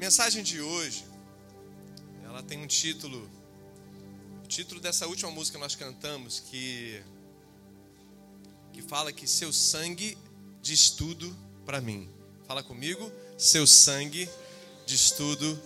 mensagem 0.00 0.42
de 0.42 0.62
hoje, 0.62 1.04
ela 2.24 2.42
tem 2.42 2.58
um 2.58 2.66
título, 2.66 3.30
o 4.42 4.48
título 4.48 4.80
dessa 4.80 5.06
última 5.06 5.30
música 5.30 5.58
que 5.58 5.62
nós 5.62 5.74
cantamos, 5.74 6.40
que, 6.40 7.02
que 8.72 8.80
fala 8.80 9.12
que 9.12 9.26
seu 9.26 9.52
sangue 9.52 10.16
diz 10.62 10.88
tudo 10.88 11.36
para 11.66 11.82
mim. 11.82 12.08
Fala 12.46 12.62
comigo, 12.62 13.12
seu 13.36 13.66
sangue 13.66 14.26
diz 14.86 15.10
tudo 15.10 15.62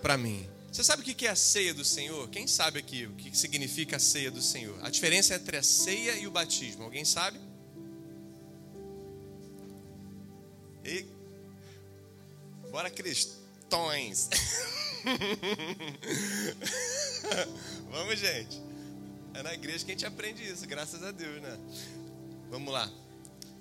para 0.00 0.16
mim. 0.16 0.48
Você 0.70 0.84
sabe 0.84 1.02
o 1.02 1.04
que 1.04 1.26
é 1.26 1.30
a 1.30 1.36
ceia 1.36 1.74
do 1.74 1.84
Senhor? 1.84 2.30
Quem 2.30 2.46
sabe 2.46 2.78
aqui 2.78 3.06
o 3.06 3.14
que 3.14 3.36
significa 3.36 3.96
a 3.96 3.98
ceia 3.98 4.30
do 4.30 4.40
Senhor? 4.40 4.78
A 4.84 4.90
diferença 4.90 5.34
entre 5.34 5.56
a 5.56 5.62
ceia 5.62 6.16
e 6.18 6.26
o 6.28 6.30
batismo. 6.30 6.84
Alguém 6.84 7.04
sabe? 7.04 7.40
E... 10.84 11.04
Bora, 12.70 12.88
cristões. 13.72 14.28
Vamos, 17.90 18.18
gente. 18.18 18.60
É 19.34 19.42
na 19.42 19.54
igreja 19.54 19.82
que 19.84 19.92
a 19.92 19.94
gente 19.94 20.04
aprende 20.04 20.46
isso, 20.46 20.66
graças 20.66 21.02
a 21.02 21.10
Deus, 21.10 21.40
né? 21.40 21.58
Vamos 22.50 22.70
lá. 22.70 22.92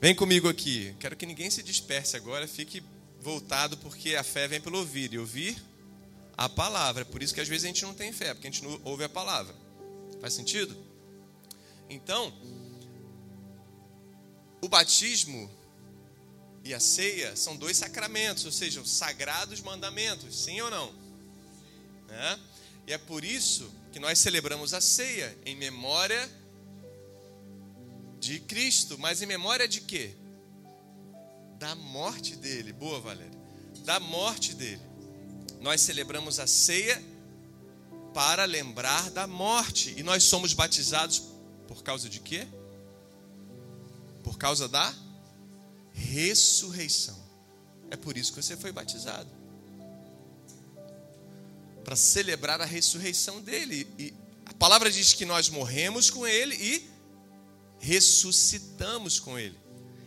Vem 0.01 0.13
comigo 0.13 0.49
aqui. 0.49 0.93
Quero 0.99 1.15
que 1.15 1.25
ninguém 1.25 1.49
se 1.49 1.63
disperse 1.63 2.17
agora, 2.17 2.45
fique 2.45 2.83
voltado, 3.21 3.77
porque 3.77 4.15
a 4.15 4.23
fé 4.23 4.49
vem 4.49 4.59
pelo 4.59 4.79
ouvir. 4.79 5.13
E 5.13 5.17
ouvir 5.17 5.55
a 6.37 6.49
palavra. 6.49 7.03
É 7.03 7.05
por 7.05 7.23
isso 7.23 7.33
que 7.33 7.39
às 7.39 7.47
vezes 7.47 7.63
a 7.63 7.67
gente 7.67 7.83
não 7.83 7.93
tem 7.93 8.11
fé, 8.11 8.33
porque 8.33 8.47
a 8.47 8.51
gente 8.51 8.65
não 8.65 8.81
ouve 8.83 9.05
a 9.05 9.09
palavra. 9.09 9.55
Faz 10.19 10.33
sentido? 10.33 10.75
Então, 11.89 12.33
o 14.61 14.67
batismo 14.67 15.49
e 16.63 16.73
a 16.73 16.79
ceia 16.79 17.35
são 17.35 17.55
dois 17.55 17.77
sacramentos, 17.77 18.45
ou 18.45 18.51
seja, 18.51 18.83
sagrados 18.85 19.61
mandamentos, 19.61 20.43
sim 20.43 20.61
ou 20.61 20.69
não? 20.69 20.93
É? 22.09 22.39
E 22.87 22.93
é 22.93 22.97
por 22.97 23.23
isso 23.23 23.71
que 23.91 23.99
nós 23.99 24.19
celebramos 24.19 24.73
a 24.73 24.81
ceia 24.81 25.37
em 25.45 25.55
memória 25.55 26.29
de 28.19 28.39
Cristo, 28.39 28.97
mas 28.97 29.21
em 29.21 29.25
memória 29.25 29.67
de 29.67 29.81
quê? 29.81 30.13
Da 31.57 31.73
morte 31.75 32.35
dele. 32.35 32.73
Boa, 32.73 32.99
Valéria. 32.99 33.39
Da 33.83 33.99
morte 33.99 34.53
dele 34.53 34.91
nós 35.61 35.79
celebramos 35.81 36.39
a 36.39 36.47
ceia 36.47 37.01
para 38.13 38.45
lembrar 38.45 39.11
da 39.11 39.27
morte. 39.27 39.93
E 39.95 40.03
nós 40.03 40.23
somos 40.23 40.53
batizados 40.53 41.21
por 41.67 41.83
causa 41.83 42.09
de 42.09 42.19
quê? 42.19 42.47
Por 44.23 44.37
causa 44.37 44.67
da 44.67 44.93
ressurreição. 46.01 47.17
É 47.89 47.95
por 47.95 48.17
isso 48.17 48.33
que 48.33 48.41
você 48.41 48.57
foi 48.57 48.71
batizado. 48.71 49.29
Para 51.83 51.95
celebrar 51.95 52.61
a 52.61 52.65
ressurreição 52.65 53.41
dele. 53.41 53.87
E 53.97 54.13
a 54.45 54.53
palavra 54.53 54.91
diz 54.91 55.13
que 55.13 55.25
nós 55.25 55.49
morremos 55.49 56.09
com 56.09 56.27
ele 56.27 56.55
e 56.55 56.89
ressuscitamos 57.79 59.19
com 59.19 59.37
ele. 59.37 59.57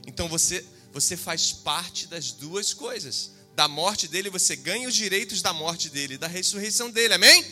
Então 0.06 0.28
você 0.28 0.64
você 0.92 1.16
faz 1.16 1.50
parte 1.50 2.06
das 2.06 2.30
duas 2.30 2.72
coisas 2.72 3.32
da 3.56 3.66
morte 3.66 4.06
dele, 4.06 4.30
você 4.30 4.54
ganha 4.54 4.88
os 4.88 4.94
direitos 4.94 5.42
da 5.42 5.52
morte 5.52 5.90
dele, 5.90 6.16
da 6.16 6.28
ressurreição 6.28 6.88
dele, 6.88 7.14
amém? 7.14 7.44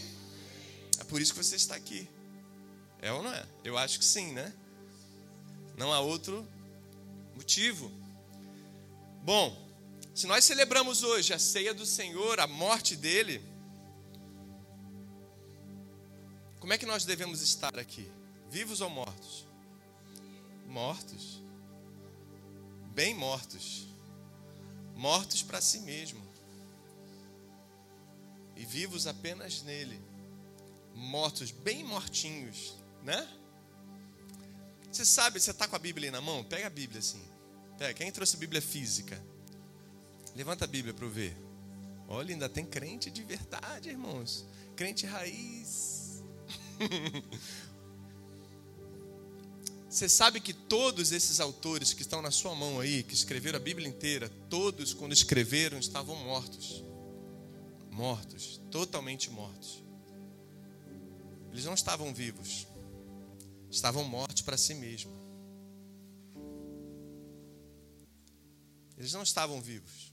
É 0.98 1.04
por 1.04 1.20
isso 1.20 1.34
que 1.34 1.42
você 1.42 1.56
está 1.56 1.74
aqui. 1.74 2.08
É 3.00 3.12
ou 3.12 3.20
não 3.20 3.32
é? 3.32 3.44
Eu 3.64 3.76
acho 3.76 3.98
que 3.98 4.04
sim, 4.04 4.32
né? 4.32 4.52
Não 5.76 5.92
há 5.92 5.98
outro 5.98 6.46
motivo. 7.34 7.90
Bom, 9.22 9.56
se 10.14 10.26
nós 10.26 10.44
celebramos 10.44 11.02
hoje 11.02 11.32
a 11.32 11.38
ceia 11.38 11.72
do 11.72 11.86
Senhor, 11.86 12.38
a 12.40 12.46
morte 12.46 12.96
dele, 12.96 13.42
como 16.60 16.72
é 16.72 16.78
que 16.78 16.86
nós 16.86 17.04
devemos 17.04 17.40
estar 17.40 17.78
aqui? 17.78 18.10
Vivos 18.50 18.80
ou 18.80 18.90
mortos? 18.90 19.46
Mortos. 20.66 21.40
Bem 22.94 23.14
mortos 23.14 23.92
mortos 25.02 25.42
para 25.42 25.60
si 25.60 25.80
mesmo 25.80 26.22
e 28.54 28.64
vivos 28.64 29.08
apenas 29.08 29.62
nele, 29.62 30.00
mortos, 30.94 31.50
bem 31.50 31.82
mortinhos, 31.82 32.74
né? 33.02 33.26
Você 34.90 35.04
sabe, 35.04 35.40
você 35.40 35.50
está 35.50 35.66
com 35.66 35.74
a 35.74 35.78
Bíblia 35.78 36.12
na 36.12 36.20
mão? 36.20 36.44
Pega 36.44 36.68
a 36.68 36.70
Bíblia 36.70 37.00
assim. 37.00 37.20
Pega. 37.82 37.94
Quem 37.94 38.12
trouxe 38.12 38.36
Bíblia 38.36 38.62
física? 38.62 39.20
Levanta 40.36 40.66
a 40.66 40.68
Bíblia 40.68 40.94
para 40.94 41.04
eu 41.04 41.10
ver. 41.10 41.36
Olha, 42.06 42.32
ainda 42.32 42.48
tem 42.48 42.64
crente 42.64 43.10
de 43.10 43.24
verdade, 43.24 43.88
irmãos. 43.88 44.46
Crente 44.76 45.04
raiz. 45.04 46.22
Você 49.90 50.08
sabe 50.08 50.40
que 50.40 50.52
todos 50.52 51.10
esses 51.10 51.40
autores 51.40 51.92
que 51.92 52.02
estão 52.02 52.22
na 52.22 52.30
sua 52.30 52.54
mão 52.54 52.78
aí, 52.78 53.02
que 53.02 53.14
escreveram 53.14 53.56
a 53.56 53.60
Bíblia 53.60 53.88
inteira, 53.88 54.28
todos, 54.48 54.94
quando 54.94 55.12
escreveram, 55.12 55.76
estavam 55.76 56.14
mortos. 56.14 56.84
Mortos, 57.90 58.60
totalmente 58.70 59.28
mortos. 59.28 59.82
Eles 61.50 61.64
não 61.64 61.74
estavam 61.74 62.14
vivos, 62.14 62.68
estavam 63.68 64.04
mortos 64.04 64.40
para 64.40 64.56
si 64.56 64.72
mesmos. 64.72 65.21
Eles 68.98 69.12
não 69.12 69.22
estavam 69.22 69.60
vivos. 69.60 70.12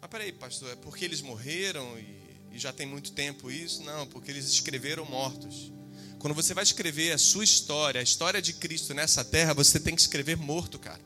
Mas 0.00 0.10
peraí, 0.10 0.32
pastor, 0.32 0.70
é 0.70 0.76
porque 0.76 1.04
eles 1.04 1.20
morreram 1.20 1.98
e, 1.98 2.54
e 2.54 2.58
já 2.58 2.72
tem 2.72 2.86
muito 2.86 3.12
tempo 3.12 3.50
isso? 3.50 3.82
Não, 3.82 4.06
porque 4.06 4.30
eles 4.30 4.46
escreveram 4.46 5.04
mortos. 5.04 5.72
Quando 6.18 6.34
você 6.34 6.54
vai 6.54 6.64
escrever 6.64 7.12
a 7.12 7.18
sua 7.18 7.44
história, 7.44 8.00
a 8.00 8.04
história 8.04 8.40
de 8.40 8.52
Cristo 8.52 8.94
nessa 8.94 9.24
terra, 9.24 9.54
você 9.54 9.78
tem 9.78 9.94
que 9.94 10.00
escrever 10.00 10.36
morto, 10.36 10.78
cara. 10.78 11.00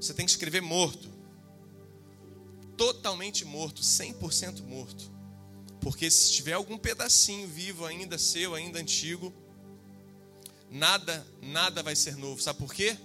Você 0.00 0.12
tem 0.12 0.26
que 0.26 0.32
escrever 0.32 0.60
morto. 0.60 1.08
Totalmente 2.76 3.44
morto, 3.44 3.82
100% 3.82 4.62
morto. 4.62 5.12
Porque 5.80 6.10
se 6.10 6.32
tiver 6.32 6.54
algum 6.54 6.76
pedacinho 6.78 7.46
vivo 7.46 7.84
ainda 7.84 8.18
seu, 8.18 8.54
ainda 8.54 8.78
antigo, 8.78 9.32
nada, 10.70 11.26
nada 11.40 11.82
vai 11.82 11.94
ser 11.94 12.16
novo. 12.16 12.42
Sabe 12.42 12.58
por 12.58 12.74
quê? 12.74 12.96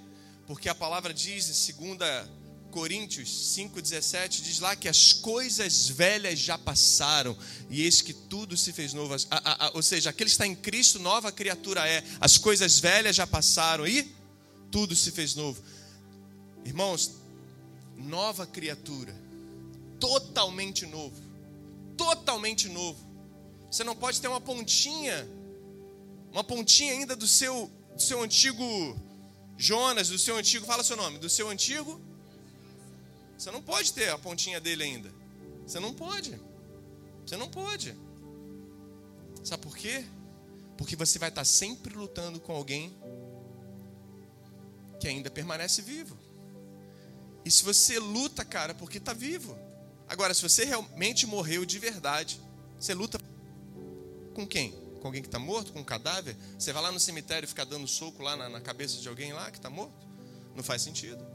Porque 0.49 0.67
a 0.67 0.73
palavra 0.73 1.13
diz 1.13 1.47
em 1.47 1.53
segunda 1.53 2.27
Coríntios 2.71 3.55
5,17 3.55 4.41
diz 4.41 4.59
lá 4.59 4.75
que 4.75 4.89
as 4.89 5.13
coisas 5.13 5.87
velhas 5.87 6.39
já 6.39 6.57
passaram 6.57 7.37
e 7.69 7.83
eis 7.83 8.01
que 8.01 8.13
tudo 8.13 8.57
se 8.57 8.73
fez 8.73 8.91
novo. 8.91 9.13
Ou 9.75 9.83
seja, 9.83 10.09
aquele 10.09 10.27
que 10.27 10.31
está 10.31 10.47
em 10.47 10.55
Cristo, 10.55 10.97
nova 10.97 11.31
criatura 11.31 11.87
é. 11.87 12.03
As 12.19 12.39
coisas 12.39 12.79
velhas 12.79 13.15
já 13.15 13.27
passaram 13.27 13.85
e 13.85 14.11
tudo 14.71 14.95
se 14.95 15.11
fez 15.11 15.35
novo. 15.35 15.61
Irmãos, 16.65 17.11
nova 17.95 18.47
criatura, 18.47 19.15
totalmente 19.99 20.83
novo, 20.87 21.21
totalmente 21.95 22.67
novo. 22.69 22.97
Você 23.69 23.83
não 23.83 23.95
pode 23.95 24.19
ter 24.19 24.27
uma 24.27 24.41
pontinha, 24.41 25.29
uma 26.31 26.43
pontinha 26.43 26.93
ainda 26.93 27.15
do 27.15 27.27
seu, 27.27 27.69
do 27.95 28.01
seu 28.01 28.23
antigo 28.23 28.99
Jonas, 29.59 30.09
do 30.09 30.17
seu 30.17 30.35
antigo, 30.37 30.65
fala 30.65 30.83
seu 30.83 30.97
nome, 30.97 31.19
do 31.19 31.29
seu 31.29 31.49
antigo 31.49 32.01
você 33.39 33.51
não 33.51 33.61
pode 33.61 33.93
ter 33.93 34.09
a 34.09 34.17
pontinha 34.17 34.59
dele 34.59 34.83
ainda. 34.83 35.09
Você 35.65 35.79
não 35.79 35.93
pode. 35.93 36.37
Você 37.25 37.37
não 37.37 37.47
pode. 37.47 37.95
Sabe 39.45 39.63
por 39.63 39.77
quê? 39.77 40.03
Porque 40.77 40.93
você 40.93 41.17
vai 41.17 41.29
estar 41.29 41.45
sempre 41.45 41.95
lutando 41.95 42.41
com 42.41 42.51
alguém 42.51 42.93
que 44.99 45.07
ainda 45.07 45.31
permanece 45.31 45.81
vivo. 45.81 46.17
E 47.45 47.49
se 47.49 47.63
você 47.63 47.97
luta, 47.97 48.43
cara, 48.43 48.73
porque 48.73 48.97
está 48.97 49.13
vivo. 49.13 49.57
Agora, 50.09 50.33
se 50.33 50.41
você 50.41 50.65
realmente 50.65 51.25
morreu 51.25 51.63
de 51.63 51.79
verdade, 51.79 52.41
você 52.77 52.93
luta 52.93 53.17
com 54.33 54.45
quem? 54.45 54.75
Com 54.99 55.07
alguém 55.07 55.21
que 55.21 55.27
está 55.27 55.39
morto, 55.39 55.71
com 55.73 55.79
um 55.79 55.83
cadáver? 55.83 56.35
Você 56.57 56.73
vai 56.73 56.83
lá 56.83 56.91
no 56.91 56.99
cemitério 56.99 57.45
e 57.45 57.47
fica 57.47 57.65
dando 57.65 57.87
soco 57.87 58.21
lá 58.21 58.35
na, 58.35 58.49
na 58.49 58.61
cabeça 58.61 58.97
de 58.99 59.07
alguém 59.07 59.33
lá 59.33 59.49
que 59.49 59.57
está 59.57 59.69
morto? 59.69 60.07
Não 60.55 60.63
faz 60.63 60.81
sentido. 60.81 61.25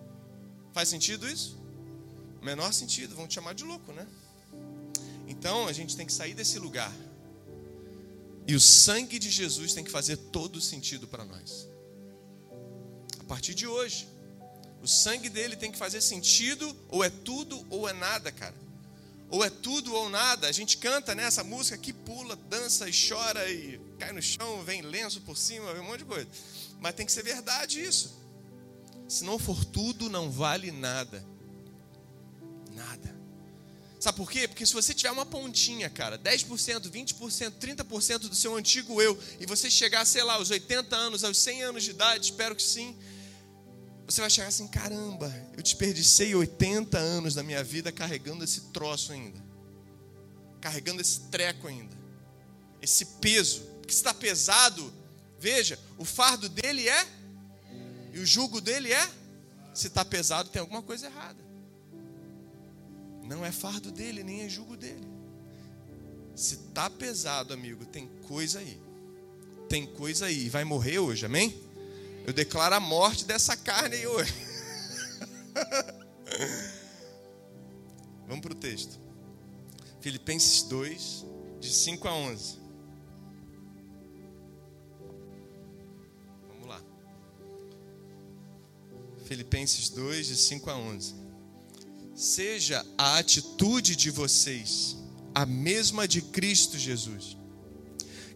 Faz 0.73 0.89
sentido 0.89 1.29
isso? 1.29 1.65
menor 2.45 2.73
sentido, 2.73 3.17
vão 3.17 3.27
te 3.27 3.35
chamar 3.35 3.55
de 3.55 3.65
louco, 3.65 3.91
né? 3.93 4.07
Então 5.27 5.67
a 5.67 5.73
gente 5.73 5.97
tem 5.97 6.07
que 6.07 6.13
sair 6.13 6.35
desse 6.35 6.59
lugar. 6.59 6.93
E 8.47 8.55
o 8.55 8.61
sangue 8.61 9.19
de 9.19 9.31
Jesus 9.31 9.73
tem 9.73 9.83
que 9.83 9.91
fazer 9.91 10.19
todo 10.19 10.61
sentido 10.61 11.09
para 11.09 11.25
nós. 11.25 11.67
A 13.19 13.25
partir 13.25 13.55
de 13.55 13.67
hoje, 13.67 14.07
o 14.83 14.87
sangue 14.87 15.31
dele 15.31 15.57
tem 15.57 15.73
que 15.73 15.79
fazer 15.79 16.03
sentido, 16.03 16.77
ou 16.91 17.03
é 17.03 17.09
tudo 17.09 17.67
ou 17.71 17.89
é 17.89 17.95
nada, 17.95 18.31
cara. 18.31 18.55
Ou 19.35 19.45
é 19.45 19.51
tudo 19.51 19.93
ou 19.93 20.09
nada. 20.09 20.47
A 20.47 20.53
gente 20.53 20.77
canta 20.77 21.13
nessa 21.13 21.43
né, 21.43 21.51
música 21.51 21.77
que 21.77 21.93
pula, 21.93 22.37
dança 22.37 22.89
e 22.89 22.93
chora 22.93 23.51
e 23.51 23.81
cai 23.99 24.13
no 24.13 24.23
chão, 24.23 24.63
vem 24.63 24.81
lenço 24.81 25.21
por 25.23 25.37
cima, 25.37 25.73
vem 25.73 25.83
um 25.83 25.87
monte 25.87 25.99
de 25.99 26.05
coisa. 26.05 26.29
Mas 26.79 26.95
tem 26.95 27.05
que 27.05 27.11
ser 27.11 27.25
verdade 27.25 27.85
isso. 27.85 28.15
Se 29.09 29.25
não 29.25 29.37
for 29.37 29.65
tudo, 29.65 30.09
não 30.09 30.31
vale 30.31 30.71
nada. 30.71 31.27
Nada. 32.77 33.13
Sabe 33.99 34.19
por 34.19 34.31
quê? 34.31 34.47
Porque 34.47 34.65
se 34.65 34.73
você 34.73 34.95
tiver 34.95 35.11
uma 35.11 35.27
pontinha, 35.27 35.91
cara, 35.91 36.17
10%, 36.17 36.89
20%, 36.89 37.55
30% 37.59 38.19
do 38.29 38.37
seu 38.37 38.55
antigo 38.55 39.03
eu, 39.03 39.19
e 39.41 39.47
você 39.47 39.69
chegar, 39.69 40.05
sei 40.05 40.23
lá, 40.23 40.35
aos 40.35 40.51
80 40.51 40.95
anos, 40.95 41.25
aos 41.25 41.39
100 41.39 41.63
anos 41.65 41.83
de 41.83 41.91
idade, 41.91 42.27
espero 42.27 42.55
que 42.55 42.63
sim, 42.63 42.97
você 44.07 44.21
vai 44.21 44.31
chegar 44.31 44.49
assim: 44.49 44.69
caramba, 44.69 45.33
eu 45.57 45.63
desperdicei 45.63 46.35
80 46.35 46.99
anos 46.99 47.35
da 47.35 47.43
minha 47.43 47.63
vida 47.65 47.91
carregando 47.91 48.45
esse 48.45 48.63
troço 48.73 49.13
ainda, 49.13 49.43
carregando 50.61 51.01
esse 51.01 51.21
treco 51.31 51.67
ainda, 51.67 51.97
esse 52.83 53.07
peso, 53.21 53.63
porque 53.81 53.95
está 53.95 54.13
pesado, 54.13 54.93
veja, 55.39 55.79
o 55.99 56.05
fardo 56.05 56.49
dele 56.49 56.89
é, 56.89 57.07
e 58.13 58.19
o 58.19 58.27
jugo 58.27 58.61
dele 58.61 58.93
é, 58.93 59.11
se 59.73 59.89
está 59.89 60.05
pesado, 60.05 60.51
tem 60.51 60.61
alguma 60.61 60.83
coisa 60.83 61.07
errada. 61.07 61.43
Não 63.25 63.45
é 63.45 63.51
fardo 63.51 63.91
dele, 63.91 64.23
nem 64.23 64.43
é 64.43 64.49
jugo 64.49 64.77
dele. 64.77 65.09
Se 66.37 66.57
tá 66.75 66.91
pesado, 66.91 67.55
amigo, 67.55 67.87
tem 67.87 68.07
coisa 68.29 68.59
aí. 68.59 68.79
Tem 69.69 69.87
coisa 69.87 70.27
aí. 70.27 70.49
Vai 70.49 70.63
morrer 70.63 70.99
hoje, 70.99 71.25
amém? 71.25 71.59
Eu 72.25 72.33
declaro 72.33 72.75
a 72.75 72.81
morte 72.81 73.25
dessa 73.25 73.57
carne 73.57 73.97
aí 73.97 74.07
hoje. 74.07 74.35
Vamos 78.27 78.41
para 78.41 78.53
o 78.53 78.57
texto. 78.57 78.99
Filipenses 80.01 80.63
2, 80.63 81.27
de 81.61 81.73
5 81.73 82.09
a 82.09 82.15
11. 82.15 82.59
Vamos 86.49 86.67
lá. 86.67 86.83
Filipenses 89.27 89.91
2, 89.91 90.27
de 90.27 90.37
5 90.37 90.71
a 90.71 90.77
11 90.77 91.25
seja 92.15 92.85
a 92.97 93.19
atitude 93.19 93.97
de 93.97 94.11
vocês 94.11 94.97
a 95.35 95.45
mesma 95.45 96.07
de 96.07 96.23
Cristo 96.23 96.79
Jesus, 96.79 97.37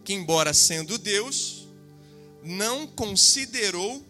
que, 0.03 0.13
embora 0.13 0.53
sendo 0.53 0.97
Deus, 0.97 1.58
não 2.43 2.87
considerou 2.87 4.05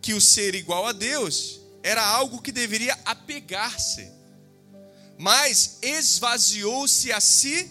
que 0.00 0.14
o 0.14 0.20
ser 0.20 0.54
igual 0.54 0.86
a 0.86 0.92
Deus 0.92 1.60
era 1.82 2.04
algo 2.04 2.40
que 2.42 2.52
deveria 2.52 2.96
apegar-se, 3.04 4.10
mas 5.18 5.78
esvaziou-se 5.82 7.12
a 7.12 7.20
si 7.20 7.70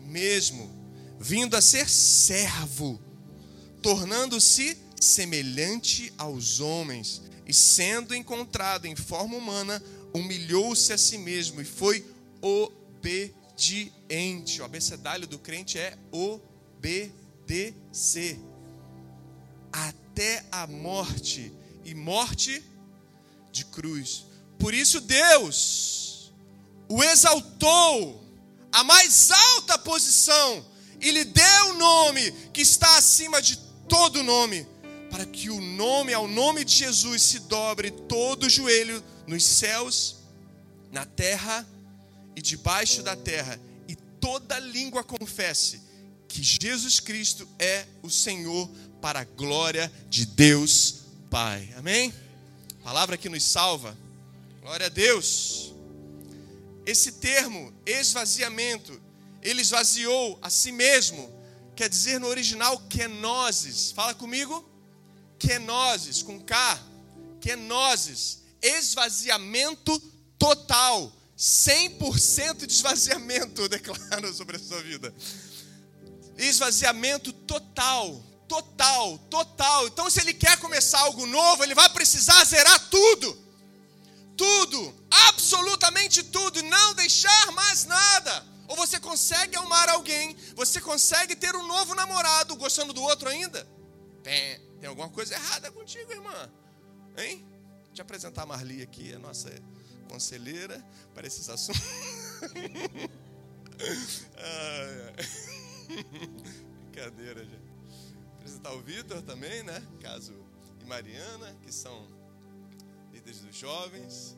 mesmo, 0.00 0.70
vindo 1.18 1.56
a 1.56 1.62
ser 1.62 1.88
servo, 1.88 3.00
tornando-se 3.82 4.78
semelhante 5.00 6.12
aos 6.16 6.60
homens 6.60 7.22
e 7.46 7.52
sendo 7.52 8.14
encontrado 8.14 8.86
em 8.86 8.96
forma 8.96 9.36
humana, 9.36 9.82
humilhou-se 10.12 10.92
a 10.92 10.98
si 10.98 11.18
mesmo 11.18 11.60
e 11.60 11.64
foi 11.64 12.06
obediente. 12.40 13.92
O 14.60 14.64
abecedário 14.64 15.26
do 15.26 15.38
crente 15.38 15.78
é 15.78 15.98
obedecer 16.10 17.14
até 19.74 20.44
a 20.52 20.68
morte 20.68 21.52
e 21.84 21.96
morte 21.96 22.62
de 23.50 23.64
cruz. 23.64 24.24
Por 24.56 24.72
isso 24.72 25.00
Deus 25.00 26.32
o 26.88 27.02
exaltou 27.02 28.24
à 28.70 28.84
mais 28.84 29.32
alta 29.32 29.76
posição 29.76 30.64
e 31.00 31.10
lhe 31.10 31.24
deu 31.24 31.70
o 31.70 31.74
nome 31.74 32.30
que 32.52 32.60
está 32.60 32.96
acima 32.96 33.42
de 33.42 33.58
todo 33.88 34.22
nome, 34.22 34.64
para 35.10 35.26
que 35.26 35.50
o 35.50 35.60
nome 35.60 36.14
ao 36.14 36.28
nome 36.28 36.64
de 36.64 36.72
Jesus 36.72 37.22
se 37.22 37.40
dobre 37.40 37.90
todo 37.90 38.44
o 38.44 38.50
joelho 38.50 39.02
nos 39.26 39.44
céus, 39.44 40.16
na 40.92 41.04
terra 41.04 41.66
e 42.36 42.40
debaixo 42.40 43.02
da 43.02 43.16
terra, 43.16 43.60
e 43.88 43.96
toda 43.96 44.58
língua 44.60 45.02
confesse 45.02 45.82
que 46.28 46.42
Jesus 46.42 47.00
Cristo 47.00 47.48
é 47.58 47.86
o 48.02 48.10
Senhor 48.10 48.68
para 49.04 49.20
a 49.20 49.24
glória 49.24 49.92
de 50.08 50.24
Deus 50.24 51.02
Pai. 51.28 51.70
Amém? 51.76 52.10
Palavra 52.82 53.18
que 53.18 53.28
nos 53.28 53.42
salva. 53.42 53.94
Glória 54.62 54.86
a 54.86 54.88
Deus. 54.88 55.74
Esse 56.86 57.12
termo, 57.12 57.70
esvaziamento, 57.84 58.98
ele 59.42 59.60
esvaziou 59.60 60.38
a 60.40 60.48
si 60.48 60.72
mesmo, 60.72 61.30
quer 61.76 61.90
dizer 61.90 62.18
no 62.18 62.28
original 62.28 62.78
kenosis. 62.88 63.92
Fala 63.92 64.14
comigo. 64.14 64.66
Kenosis, 65.38 66.22
com 66.22 66.40
K. 66.40 66.80
Kenosis 67.42 68.38
esvaziamento 68.62 70.00
total. 70.38 71.12
100% 71.36 72.64
de 72.64 72.72
esvaziamento, 72.72 73.60
eu 73.62 73.68
declaro 73.68 74.32
sobre 74.32 74.56
a 74.56 74.58
sua 74.58 74.80
vida. 74.82 75.12
Esvaziamento 76.38 77.34
total, 77.34 78.24
total, 78.48 79.18
total. 79.30 79.86
Então, 79.86 80.08
se 80.10 80.20
ele 80.20 80.34
quer 80.34 80.58
começar 80.58 81.00
algo 81.00 81.26
novo, 81.26 81.62
ele 81.62 81.74
vai 81.74 81.88
precisar 81.88 82.44
zerar 82.44 82.88
tudo. 82.88 83.44
Tudo, 84.36 84.94
absolutamente 85.28 86.22
tudo, 86.24 86.62
não 86.62 86.94
deixar 86.94 87.52
mais 87.52 87.84
nada. 87.84 88.46
Ou 88.66 88.76
você 88.76 88.98
consegue 88.98 89.56
amar 89.56 89.88
alguém, 89.90 90.36
você 90.56 90.80
consegue 90.80 91.36
ter 91.36 91.54
um 91.54 91.66
novo 91.66 91.94
namorado 91.94 92.56
gostando 92.56 92.92
do 92.92 93.02
outro 93.02 93.28
ainda? 93.28 93.66
Tem, 94.22 94.58
tem 94.80 94.88
alguma 94.88 95.08
coisa 95.08 95.34
errada 95.34 95.70
contigo, 95.70 96.10
irmã. 96.10 96.50
Hein? 97.16 97.54
te 97.94 98.02
apresentar 98.02 98.42
a 98.42 98.46
Marli 98.46 98.82
aqui, 98.82 99.14
a 99.14 99.18
nossa 99.20 99.48
conselheira 100.08 100.84
para 101.14 101.26
esses 101.26 101.48
assuntos. 101.48 101.80
Brincadeira, 106.92 107.44
gente. 107.44 107.63
Apresentar 108.44 108.74
o 108.74 108.82
Vitor 108.82 109.22
também, 109.22 109.62
né? 109.62 109.82
Caso 110.02 110.34
e 110.78 110.84
Mariana, 110.84 111.56
que 111.62 111.72
são 111.72 112.06
líderes 113.10 113.40
dos 113.40 113.56
jovens. 113.56 114.36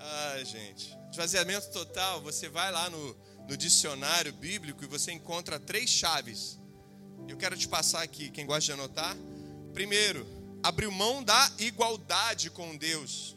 Ah, 0.00 0.42
gente. 0.42 0.98
Esvaziamento 1.08 1.70
total, 1.70 2.20
você 2.20 2.48
vai 2.48 2.72
lá 2.72 2.90
no, 2.90 3.16
no 3.48 3.56
dicionário 3.56 4.32
bíblico 4.32 4.82
e 4.82 4.88
você 4.88 5.12
encontra 5.12 5.60
três 5.60 5.88
chaves. 5.88 6.58
Eu 7.28 7.36
quero 7.36 7.56
te 7.56 7.68
passar 7.68 8.02
aqui, 8.02 8.30
quem 8.30 8.44
gosta 8.44 8.62
de 8.62 8.72
anotar. 8.72 9.16
Primeiro, 9.72 10.26
abriu 10.60 10.90
mão 10.90 11.22
da 11.22 11.52
igualdade 11.60 12.50
com 12.50 12.76
Deus, 12.76 13.36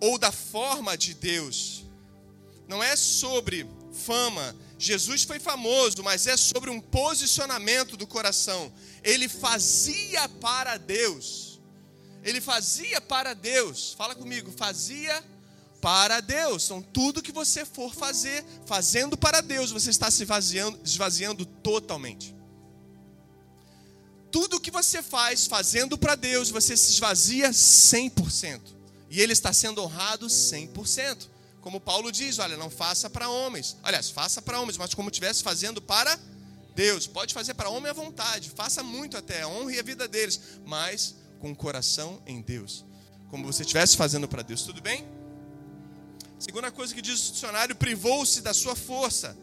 ou 0.00 0.16
da 0.16 0.32
forma 0.32 0.96
de 0.96 1.12
Deus. 1.12 1.84
Não 2.66 2.82
é 2.82 2.96
sobre 2.96 3.68
fama. 3.92 4.56
Jesus 4.78 5.22
foi 5.22 5.38
famoso, 5.38 6.02
mas 6.02 6.26
é 6.26 6.36
sobre 6.36 6.70
um 6.70 6.80
posicionamento 6.80 7.96
do 7.96 8.06
coração. 8.06 8.72
Ele 9.02 9.28
fazia 9.28 10.28
para 10.28 10.76
Deus. 10.76 11.60
Ele 12.22 12.40
fazia 12.40 13.00
para 13.00 13.34
Deus. 13.34 13.94
Fala 13.96 14.14
comigo, 14.14 14.52
fazia 14.56 15.24
para 15.80 16.20
Deus. 16.20 16.64
Então, 16.64 16.82
tudo 16.82 17.22
que 17.22 17.32
você 17.32 17.64
for 17.64 17.94
fazer, 17.94 18.44
fazendo 18.66 19.16
para 19.16 19.40
Deus, 19.40 19.70
você 19.70 19.90
está 19.90 20.10
se 20.10 20.22
esvaziando, 20.22 20.78
esvaziando 20.84 21.46
totalmente 21.46 22.36
tudo 24.36 24.60
que 24.60 24.70
você 24.70 25.02
faz 25.02 25.46
fazendo 25.46 25.96
para 25.96 26.14
Deus, 26.14 26.50
você 26.50 26.76
se 26.76 26.92
esvazia 26.92 27.48
100%. 27.52 28.60
E 29.08 29.22
ele 29.22 29.32
está 29.32 29.50
sendo 29.50 29.82
honrado 29.82 30.26
100%. 30.26 31.28
Como 31.66 31.80
Paulo 31.80 32.12
diz, 32.12 32.38
olha, 32.38 32.56
não 32.56 32.70
faça 32.70 33.10
para 33.10 33.28
homens. 33.28 33.76
Aliás, 33.82 34.08
faça 34.08 34.40
para 34.40 34.60
homens, 34.60 34.78
mas 34.78 34.94
como 34.94 35.10
estivesse 35.10 35.42
fazendo 35.42 35.82
para 35.82 36.16
Deus. 36.76 37.08
Pode 37.08 37.34
fazer 37.34 37.54
para 37.54 37.68
homem 37.68 37.90
à 37.90 37.92
vontade, 37.92 38.50
faça 38.50 38.84
muito 38.84 39.16
até, 39.16 39.44
honre 39.44 39.76
a 39.76 39.82
vida 39.82 40.06
deles, 40.06 40.40
mas 40.64 41.16
com 41.40 41.50
o 41.50 41.56
coração 41.56 42.22
em 42.24 42.40
Deus. 42.40 42.84
Como 43.30 43.44
você 43.44 43.62
estivesse 43.62 43.96
fazendo 43.96 44.28
para 44.28 44.42
Deus, 44.42 44.62
tudo 44.62 44.80
bem? 44.80 45.08
Segunda 46.38 46.70
coisa 46.70 46.94
que 46.94 47.02
diz 47.02 47.30
o 47.30 47.32
dicionário, 47.32 47.74
privou-se 47.74 48.40
da 48.42 48.54
sua 48.54 48.76
força, 48.76 49.36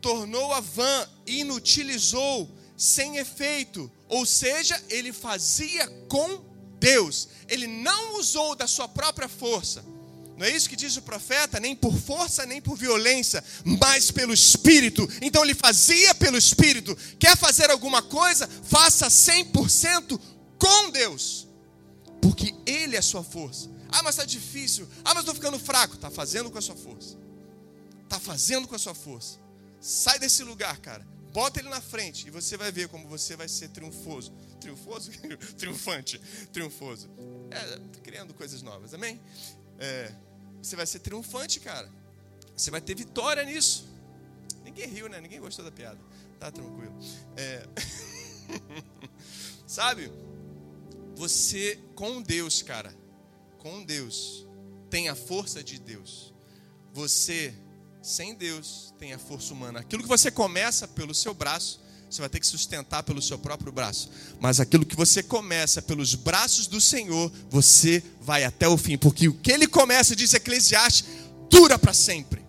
tornou-a 0.00 0.60
vã, 0.60 1.08
inutilizou 1.26 2.48
sem 2.76 3.16
efeito, 3.16 3.90
ou 4.08 4.24
seja, 4.24 4.80
ele 4.88 5.12
fazia 5.12 5.88
com 6.08 6.44
Deus, 6.78 7.28
ele 7.48 7.66
não 7.66 8.20
usou 8.20 8.54
da 8.54 8.68
sua 8.68 8.86
própria 8.86 9.28
força. 9.28 9.95
Não 10.36 10.46
é 10.46 10.50
isso 10.50 10.68
que 10.68 10.76
diz 10.76 10.96
o 10.96 11.02
profeta? 11.02 11.58
Nem 11.58 11.74
por 11.74 11.96
força, 11.96 12.44
nem 12.44 12.60
por 12.60 12.76
violência, 12.76 13.42
mas 13.64 14.10
pelo 14.10 14.34
Espírito. 14.34 15.08
Então 15.22 15.42
ele 15.42 15.54
fazia 15.54 16.14
pelo 16.14 16.36
Espírito. 16.36 16.96
Quer 17.18 17.36
fazer 17.36 17.70
alguma 17.70 18.02
coisa? 18.02 18.46
Faça 18.64 19.08
100% 19.08 20.20
com 20.58 20.90
Deus, 20.90 21.48
porque 22.20 22.54
Ele 22.66 22.96
é 22.96 22.98
a 22.98 23.02
sua 23.02 23.24
força. 23.24 23.70
Ah, 23.88 24.02
mas 24.02 24.14
está 24.14 24.24
difícil. 24.24 24.88
Ah, 25.04 25.14
mas 25.14 25.20
estou 25.20 25.34
ficando 25.34 25.58
fraco. 25.58 25.94
Está 25.94 26.10
fazendo 26.10 26.50
com 26.50 26.58
a 26.58 26.62
sua 26.62 26.76
força. 26.76 27.16
Está 28.04 28.20
fazendo 28.20 28.68
com 28.68 28.74
a 28.74 28.78
sua 28.78 28.94
força. 28.94 29.38
Sai 29.80 30.18
desse 30.18 30.42
lugar, 30.42 30.78
cara. 30.78 31.06
Bota 31.32 31.60
ele 31.60 31.68
na 31.68 31.80
frente 31.80 32.26
e 32.26 32.30
você 32.30 32.56
vai 32.56 32.72
ver 32.72 32.88
como 32.88 33.06
você 33.08 33.36
vai 33.36 33.48
ser 33.48 33.68
triunfoso. 33.68 34.32
Triunfoso? 34.60 35.10
Triunfante. 35.56 36.18
Triunfoso. 36.52 37.08
É, 37.50 38.00
criando 38.00 38.34
coisas 38.34 38.62
novas, 38.62 38.94
amém? 38.94 39.20
É, 39.78 40.12
você 40.66 40.76
vai 40.76 40.86
ser 40.86 40.98
triunfante, 40.98 41.60
cara. 41.60 41.88
Você 42.56 42.70
vai 42.70 42.80
ter 42.80 42.94
vitória 42.96 43.44
nisso. 43.44 43.86
Ninguém 44.64 44.88
riu, 44.88 45.08
né? 45.08 45.20
Ninguém 45.20 45.40
gostou 45.40 45.64
da 45.64 45.70
piada. 45.70 45.98
Tá 46.40 46.50
tranquilo. 46.50 46.94
É... 47.36 47.66
Sabe? 49.66 50.10
Você 51.14 51.80
com 51.94 52.20
Deus, 52.20 52.62
cara, 52.62 52.94
com 53.58 53.82
Deus, 53.82 54.46
tem 54.90 55.08
a 55.08 55.14
força 55.14 55.62
de 55.62 55.78
Deus. 55.78 56.34
Você 56.92 57.54
sem 58.02 58.34
Deus 58.34 58.92
tem 58.98 59.12
a 59.12 59.18
força 59.18 59.54
humana. 59.54 59.80
Aquilo 59.80 60.02
que 60.02 60.08
você 60.08 60.30
começa 60.30 60.86
pelo 60.86 61.14
seu 61.14 61.32
braço, 61.32 61.80
você 62.08 62.20
vai 62.20 62.28
ter 62.28 62.40
que 62.40 62.46
sustentar 62.46 63.02
pelo 63.02 63.20
seu 63.20 63.38
próprio 63.38 63.72
braço. 63.72 64.10
Mas 64.40 64.60
aquilo 64.60 64.86
que 64.86 64.96
você 64.96 65.22
começa 65.22 65.82
pelos 65.82 66.14
braços 66.14 66.66
do 66.66 66.80
Senhor, 66.80 67.32
você 67.50 68.02
vai 68.20 68.44
até 68.44 68.68
o 68.68 68.78
fim. 68.78 68.96
Porque 68.96 69.28
o 69.28 69.34
que 69.34 69.50
ele 69.50 69.66
começa, 69.66 70.14
diz 70.14 70.32
Eclesiastes, 70.32 71.04
dura 71.50 71.78
para 71.78 71.92
sempre. 71.92 72.44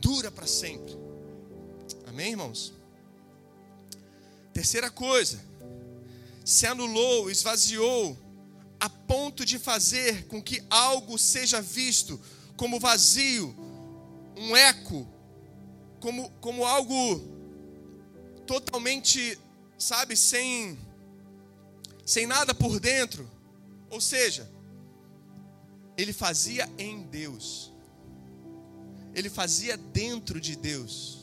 Dura 0.00 0.30
para 0.30 0.46
sempre. 0.46 0.96
Amém, 2.06 2.32
irmãos? 2.32 2.72
Terceira 4.52 4.90
coisa, 4.90 5.38
se 6.44 6.66
anulou, 6.66 7.30
esvaziou, 7.30 8.16
a 8.78 8.88
ponto 8.88 9.44
de 9.44 9.58
fazer 9.58 10.26
com 10.26 10.42
que 10.42 10.62
algo 10.70 11.18
seja 11.18 11.60
visto 11.60 12.20
como 12.56 12.80
vazio, 12.80 13.54
um 14.36 14.56
eco, 14.56 15.06
como, 16.00 16.30
como 16.40 16.64
algo 16.64 17.35
totalmente, 18.46 19.38
sabe, 19.78 20.16
sem, 20.16 20.78
sem 22.04 22.26
nada 22.26 22.54
por 22.54 22.78
dentro. 22.80 23.28
Ou 23.90 24.00
seja, 24.00 24.50
ele 25.96 26.12
fazia 26.12 26.70
em 26.78 27.02
Deus, 27.02 27.72
ele 29.14 29.30
fazia 29.30 29.76
dentro 29.76 30.40
de 30.40 30.56
Deus 30.56 31.16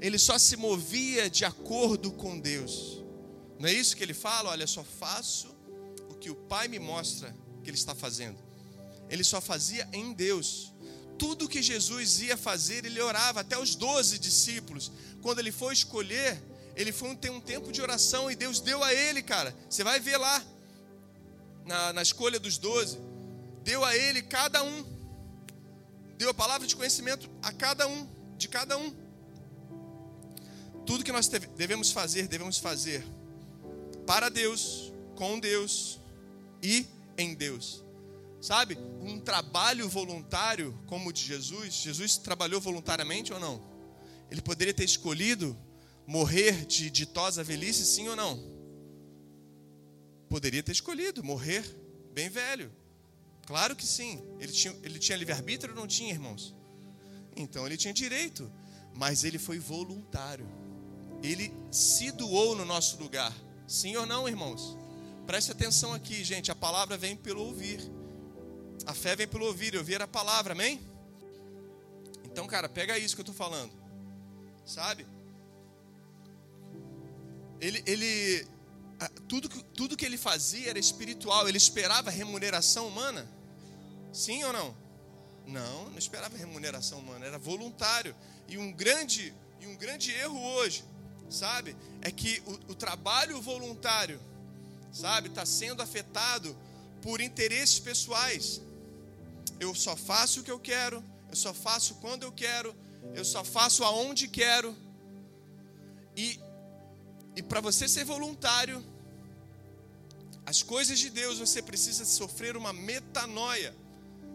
ele 0.00 0.18
só 0.18 0.38
se 0.38 0.56
movia 0.56 1.30
de 1.30 1.44
acordo 1.44 2.12
com 2.12 2.38
Deus. 2.38 3.02
Não 3.58 3.68
é 3.68 3.72
isso 3.72 3.96
que 3.96 4.02
ele 4.02 4.14
fala? 4.14 4.50
Olha, 4.50 4.66
só 4.66 4.84
faço 4.84 5.54
o 6.10 6.14
que 6.14 6.30
o 6.30 6.34
Pai 6.34 6.68
me 6.68 6.78
mostra 6.78 7.34
que 7.64 7.70
ele 7.70 7.76
está 7.76 7.94
fazendo. 7.94 8.38
Ele 9.08 9.24
só 9.24 9.40
fazia 9.40 9.88
em 9.92 10.12
Deus. 10.12 10.72
Tudo 11.18 11.48
que 11.48 11.62
Jesus 11.62 12.20
ia 12.20 12.36
fazer, 12.36 12.84
ele 12.84 13.00
orava, 13.00 13.40
até 13.40 13.58
os 13.58 13.74
doze 13.74 14.18
discípulos. 14.18 14.92
Quando 15.22 15.38
ele 15.38 15.50
foi 15.50 15.72
escolher, 15.72 16.40
ele 16.76 16.92
foi 16.92 17.16
ter 17.16 17.30
um 17.30 17.40
tempo 17.40 17.72
de 17.72 17.80
oração 17.80 18.30
e 18.30 18.36
Deus 18.36 18.60
deu 18.60 18.84
a 18.84 18.92
ele, 18.92 19.22
cara. 19.22 19.56
Você 19.68 19.82
vai 19.82 19.98
ver 19.98 20.18
lá, 20.18 20.44
na, 21.64 21.92
na 21.94 22.02
escolha 22.02 22.38
dos 22.38 22.58
doze. 22.58 22.98
Deu 23.64 23.84
a 23.84 23.96
ele 23.96 24.22
cada 24.22 24.62
um. 24.62 24.84
Deu 26.18 26.30
a 26.30 26.34
palavra 26.34 26.66
de 26.66 26.76
conhecimento 26.76 27.28
a 27.42 27.50
cada 27.50 27.88
um, 27.88 28.06
de 28.36 28.46
cada 28.46 28.76
um. 28.76 28.94
Tudo 30.86 31.02
que 31.02 31.10
nós 31.10 31.28
devemos 31.28 31.90
fazer, 31.90 32.28
devemos 32.28 32.58
fazer 32.58 33.04
para 34.06 34.28
Deus, 34.28 34.92
com 35.16 35.40
Deus 35.40 35.98
e 36.62 36.86
em 37.18 37.34
Deus. 37.34 37.82
Sabe? 38.40 38.78
Um 39.00 39.18
trabalho 39.18 39.88
voluntário 39.88 40.78
como 40.86 41.08
o 41.08 41.12
de 41.12 41.24
Jesus. 41.24 41.74
Jesus 41.74 42.18
trabalhou 42.18 42.60
voluntariamente 42.60 43.32
ou 43.32 43.40
não? 43.40 43.60
Ele 44.30 44.40
poderia 44.40 44.72
ter 44.74 44.84
escolhido 44.84 45.56
morrer 46.06 46.64
de 46.66 46.90
ditosa 46.90 47.42
velhice, 47.42 47.84
sim 47.84 48.08
ou 48.08 48.16
não? 48.16 48.38
Poderia 50.28 50.62
ter 50.62 50.72
escolhido 50.72 51.24
morrer 51.24 51.64
bem 52.12 52.28
velho. 52.28 52.72
Claro 53.46 53.76
que 53.76 53.86
sim. 53.86 54.22
Ele 54.40 54.52
tinha, 54.52 54.74
ele 54.82 54.98
tinha 54.98 55.16
livre-arbítrio 55.16 55.72
ou 55.74 55.80
não 55.80 55.86
tinha, 55.86 56.12
irmãos? 56.12 56.54
Então 57.36 57.66
ele 57.66 57.76
tinha 57.76 57.94
direito. 57.94 58.50
Mas 58.94 59.24
ele 59.24 59.38
foi 59.38 59.58
voluntário. 59.58 60.48
Ele 61.22 61.52
se 61.70 62.10
doou 62.10 62.56
no 62.56 62.64
nosso 62.64 62.96
lugar. 62.98 63.32
Sim 63.66 63.96
ou 63.96 64.06
não, 64.06 64.28
irmãos? 64.28 64.76
Preste 65.26 65.52
atenção 65.52 65.92
aqui, 65.92 66.24
gente. 66.24 66.50
A 66.50 66.54
palavra 66.54 66.96
vem 66.96 67.16
pelo 67.16 67.42
ouvir. 67.42 67.80
A 68.84 68.94
fé 68.94 69.14
vem 69.14 69.28
pelo 69.28 69.46
ouvir. 69.46 69.76
Ouvir 69.76 70.00
a 70.00 70.08
palavra, 70.08 70.52
amém? 70.52 70.80
Então, 72.24 72.46
cara, 72.46 72.68
pega 72.68 72.98
isso 72.98 73.14
que 73.14 73.20
eu 73.20 73.24
estou 73.24 73.34
falando. 73.34 73.72
Sabe? 74.64 75.06
Ele, 77.60 77.82
ele 77.86 78.46
tudo, 79.28 79.48
tudo 79.48 79.96
que 79.96 80.04
ele 80.04 80.16
fazia 80.18 80.70
era 80.70 80.78
espiritual. 80.78 81.48
Ele 81.48 81.58
esperava 81.58 82.10
remuneração 82.10 82.88
humana? 82.88 83.28
Sim 84.12 84.44
ou 84.44 84.52
não? 84.52 84.76
Não, 85.46 85.90
não 85.90 85.98
esperava 85.98 86.36
remuneração 86.36 86.98
humana. 86.98 87.26
Era 87.26 87.38
voluntário. 87.38 88.14
E 88.48 88.58
um 88.58 88.72
grande, 88.72 89.34
e 89.60 89.66
um 89.66 89.76
grande 89.76 90.12
erro 90.12 90.40
hoje 90.54 90.84
sabe? 91.30 91.76
É 92.00 92.10
que 92.10 92.42
o, 92.46 92.72
o 92.72 92.74
trabalho 92.74 93.40
voluntário, 93.40 94.20
sabe, 94.92 95.28
está 95.28 95.44
sendo 95.44 95.82
afetado 95.82 96.56
por 97.02 97.20
interesses 97.20 97.78
pessoais. 97.78 98.60
Eu 99.58 99.74
só 99.74 99.96
faço 99.96 100.40
o 100.40 100.42
que 100.42 100.50
eu 100.50 100.58
quero, 100.58 101.02
eu 101.28 101.36
só 101.36 101.52
faço 101.52 101.96
quando 101.96 102.22
eu 102.22 102.32
quero, 102.32 102.74
eu 103.14 103.24
só 103.24 103.44
faço 103.44 103.84
aonde 103.84 104.28
quero. 104.28 104.76
E, 106.16 106.38
e 107.36 107.42
para 107.42 107.60
você 107.60 107.86
ser 107.86 108.04
voluntário, 108.04 108.82
as 110.46 110.62
coisas 110.62 110.98
de 110.98 111.10
Deus, 111.10 111.38
você 111.38 111.60
precisa 111.60 112.04
sofrer 112.06 112.56
uma 112.56 112.72
metanoia. 112.72 113.76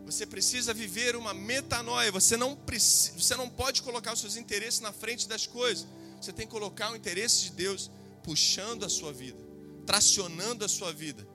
Você 0.06 0.26
precisa 0.26 0.74
viver 0.74 1.16
uma 1.16 1.34
metanoia. 1.34 2.12
Você 2.12 2.38
não, 2.38 2.56
precisa, 2.56 3.18
você 3.18 3.36
não 3.36 3.50
pode 3.50 3.82
colocar 3.82 4.14
os 4.14 4.20
seus 4.20 4.36
interesses 4.36 4.82
na 4.82 4.94
frente 4.94 5.28
das 5.28 5.48
coisas. 5.48 5.88
Você 6.22 6.32
tem 6.32 6.46
que 6.46 6.52
colocar 6.52 6.92
o 6.92 6.96
interesse 6.96 7.44
de 7.46 7.52
Deus 7.54 7.90
puxando 8.24 8.86
a 8.86 8.90
sua 8.90 9.12
vida, 9.12 9.40
tracionando 9.86 10.64
a 10.64 10.70
sua 10.70 10.94
vida. 10.94 11.28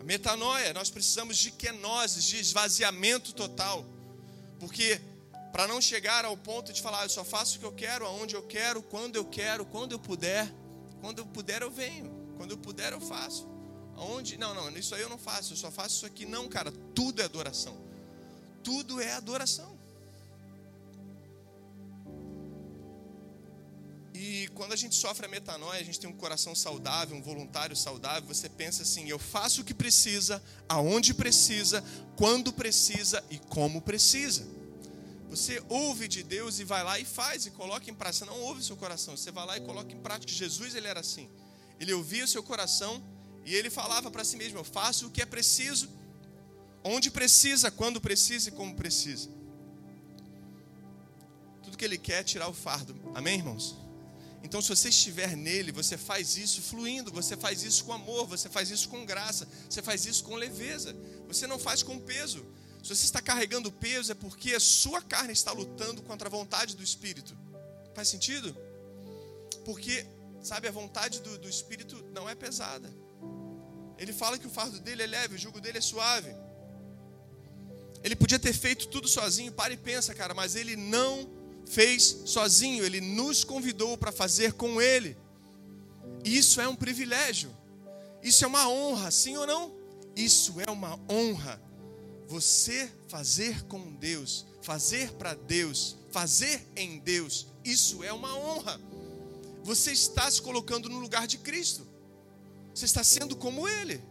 A 0.00 0.04
metanoia, 0.04 0.72
nós 0.72 0.88
precisamos 0.88 1.36
de 1.36 1.50
kenoses, 1.50 2.24
de 2.24 2.38
esvaziamento 2.38 3.34
total. 3.34 3.84
Porque 4.58 4.98
para 5.52 5.68
não 5.68 5.80
chegar 5.80 6.24
ao 6.24 6.36
ponto 6.36 6.72
de 6.72 6.80
falar, 6.80 7.00
ah, 7.00 7.04
eu 7.04 7.10
só 7.10 7.22
faço 7.22 7.56
o 7.56 7.60
que 7.60 7.66
eu 7.66 7.72
quero, 7.72 8.06
aonde 8.06 8.34
eu 8.34 8.42
quero, 8.42 8.82
quando 8.82 9.16
eu 9.16 9.24
quero, 9.24 9.66
quando 9.66 9.92
eu 9.92 9.98
puder. 9.98 10.50
Quando 11.02 11.18
eu 11.18 11.26
puder 11.26 11.62
eu 11.62 11.70
venho, 11.70 12.10
quando 12.36 12.52
eu 12.52 12.58
puder 12.58 12.92
eu 12.92 13.00
faço. 13.00 13.46
Aonde? 13.96 14.38
Não, 14.38 14.54
não, 14.54 14.70
isso 14.70 14.94
aí 14.94 15.02
eu 15.02 15.08
não 15.08 15.18
faço, 15.18 15.52
eu 15.52 15.56
só 15.56 15.70
faço 15.70 15.96
isso 15.96 16.06
aqui. 16.06 16.24
Não, 16.24 16.48
cara, 16.48 16.72
tudo 16.94 17.20
é 17.20 17.24
adoração. 17.24 17.76
Tudo 18.62 19.00
é 19.00 19.12
adoração. 19.12 19.78
E 24.14 24.48
quando 24.54 24.72
a 24.72 24.76
gente 24.76 24.94
sofre 24.94 25.26
a 25.26 25.28
metanoia, 25.28 25.80
a 25.80 25.84
gente 25.84 25.98
tem 25.98 26.08
um 26.08 26.16
coração 26.16 26.54
saudável, 26.54 27.16
um 27.16 27.22
voluntário 27.22 27.76
saudável, 27.76 28.22
você 28.26 28.48
pensa 28.48 28.84
assim: 28.84 29.08
eu 29.08 29.18
faço 29.18 29.60
o 29.60 29.64
que 29.64 29.74
precisa, 29.74 30.42
aonde 30.68 31.12
precisa, 31.12 31.84
quando 32.16 32.52
precisa 32.52 33.22
e 33.28 33.38
como 33.38 33.82
precisa. 33.82 34.61
Você 35.32 35.62
ouve 35.66 36.08
de 36.08 36.22
Deus 36.22 36.58
e 36.58 36.64
vai 36.64 36.84
lá 36.84 36.98
e 36.98 37.06
faz 37.06 37.46
e 37.46 37.50
coloca 37.50 37.90
em 37.90 37.94
prática. 37.94 38.26
Você 38.26 38.30
não 38.30 38.38
ouve 38.42 38.62
seu 38.62 38.76
coração, 38.76 39.16
você 39.16 39.30
vai 39.30 39.46
lá 39.46 39.56
e 39.56 39.62
coloca 39.62 39.90
em 39.90 39.98
prática. 39.98 40.30
Jesus 40.30 40.74
ele 40.74 40.86
era 40.86 41.00
assim. 41.00 41.26
Ele 41.80 41.94
ouvia 41.94 42.24
o 42.24 42.28
seu 42.28 42.42
coração 42.42 43.02
e 43.46 43.54
ele 43.54 43.70
falava 43.70 44.10
para 44.10 44.24
si 44.24 44.36
mesmo: 44.36 44.58
eu 44.58 44.64
faço 44.64 45.06
o 45.06 45.10
que 45.10 45.22
é 45.22 45.24
preciso, 45.24 45.88
onde 46.84 47.10
precisa, 47.10 47.70
quando 47.70 47.98
precisa 47.98 48.50
e 48.50 48.52
como 48.52 48.74
precisa. 48.74 49.30
Tudo 51.62 51.78
que 51.78 51.84
ele 51.86 51.96
quer 51.96 52.20
é 52.20 52.24
tirar 52.24 52.48
o 52.48 52.52
fardo. 52.52 52.94
Amém, 53.14 53.38
irmãos? 53.38 53.78
Então, 54.44 54.60
se 54.60 54.68
você 54.68 54.90
estiver 54.90 55.34
nele, 55.34 55.72
você 55.72 55.96
faz 55.96 56.36
isso 56.36 56.60
fluindo, 56.60 57.10
você 57.10 57.38
faz 57.38 57.62
isso 57.62 57.86
com 57.86 57.94
amor, 57.94 58.26
você 58.26 58.50
faz 58.50 58.70
isso 58.70 58.86
com 58.90 59.06
graça, 59.06 59.48
você 59.70 59.80
faz 59.80 60.04
isso 60.04 60.24
com 60.24 60.34
leveza. 60.34 60.94
Você 61.26 61.46
não 61.46 61.58
faz 61.58 61.82
com 61.82 61.98
peso. 61.98 62.44
Se 62.82 62.88
você 62.88 63.04
está 63.04 63.22
carregando 63.22 63.70
peso, 63.70 64.10
é 64.10 64.14
porque 64.14 64.54
a 64.54 64.60
sua 64.60 65.00
carne 65.00 65.32
está 65.32 65.52
lutando 65.52 66.02
contra 66.02 66.28
a 66.28 66.30
vontade 66.30 66.74
do 66.74 66.82
Espírito. 66.82 67.36
Faz 67.94 68.08
sentido? 68.08 68.56
Porque, 69.64 70.04
sabe, 70.42 70.66
a 70.66 70.72
vontade 70.72 71.20
do, 71.20 71.38
do 71.38 71.48
Espírito 71.48 72.04
não 72.12 72.28
é 72.28 72.34
pesada. 72.34 72.92
Ele 73.98 74.12
fala 74.12 74.36
que 74.36 74.46
o 74.46 74.50
fardo 74.50 74.80
dele 74.80 75.02
é 75.04 75.06
leve, 75.06 75.36
o 75.36 75.38
jugo 75.38 75.60
dele 75.60 75.78
é 75.78 75.80
suave. 75.80 76.34
Ele 78.02 78.16
podia 78.16 78.38
ter 78.38 78.52
feito 78.52 78.88
tudo 78.88 79.06
sozinho, 79.06 79.52
para 79.52 79.72
e 79.72 79.76
pensa, 79.76 80.12
cara, 80.12 80.34
mas 80.34 80.56
ele 80.56 80.74
não 80.74 81.30
fez 81.64 82.22
sozinho, 82.26 82.84
ele 82.84 83.00
nos 83.00 83.44
convidou 83.44 83.96
para 83.96 84.10
fazer 84.10 84.54
com 84.54 84.82
ele. 84.82 85.16
Isso 86.24 86.60
é 86.60 86.66
um 86.66 86.74
privilégio. 86.74 87.56
Isso 88.20 88.44
é 88.44 88.48
uma 88.48 88.68
honra, 88.68 89.10
sim 89.12 89.36
ou 89.36 89.46
não? 89.46 89.72
Isso 90.16 90.60
é 90.60 90.70
uma 90.70 90.98
honra. 91.08 91.62
Você 92.32 92.90
fazer 93.08 93.62
com 93.66 93.92
Deus, 93.92 94.46
fazer 94.62 95.12
para 95.12 95.34
Deus, 95.34 95.98
fazer 96.10 96.66
em 96.74 96.98
Deus, 96.98 97.46
isso 97.62 98.02
é 98.02 98.10
uma 98.10 98.34
honra. 98.34 98.80
Você 99.62 99.92
está 99.92 100.30
se 100.30 100.40
colocando 100.40 100.88
no 100.88 100.98
lugar 100.98 101.26
de 101.26 101.36
Cristo. 101.36 101.86
Você 102.74 102.86
está 102.86 103.04
sendo 103.04 103.36
como 103.36 103.68
Ele. 103.68 104.02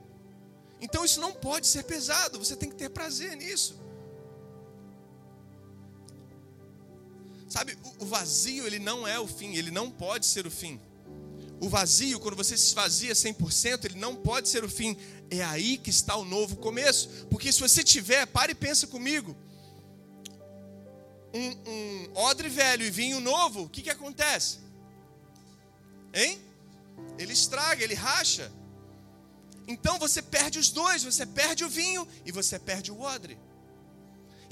Então 0.79 1.03
isso 1.03 1.19
não 1.19 1.33
pode 1.33 1.65
ser 1.65 1.83
pesado. 1.85 2.37
Você 2.37 2.55
tem 2.55 2.69
que 2.69 2.75
ter 2.75 2.89
prazer 2.89 3.35
nisso. 3.35 3.75
Sabe, 7.49 7.75
o 7.97 8.05
vazio 8.05 8.67
ele 8.67 8.77
não 8.77 9.07
é 9.07 9.19
o 9.19 9.25
fim. 9.25 9.55
Ele 9.55 9.71
não 9.71 9.89
pode 9.89 10.27
ser 10.27 10.45
o 10.45 10.51
fim. 10.51 10.79
O 11.61 11.69
vazio, 11.69 12.19
quando 12.19 12.35
você 12.35 12.57
se 12.57 12.65
esvazia 12.65 13.13
100%, 13.13 13.85
ele 13.85 13.99
não 13.99 14.15
pode 14.15 14.49
ser 14.49 14.63
o 14.63 14.69
fim. 14.69 14.97
É 15.29 15.43
aí 15.43 15.77
que 15.77 15.91
está 15.91 16.15
o 16.15 16.25
novo 16.25 16.55
começo. 16.55 17.07
Porque 17.29 17.51
se 17.51 17.59
você 17.59 17.83
tiver, 17.83 18.25
pare 18.25 18.53
e 18.53 18.55
pensa 18.55 18.87
comigo. 18.87 19.37
Um, 21.31 21.49
um 21.69 22.11
odre 22.15 22.49
velho 22.49 22.83
e 22.83 22.89
vinho 22.89 23.19
novo, 23.19 23.61
o 23.61 23.69
que, 23.69 23.83
que 23.83 23.91
acontece? 23.91 24.57
Hein? 26.11 26.41
Ele 27.19 27.31
estraga, 27.31 27.83
ele 27.83 27.93
racha. 27.93 28.51
Então 29.67 29.99
você 29.99 30.19
perde 30.19 30.57
os 30.57 30.71
dois, 30.71 31.03
você 31.03 31.27
perde 31.27 31.63
o 31.63 31.69
vinho 31.69 32.07
e 32.25 32.31
você 32.31 32.57
perde 32.57 32.91
o 32.91 32.99
odre. 33.01 33.37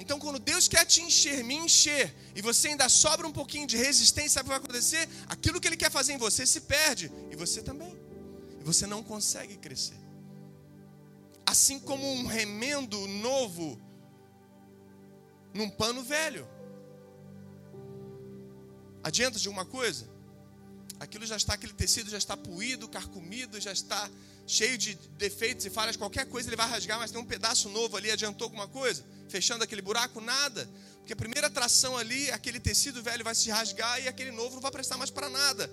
Então, 0.02 0.18
quando 0.18 0.40
Deus 0.40 0.66
quer 0.70 0.86
te 0.86 1.02
encher, 1.02 1.44
me 1.44 1.56
encher, 1.56 2.16
e 2.34 2.42
você 2.42 2.70
ainda 2.70 2.88
sobra 2.88 3.28
um 3.28 3.34
pouquinho 3.34 3.68
de 3.68 3.76
resistência, 3.76 4.36
sabe 4.36 4.48
o 4.48 4.50
que 4.50 4.58
vai 4.58 4.64
acontecer? 4.64 5.10
Aquilo 5.28 5.60
que 5.60 5.68
Ele 5.68 5.76
quer 5.76 5.92
fazer 5.92 6.14
em 6.14 6.18
você 6.18 6.46
se 6.46 6.62
perde, 6.62 7.12
e 7.30 7.36
você 7.36 7.62
também. 7.62 7.94
E 8.60 8.64
você 8.64 8.88
não 8.88 9.04
consegue 9.04 9.58
crescer. 9.58 10.00
Assim 11.46 11.80
como 11.80 12.10
um 12.14 12.26
remendo 12.26 12.98
novo 13.08 13.80
num 15.54 15.70
pano 15.70 16.02
velho. 16.02 16.48
Adianta 19.04 19.38
de 19.38 19.48
alguma 19.50 19.66
coisa? 19.66 20.08
Aquilo 20.98 21.26
já 21.26 21.36
está, 21.36 21.56
aquele 21.56 21.74
tecido 21.74 22.10
já 22.10 22.18
está 22.18 22.38
puído, 22.38 22.88
carcomido, 22.88 23.60
já 23.60 23.74
está 23.74 24.10
cheio 24.48 24.78
de 24.78 24.96
defeitos 25.18 25.66
e 25.66 25.70
falhas, 25.70 25.98
qualquer 25.98 26.26
coisa 26.26 26.48
ele 26.48 26.56
vai 26.56 26.70
rasgar, 26.70 27.00
mas 27.00 27.12
tem 27.12 27.20
um 27.20 27.26
pedaço 27.26 27.68
novo 27.70 27.98
ali, 27.98 28.10
adiantou 28.12 28.46
alguma 28.46 28.68
coisa? 28.68 29.04
Fechando 29.30 29.64
aquele 29.64 29.82
buraco? 29.82 30.20
Nada. 30.20 30.70
Porque 30.98 31.14
a 31.14 31.16
primeira 31.16 31.50
tração 31.50 31.98
ali, 31.98 32.30
aquele 32.32 32.60
tecido 32.60 33.02
velho 33.02 33.24
vai 33.24 33.34
se 33.34 33.50
rasgar 33.50 34.02
e 34.02 34.08
aquele 34.08 34.32
novo 34.32 34.56
não 34.56 34.62
vai 34.62 34.72
prestar 34.72 34.98
mais 34.98 35.10
para 35.10 35.30
nada. 35.30 35.72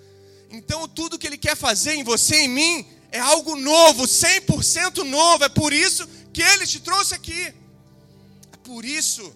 Então, 0.50 0.88
tudo 0.88 1.18
que 1.18 1.26
Ele 1.26 1.38
quer 1.38 1.56
fazer 1.56 1.94
em 1.94 2.04
você 2.04 2.36
e 2.36 2.44
em 2.44 2.48
mim 2.48 2.86
é 3.10 3.18
algo 3.18 3.56
novo, 3.56 4.04
100% 4.04 5.02
novo. 5.04 5.44
É 5.44 5.48
por 5.48 5.72
isso 5.72 6.06
que 6.32 6.42
Ele 6.42 6.66
te 6.66 6.80
trouxe 6.80 7.14
aqui. 7.14 7.54
É 8.52 8.56
por 8.62 8.84
isso 8.84 9.34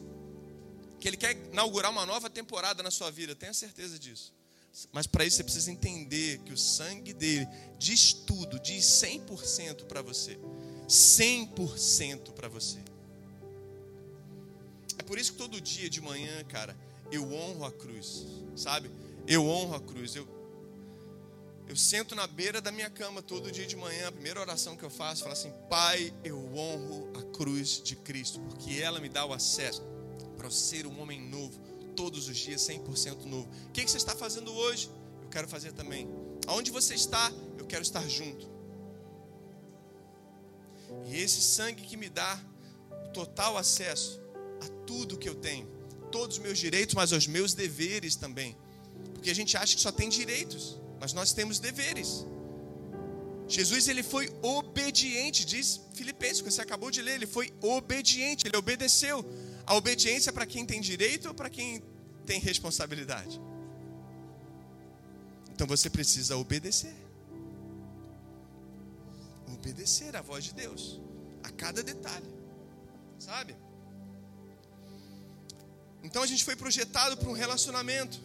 que 0.98 1.08
Ele 1.08 1.16
quer 1.16 1.36
inaugurar 1.52 1.90
uma 1.90 2.06
nova 2.06 2.30
temporada 2.30 2.82
na 2.82 2.90
sua 2.90 3.10
vida. 3.10 3.34
Tenha 3.34 3.54
certeza 3.54 3.98
disso. 3.98 4.32
Mas 4.92 5.06
para 5.06 5.24
isso 5.24 5.36
você 5.36 5.44
precisa 5.44 5.70
entender 5.70 6.38
que 6.44 6.52
o 6.52 6.58
sangue 6.58 7.12
dele 7.12 7.48
diz 7.78 8.12
tudo, 8.12 8.58
diz 8.60 8.84
100% 8.84 9.84
para 9.84 10.00
você. 10.00 10.38
100% 10.88 12.32
para 12.32 12.48
você. 12.48 12.78
Por 15.10 15.18
isso 15.18 15.32
que 15.32 15.38
todo 15.38 15.60
dia 15.60 15.90
de 15.90 16.00
manhã, 16.00 16.44
cara, 16.44 16.78
eu 17.10 17.32
honro 17.32 17.64
a 17.64 17.72
cruz, 17.72 18.26
sabe? 18.54 18.88
Eu 19.26 19.44
honro 19.44 19.74
a 19.74 19.80
cruz. 19.80 20.14
Eu, 20.14 20.24
eu 21.66 21.74
sento 21.74 22.14
na 22.14 22.28
beira 22.28 22.60
da 22.60 22.70
minha 22.70 22.88
cama 22.88 23.20
todo 23.20 23.50
dia 23.50 23.66
de 23.66 23.74
manhã, 23.74 24.06
a 24.06 24.12
primeira 24.12 24.40
oração 24.40 24.76
que 24.76 24.84
eu 24.84 24.88
faço, 24.88 25.22
falo 25.22 25.32
assim: 25.32 25.52
Pai, 25.68 26.14
eu 26.22 26.38
honro 26.56 27.10
a 27.18 27.24
cruz 27.36 27.82
de 27.82 27.96
Cristo, 27.96 28.38
porque 28.38 28.80
ela 28.80 29.00
me 29.00 29.08
dá 29.08 29.26
o 29.26 29.32
acesso 29.32 29.82
para 30.36 30.48
ser 30.48 30.86
um 30.86 31.00
homem 31.02 31.20
novo, 31.20 31.58
todos 31.96 32.28
os 32.28 32.36
dias, 32.36 32.60
100% 32.60 33.24
novo. 33.24 33.48
O 33.66 33.72
que, 33.72 33.84
que 33.84 33.90
você 33.90 33.96
está 33.96 34.14
fazendo 34.14 34.54
hoje? 34.54 34.88
Eu 35.24 35.28
quero 35.28 35.48
fazer 35.48 35.72
também. 35.72 36.08
Aonde 36.46 36.70
você 36.70 36.94
está, 36.94 37.32
eu 37.58 37.66
quero 37.66 37.82
estar 37.82 38.08
junto. 38.08 38.48
E 41.06 41.16
esse 41.16 41.40
sangue 41.40 41.82
que 41.82 41.96
me 41.96 42.08
dá 42.08 42.40
total 43.12 43.56
acesso 43.58 44.20
tudo 44.90 45.16
que 45.22 45.28
eu 45.28 45.36
tenho, 45.36 45.66
todos 46.10 46.36
os 46.36 46.42
meus 46.42 46.58
direitos, 46.58 46.96
mas 47.00 47.12
aos 47.12 47.26
meus 47.36 47.54
deveres 47.54 48.16
também. 48.16 48.56
Porque 49.14 49.30
a 49.30 49.34
gente 49.40 49.56
acha 49.56 49.76
que 49.76 49.82
só 49.86 49.92
tem 49.92 50.08
direitos, 50.08 50.80
mas 51.00 51.12
nós 51.12 51.32
temos 51.32 51.60
deveres. 51.60 52.26
Jesus 53.46 53.86
ele 53.86 54.02
foi 54.02 54.28
obediente, 54.42 55.44
diz 55.44 55.80
Filipenses, 55.94 56.40
que 56.42 56.50
você 56.50 56.62
acabou 56.62 56.90
de 56.90 57.00
ler, 57.02 57.14
ele 57.14 57.26
foi 57.26 57.52
obediente, 57.60 58.48
ele 58.48 58.56
obedeceu. 58.56 59.24
A 59.64 59.76
obediência 59.76 60.30
é 60.30 60.32
para 60.32 60.46
quem 60.46 60.66
tem 60.66 60.80
direito 60.80 61.28
ou 61.28 61.34
para 61.34 61.48
quem 61.48 61.82
tem 62.26 62.40
responsabilidade? 62.40 63.40
Então 65.52 65.66
você 65.68 65.88
precisa 65.88 66.36
obedecer. 66.36 66.96
Obedecer 69.54 70.16
à 70.16 70.22
voz 70.22 70.42
de 70.44 70.54
Deus, 70.54 71.00
a 71.44 71.50
cada 71.50 71.80
detalhe, 71.80 72.30
sabe? 73.18 73.54
Então 76.02 76.22
a 76.22 76.26
gente 76.26 76.44
foi 76.44 76.56
projetado 76.56 77.16
para 77.16 77.28
um 77.28 77.32
relacionamento. 77.32 78.20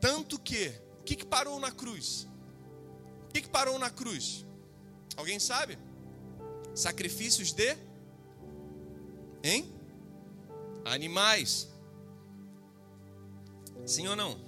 Tanto 0.00 0.38
que, 0.38 0.72
o 1.00 1.02
que, 1.04 1.16
que 1.16 1.24
parou 1.24 1.58
na 1.60 1.70
cruz? 1.70 2.26
O 3.28 3.32
que, 3.32 3.42
que 3.42 3.48
parou 3.48 3.78
na 3.78 3.90
cruz? 3.90 4.44
Alguém 5.16 5.38
sabe? 5.38 5.78
Sacrifícios 6.74 7.52
de 7.52 7.76
hein? 9.42 9.72
Animais. 10.84 11.68
Sim 13.86 14.08
ou 14.08 14.16
não? 14.16 14.38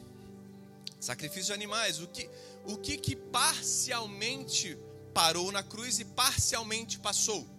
Sacrifício 0.99 1.47
de 1.47 1.53
animais. 1.53 2.01
O 2.01 2.09
que, 2.09 2.29
o 2.65 2.77
que 2.77 2.97
que 2.97 3.15
parcialmente 3.15 4.77
parou 5.15 5.53
na 5.53 5.63
cruz 5.63 5.99
e 6.01 6.05
parcialmente 6.05 6.99
passou? 6.99 7.56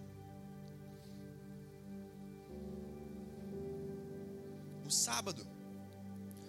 O 4.88 4.90
sábado. 4.90 5.46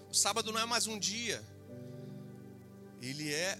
O 0.09 0.13
sábado 0.13 0.51
não 0.51 0.59
é 0.59 0.65
mais 0.65 0.87
um 0.87 0.97
dia, 0.97 1.43
ele 3.01 3.31
é 3.31 3.59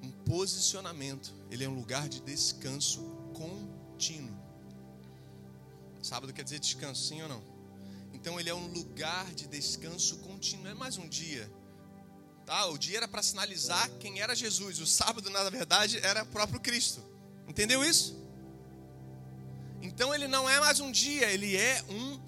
um 0.00 0.10
posicionamento, 0.24 1.34
ele 1.50 1.64
é 1.64 1.68
um 1.68 1.74
lugar 1.74 2.08
de 2.08 2.20
descanso 2.20 3.02
contínuo. 3.34 4.34
Sábado 6.00 6.32
quer 6.32 6.44
dizer 6.44 6.60
descanso, 6.60 7.08
sim 7.08 7.20
ou 7.20 7.28
não? 7.28 7.42
Então 8.14 8.38
ele 8.38 8.48
é 8.48 8.54
um 8.54 8.68
lugar 8.68 9.34
de 9.34 9.48
descanso 9.48 10.18
contínuo, 10.18 10.64
não 10.64 10.70
é 10.70 10.74
mais 10.74 10.96
um 10.96 11.08
dia. 11.08 11.50
Tá? 12.46 12.66
O 12.66 12.78
dia 12.78 12.98
era 12.98 13.08
para 13.08 13.24
sinalizar 13.24 13.90
quem 13.98 14.20
era 14.20 14.36
Jesus, 14.36 14.78
o 14.78 14.86
sábado, 14.86 15.28
na 15.30 15.50
verdade, 15.50 15.98
era 15.98 16.22
o 16.22 16.26
próprio 16.26 16.60
Cristo. 16.60 17.02
Entendeu 17.48 17.84
isso? 17.84 18.16
Então 19.82 20.14
ele 20.14 20.28
não 20.28 20.48
é 20.48 20.60
mais 20.60 20.78
um 20.78 20.92
dia, 20.92 21.28
ele 21.30 21.56
é 21.56 21.82
um 21.88 22.25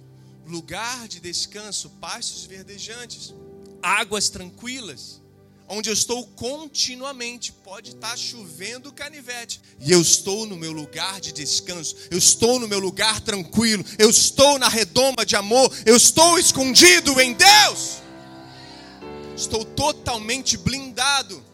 lugar 0.48 1.06
de 1.06 1.20
descanso, 1.20 1.90
pastos 2.00 2.44
verdejantes, 2.44 3.34
águas 3.82 4.28
tranquilas, 4.28 5.20
onde 5.68 5.90
eu 5.90 5.92
estou 5.92 6.26
continuamente. 6.28 7.52
Pode 7.52 7.90
estar 7.90 8.16
chovendo 8.16 8.92
canivete, 8.92 9.60
e 9.80 9.92
eu 9.92 10.00
estou 10.00 10.46
no 10.46 10.56
meu 10.56 10.72
lugar 10.72 11.20
de 11.20 11.32
descanso, 11.32 11.94
eu 12.10 12.18
estou 12.18 12.58
no 12.58 12.66
meu 12.66 12.78
lugar 12.78 13.20
tranquilo, 13.20 13.84
eu 13.98 14.10
estou 14.10 14.58
na 14.58 14.68
redoma 14.68 15.24
de 15.24 15.36
amor, 15.36 15.72
eu 15.84 15.96
estou 15.96 16.38
escondido 16.38 17.20
em 17.20 17.34
Deus. 17.34 17.98
Estou 19.36 19.64
totalmente 19.64 20.56
blindado 20.56 21.47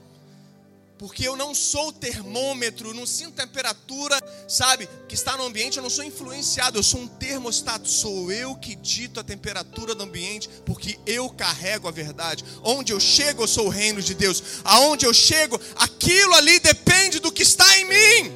porque 0.98 1.26
eu 1.26 1.37
não 1.37 1.54
sou 1.54 1.92
termômetro, 1.92 2.94
não 2.94 3.04
sinto 3.04 3.33
temperatura, 3.33 4.20
sabe, 4.48 4.88
que 5.09 5.14
está 5.14 5.37
no 5.37 5.44
ambiente, 5.44 5.76
eu 5.76 5.83
não 5.83 5.90
sou 5.90 6.04
influenciado, 6.04 6.78
eu 6.78 6.83
sou 6.83 7.00
um 7.00 7.09
termostato, 7.09 7.88
sou 7.88 8.30
eu 8.30 8.54
que 8.54 8.76
dito 8.76 9.18
a 9.18 9.24
temperatura 9.24 9.94
do 9.94 10.04
ambiente, 10.04 10.48
porque 10.64 10.98
eu 11.04 11.28
carrego 11.30 11.88
a 11.88 11.90
verdade. 11.90 12.44
Onde 12.62 12.92
eu 12.92 13.00
chego, 13.00 13.42
eu 13.42 13.48
sou 13.48 13.66
o 13.66 13.70
reino 13.70 14.00
de 14.00 14.14
Deus. 14.14 14.42
Aonde 14.62 15.04
eu 15.04 15.12
chego, 15.12 15.61
aquilo 15.76 16.35
ali 16.35 16.61
depende 16.61 17.18
do 17.18 17.33
que 17.33 17.42
está 17.42 17.78
em 17.78 17.85
mim. 17.87 18.33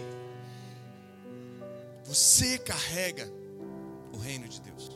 Você 2.05 2.59
carrega 2.59 3.31
o 4.12 4.18
reino 4.18 4.49
de 4.49 4.61
Deus. 4.61 4.90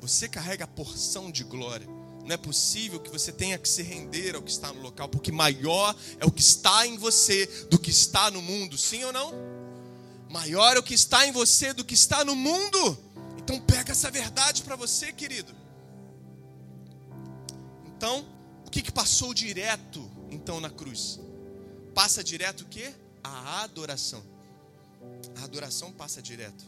Você 0.00 0.28
carrega 0.28 0.64
a 0.64 0.68
porção 0.68 1.30
de 1.30 1.44
glória. 1.44 1.88
Não 2.24 2.34
é 2.34 2.38
possível 2.38 2.98
que 2.98 3.10
você 3.10 3.30
tenha 3.30 3.58
que 3.58 3.68
se 3.68 3.82
render 3.82 4.34
ao 4.34 4.42
que 4.42 4.50
está 4.50 4.72
no 4.72 4.80
local, 4.80 5.08
porque 5.08 5.30
maior 5.30 5.94
é 6.18 6.24
o 6.24 6.30
que 6.30 6.40
está 6.40 6.86
em 6.86 6.96
você 6.96 7.46
do 7.70 7.78
que 7.78 7.90
está 7.90 8.30
no 8.30 8.40
mundo, 8.40 8.78
sim 8.78 9.04
ou 9.04 9.12
não? 9.12 9.32
Maior 10.30 10.76
é 10.76 10.80
o 10.80 10.82
que 10.82 10.94
está 10.94 11.26
em 11.26 11.32
você 11.32 11.74
do 11.74 11.84
que 11.84 11.94
está 11.94 12.24
no 12.24 12.34
mundo. 12.34 12.98
Então 13.36 13.60
pega 13.60 13.92
essa 13.92 14.10
verdade 14.10 14.62
para 14.62 14.74
você, 14.74 15.12
querido. 15.12 15.54
Então, 17.86 18.26
o 18.66 18.70
que, 18.70 18.80
que 18.80 18.90
passou 18.90 19.34
direto 19.34 20.10
então 20.30 20.60
na 20.60 20.70
cruz? 20.70 21.20
Passa 21.94 22.24
direto 22.24 22.62
o 22.62 22.66
quê? 22.66 22.92
A 23.22 23.62
adoração. 23.62 24.24
A 25.36 25.44
adoração 25.44 25.92
passa 25.92 26.22
direto. 26.22 26.64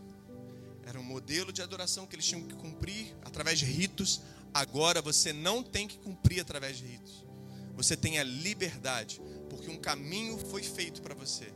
Era 0.85 1.01
um 1.01 1.03
modelo 1.03 1.53
de 1.53 1.62
adoração 1.62 2.07
que 2.07 2.14
eles 2.14 2.27
tinham 2.27 2.47
que 2.47 2.55
cumprir 2.55 3.16
através 3.25 3.59
de 3.59 3.64
ritos 3.64 4.21
Agora 4.57 5.03
você 5.03 5.35
não 5.35 5.62
tem 5.62 5.87
que 5.87 5.99
cumprir 5.99 6.40
através 6.40 6.79
de 6.79 6.87
ritos. 6.87 7.27
Você 7.75 7.95
tem 7.95 8.19
a 8.19 8.25
liberdade, 8.25 9.21
porque 9.51 9.69
um 9.71 9.77
caminho 9.77 10.38
foi 10.38 10.62
feito 10.62 11.03
para 11.03 11.14
você. 11.14 11.53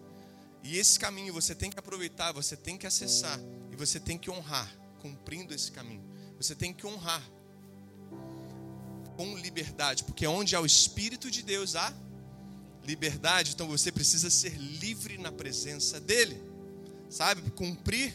E 0.63 0.77
esse 0.77 0.99
caminho 0.99 1.33
você 1.33 1.55
tem 1.55 1.71
que 1.71 1.79
aproveitar, 1.79 2.31
você 2.33 2.55
tem 2.55 2.77
que 2.77 2.87
acessar 2.87 3.41
e 3.73 3.77
você 3.77 3.99
tem 3.99 4.19
que 4.19 4.31
honrar. 4.31 4.71
cumprindo 5.01 5.55
esse 5.55 5.73
caminho. 5.73 6.05
Você 6.37 6.55
tem 6.55 6.75
que 6.75 6.87
honrar 6.87 7.27
com 9.17 9.35
liberdade, 9.39 10.05
porque 10.05 10.27
onde 10.27 10.55
há 10.55 10.61
o 10.61 10.67
Espírito 10.67 11.31
de 11.31 11.43
Deus 11.43 11.77
há 11.77 11.91
liberdade, 12.85 13.53
então 13.55 13.67
você 13.67 13.91
precisa 13.91 14.29
ser 14.29 14.55
livre 14.59 15.17
na 15.17 15.33
presença 15.33 15.99
dEle, 15.99 16.39
sabe? 17.09 17.51
Cumprir 17.53 18.13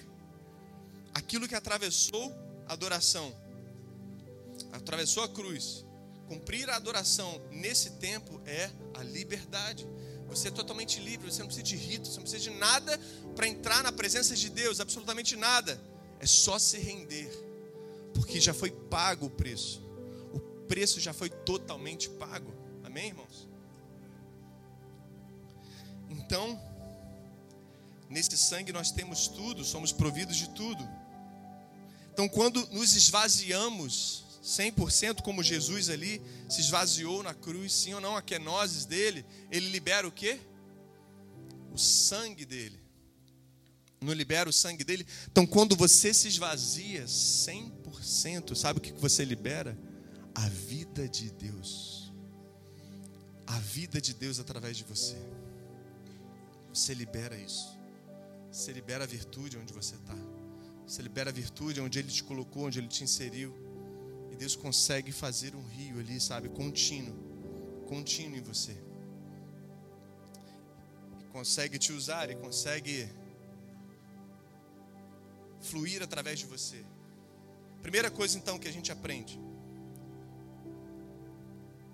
aquilo 1.12 1.48
que 1.48 1.56
atravessou 1.56 2.32
a 2.68 2.74
adoração, 2.74 3.36
atravessou 4.76 5.24
a 5.24 5.30
cruz. 5.30 5.86
Cumprir 6.28 6.70
a 6.70 6.76
adoração 6.76 7.42
nesse 7.52 7.92
tempo 7.92 8.42
é 8.46 8.70
a 8.94 9.04
liberdade. 9.04 9.88
Você 10.28 10.48
é 10.48 10.52
totalmente 10.52 11.00
livre, 11.00 11.32
você 11.32 11.40
não 11.40 11.48
precisa 11.48 11.64
de 11.64 11.76
rito, 11.76 12.08
você 12.08 12.16
não 12.16 12.24
precisa 12.24 12.44
de 12.44 12.50
nada 12.50 13.00
para 13.36 13.48
entrar 13.48 13.84
na 13.84 13.92
presença 13.92 14.36
de 14.36 14.50
Deus, 14.50 14.80
absolutamente 14.80 15.36
nada. 15.36 15.80
É 16.20 16.26
só 16.26 16.58
se 16.58 16.78
render, 16.80 17.30
porque 18.14 18.40
já 18.40 18.54
foi 18.54 18.72
pago 18.72 19.28
o 19.28 19.30
preço. 19.30 19.84
O 20.34 20.40
preço 20.68 21.00
já 21.00 21.14
foi 21.14 21.30
totalmente 21.30 22.10
pago. 22.10 22.52
Amém, 22.84 23.10
irmãos? 23.10 23.48
Então, 26.10 26.60
nesse 28.10 28.36
sangue 28.36 28.74
nós 28.74 28.92
temos 28.92 29.28
tudo, 29.28 29.64
somos 29.64 29.92
providos 29.92 30.36
de 30.36 30.50
tudo. 30.50 30.88
Então, 32.12 32.28
quando 32.28 32.66
nos 32.68 32.96
esvaziamos 32.96 34.25
100% 34.46 35.24
como 35.24 35.42
Jesus 35.42 35.90
ali 35.90 36.22
se 36.48 36.62
esvaziou 36.62 37.24
na 37.24 37.34
cruz, 37.34 37.74
sim 37.74 37.96
ou 37.96 38.00
não, 38.00 38.16
a 38.16 38.22
quenoses 38.22 38.86
dele, 38.86 39.26
ele 39.50 39.70
libera 39.70 40.08
o 40.08 40.12
quê? 40.12 40.40
O 41.74 41.78
sangue 41.80 42.46
dele. 42.46 42.80
Não 44.00 44.14
libera 44.14 44.48
o 44.48 44.54
sangue 44.54 44.84
dele. 44.84 45.06
Então, 45.32 45.48
quando 45.48 45.76
você 45.76 46.14
se 46.14 46.28
esvazia 46.28 47.06
100%, 47.06 48.56
sabe 48.56 48.78
o 48.78 48.82
que 48.82 48.94
você 48.94 49.26
libera? 49.26 49.76
A 50.36 50.48
vida 50.48 51.10
de 51.10 51.32
Deus. 51.32 52.14
A 53.48 53.58
vida 53.58 54.00
de 54.00 54.14
Deus 54.14 54.40
através 54.40 54.78
de 54.78 54.84
você. 54.84 55.18
Você 56.72 56.94
libera 56.94 57.36
isso. 57.36 57.76
Você 58.52 58.72
libera 58.72 59.06
a 59.06 59.08
virtude 59.08 59.58
onde 59.58 59.74
você 59.74 59.96
está. 59.96 60.16
Você 60.86 61.02
libera 61.02 61.32
a 61.32 61.34
virtude 61.34 61.82
onde 61.82 61.98
Ele 61.98 62.12
te 62.12 62.24
colocou, 62.24 62.68
onde 62.68 62.78
Ele 62.78 62.88
te 62.88 63.04
inseriu. 63.04 63.65
E 64.36 64.38
Deus 64.38 64.54
consegue 64.54 65.14
fazer 65.14 65.56
um 65.56 65.66
rio 65.66 65.98
ali, 65.98 66.20
sabe, 66.20 66.50
contínuo, 66.50 67.16
contínuo 67.88 68.38
em 68.38 68.42
você. 68.42 68.76
E 71.22 71.24
consegue 71.32 71.80
te 71.80 71.94
usar 71.94 72.30
e 72.30 72.36
consegue 72.36 73.08
fluir 75.62 76.04
através 76.04 76.38
de 76.38 76.46
você. 76.48 76.84
Primeira 77.82 78.12
coisa 78.12 78.38
então 78.38 78.60
que 78.60 78.68
a 78.68 78.74
gente 78.74 78.92
aprende. 78.92 79.40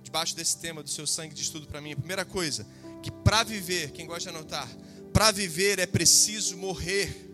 Debaixo 0.01 0.35
desse 0.35 0.57
tema 0.57 0.81
do 0.81 0.89
seu 0.89 1.05
sangue 1.05 1.35
de 1.35 1.43
estudo 1.43 1.67
para 1.67 1.79
mim, 1.79 1.91
a 1.91 1.95
primeira 1.95 2.25
coisa, 2.25 2.65
que 3.03 3.11
para 3.11 3.43
viver, 3.43 3.91
quem 3.91 4.07
gosta 4.07 4.31
de 4.31 4.35
anotar, 4.35 4.67
para 5.13 5.29
viver 5.29 5.77
é 5.77 5.85
preciso 5.85 6.57
morrer. 6.57 7.29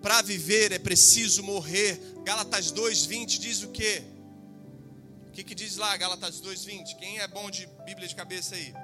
Para 0.00 0.22
viver 0.22 0.72
é 0.72 0.78
preciso 0.78 1.42
morrer. 1.42 2.00
Gálatas 2.24 2.72
2:20 2.72 3.38
diz 3.38 3.62
o 3.62 3.68
quê? 3.68 4.02
Que, 5.40 5.44
que 5.44 5.54
diz 5.54 5.78
lá, 5.78 5.96
Gálatas 5.96 6.38
2,20? 6.42 6.96
Quem 6.96 7.18
é 7.18 7.26
bom 7.26 7.50
de 7.50 7.66
Bíblia 7.86 8.06
de 8.06 8.14
cabeça 8.14 8.54
aí? 8.54 8.74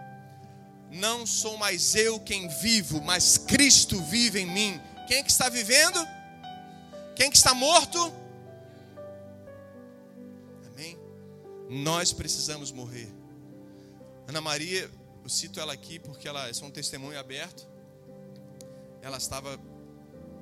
Não 0.90 1.26
sou 1.26 1.58
mais 1.58 1.94
eu 1.94 2.18
quem 2.18 2.48
vivo, 2.48 3.02
mas 3.02 3.36
Cristo 3.36 4.02
vive 4.04 4.40
em 4.40 4.46
mim. 4.46 4.80
Quem 5.06 5.18
é 5.18 5.22
que 5.22 5.30
está 5.30 5.50
vivendo? 5.50 5.98
Quem 7.14 7.26
é 7.26 7.30
que 7.30 7.36
está 7.36 7.52
morto? 7.52 7.98
Amém? 10.66 10.98
Nós 11.68 12.14
precisamos 12.14 12.72
morrer. 12.72 13.12
Ana 14.26 14.40
Maria, 14.40 14.90
eu 15.22 15.28
cito 15.28 15.60
ela 15.60 15.74
aqui 15.74 15.98
porque 15.98 16.26
ela 16.26 16.48
é 16.48 16.64
um 16.64 16.70
testemunho 16.70 17.20
aberto. 17.20 17.68
Ela 19.02 19.18
estava 19.18 19.60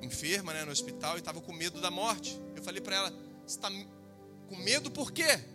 enferma 0.01 0.53
né, 0.53 0.63
no 0.63 0.71
hospital 0.71 1.15
e 1.15 1.19
estava 1.19 1.41
com 1.41 1.51
medo 1.51 1.81
da 1.81 1.91
morte. 1.91 2.41
Eu 2.55 2.63
falei 2.63 2.79
para 2.79 2.95
ela: 2.95 3.13
está 3.45 3.69
com 4.47 4.55
medo 4.55 4.89
por 4.89 5.11
quê? 5.11 5.54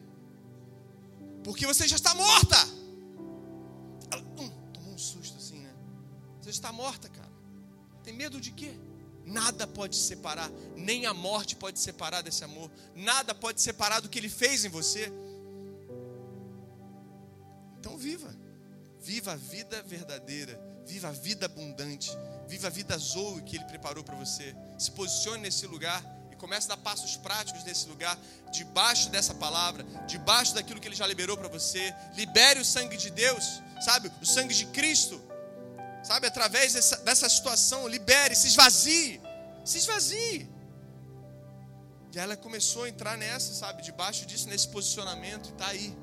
Porque 1.42 1.66
você 1.66 1.88
já 1.88 1.96
está 1.96 2.14
morta. 2.14 2.56
Ela 4.10 4.22
hum, 4.38 4.50
tomou 4.72 4.94
um 4.94 4.98
susto 4.98 5.36
assim, 5.38 5.58
né? 5.58 5.72
Você 6.40 6.50
está 6.50 6.72
morta, 6.72 7.08
cara. 7.08 7.30
Tem 8.02 8.14
medo 8.14 8.40
de 8.40 8.52
quê? 8.52 8.74
Nada 9.24 9.66
pode 9.66 9.96
separar, 9.96 10.50
nem 10.76 11.06
a 11.06 11.14
morte 11.14 11.54
pode 11.54 11.78
separar 11.78 12.22
desse 12.22 12.42
amor. 12.42 12.70
Nada 12.94 13.34
pode 13.34 13.60
separar 13.60 14.00
do 14.00 14.08
que 14.08 14.18
ele 14.18 14.28
fez 14.28 14.64
em 14.64 14.68
você. 14.68 15.12
Então 17.78 17.96
viva. 17.96 18.34
Viva 19.00 19.32
a 19.32 19.36
vida 19.36 19.82
verdadeira. 19.82 20.60
Viva 20.86 21.08
a 21.08 21.12
vida 21.12 21.46
abundante. 21.46 22.10
Viva 22.48 22.66
a 22.66 22.70
vida 22.70 22.98
zoe 22.98 23.42
que 23.42 23.56
ele 23.56 23.64
preparou 23.64 24.02
para 24.02 24.16
você. 24.16 24.54
Se 24.78 24.90
posicione 24.90 25.42
nesse 25.42 25.66
lugar 25.66 26.02
comece 26.40 26.66
a 26.66 26.74
dar 26.74 26.82
passos 26.82 27.16
práticos 27.16 27.62
nesse 27.62 27.86
lugar, 27.86 28.18
debaixo 28.50 29.10
dessa 29.10 29.34
palavra, 29.34 29.84
debaixo 30.06 30.54
daquilo 30.54 30.80
que 30.80 30.88
Ele 30.88 30.96
já 30.96 31.06
liberou 31.06 31.36
para 31.36 31.48
você. 31.48 31.94
Libere 32.14 32.58
o 32.58 32.64
sangue 32.64 32.96
de 32.96 33.10
Deus, 33.10 33.62
sabe? 33.80 34.10
O 34.20 34.26
sangue 34.26 34.54
de 34.54 34.66
Cristo, 34.66 35.20
sabe? 36.02 36.26
Através 36.26 36.72
dessa, 36.72 36.96
dessa 36.98 37.28
situação, 37.28 37.86
libere, 37.86 38.34
se 38.34 38.48
esvazie, 38.48 39.20
se 39.64 39.78
esvazie. 39.78 40.48
E 42.12 42.18
ela 42.18 42.36
começou 42.36 42.84
a 42.84 42.88
entrar 42.88 43.16
nessa, 43.16 43.52
sabe? 43.52 43.82
Debaixo 43.82 44.26
disso, 44.26 44.48
nesse 44.48 44.66
posicionamento, 44.68 45.50
e 45.50 45.52
está 45.52 45.68
aí. 45.68 45.96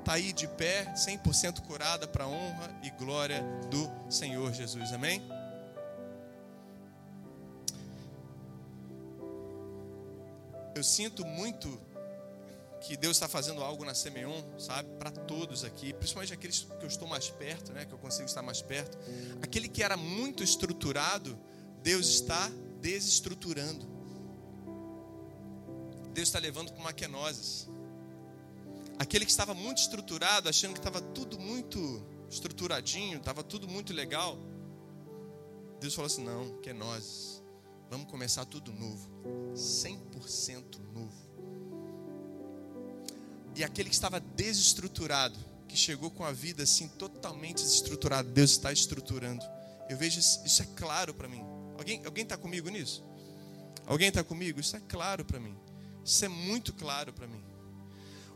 Está 0.00 0.14
aí 0.14 0.32
de 0.32 0.48
pé, 0.48 0.86
100% 0.96 1.60
curada 1.60 2.08
para 2.08 2.24
a 2.24 2.28
honra 2.28 2.74
e 2.82 2.90
glória 2.90 3.42
do 3.70 4.10
Senhor 4.10 4.52
Jesus. 4.54 4.92
Amém? 4.92 5.37
Eu 10.78 10.84
sinto 10.84 11.26
muito 11.26 11.80
que 12.80 12.96
Deus 12.96 13.16
está 13.16 13.28
fazendo 13.28 13.62
algo 13.62 13.84
na 13.84 13.94
Semeon, 13.94 14.40
sabe, 14.58 14.88
para 14.98 15.10
todos 15.10 15.64
aqui, 15.64 15.92
principalmente 15.92 16.32
aqueles 16.32 16.60
que 16.60 16.84
eu 16.84 16.86
estou 16.86 17.08
mais 17.08 17.28
perto, 17.28 17.72
né, 17.72 17.84
que 17.84 17.92
eu 17.92 17.98
consigo 17.98 18.26
estar 18.26 18.42
mais 18.42 18.62
perto. 18.62 18.96
Aquele 19.42 19.68
que 19.68 19.82
era 19.82 19.96
muito 19.96 20.44
estruturado, 20.44 21.36
Deus 21.82 22.06
está 22.08 22.48
desestruturando. 22.80 23.86
Deus 26.12 26.28
está 26.28 26.38
levando 26.38 26.72
para 26.72 26.80
uma 26.80 26.92
quenose. 26.92 27.68
Aquele 28.98 29.24
que 29.24 29.30
estava 29.30 29.54
muito 29.54 29.78
estruturado, 29.78 30.48
achando 30.48 30.72
que 30.72 30.78
estava 30.78 31.00
tudo 31.00 31.38
muito 31.38 32.06
estruturadinho, 32.30 33.18
estava 33.18 33.42
tudo 33.42 33.66
muito 33.66 33.92
legal. 33.92 34.38
Deus 35.80 35.94
falou 35.94 36.06
assim: 36.06 36.24
não, 36.24 36.60
quenose 36.60 37.47
Vamos 37.90 38.10
começar 38.10 38.44
tudo 38.44 38.72
novo. 38.72 39.08
100% 39.54 40.78
novo. 40.92 41.28
E 43.56 43.64
aquele 43.64 43.88
que 43.88 43.94
estava 43.94 44.20
desestruturado, 44.20 45.38
que 45.66 45.76
chegou 45.76 46.10
com 46.10 46.24
a 46.24 46.32
vida 46.32 46.62
assim 46.62 46.88
totalmente 46.88 47.62
desestruturada, 47.62 48.28
Deus 48.28 48.52
está 48.52 48.72
estruturando. 48.72 49.44
Eu 49.88 49.96
vejo 49.96 50.20
isso, 50.20 50.40
isso 50.44 50.62
é 50.62 50.66
claro 50.76 51.14
para 51.14 51.28
mim. 51.28 51.42
Alguém 51.76 52.04
alguém 52.04 52.22
está 52.22 52.36
comigo 52.36 52.68
nisso? 52.68 53.04
Alguém 53.86 54.08
está 54.08 54.22
comigo? 54.22 54.60
Isso 54.60 54.76
é 54.76 54.80
claro 54.80 55.24
para 55.24 55.40
mim. 55.40 55.56
Isso 56.04 56.24
é 56.24 56.28
muito 56.28 56.72
claro 56.72 57.12
para 57.12 57.26
mim. 57.26 57.42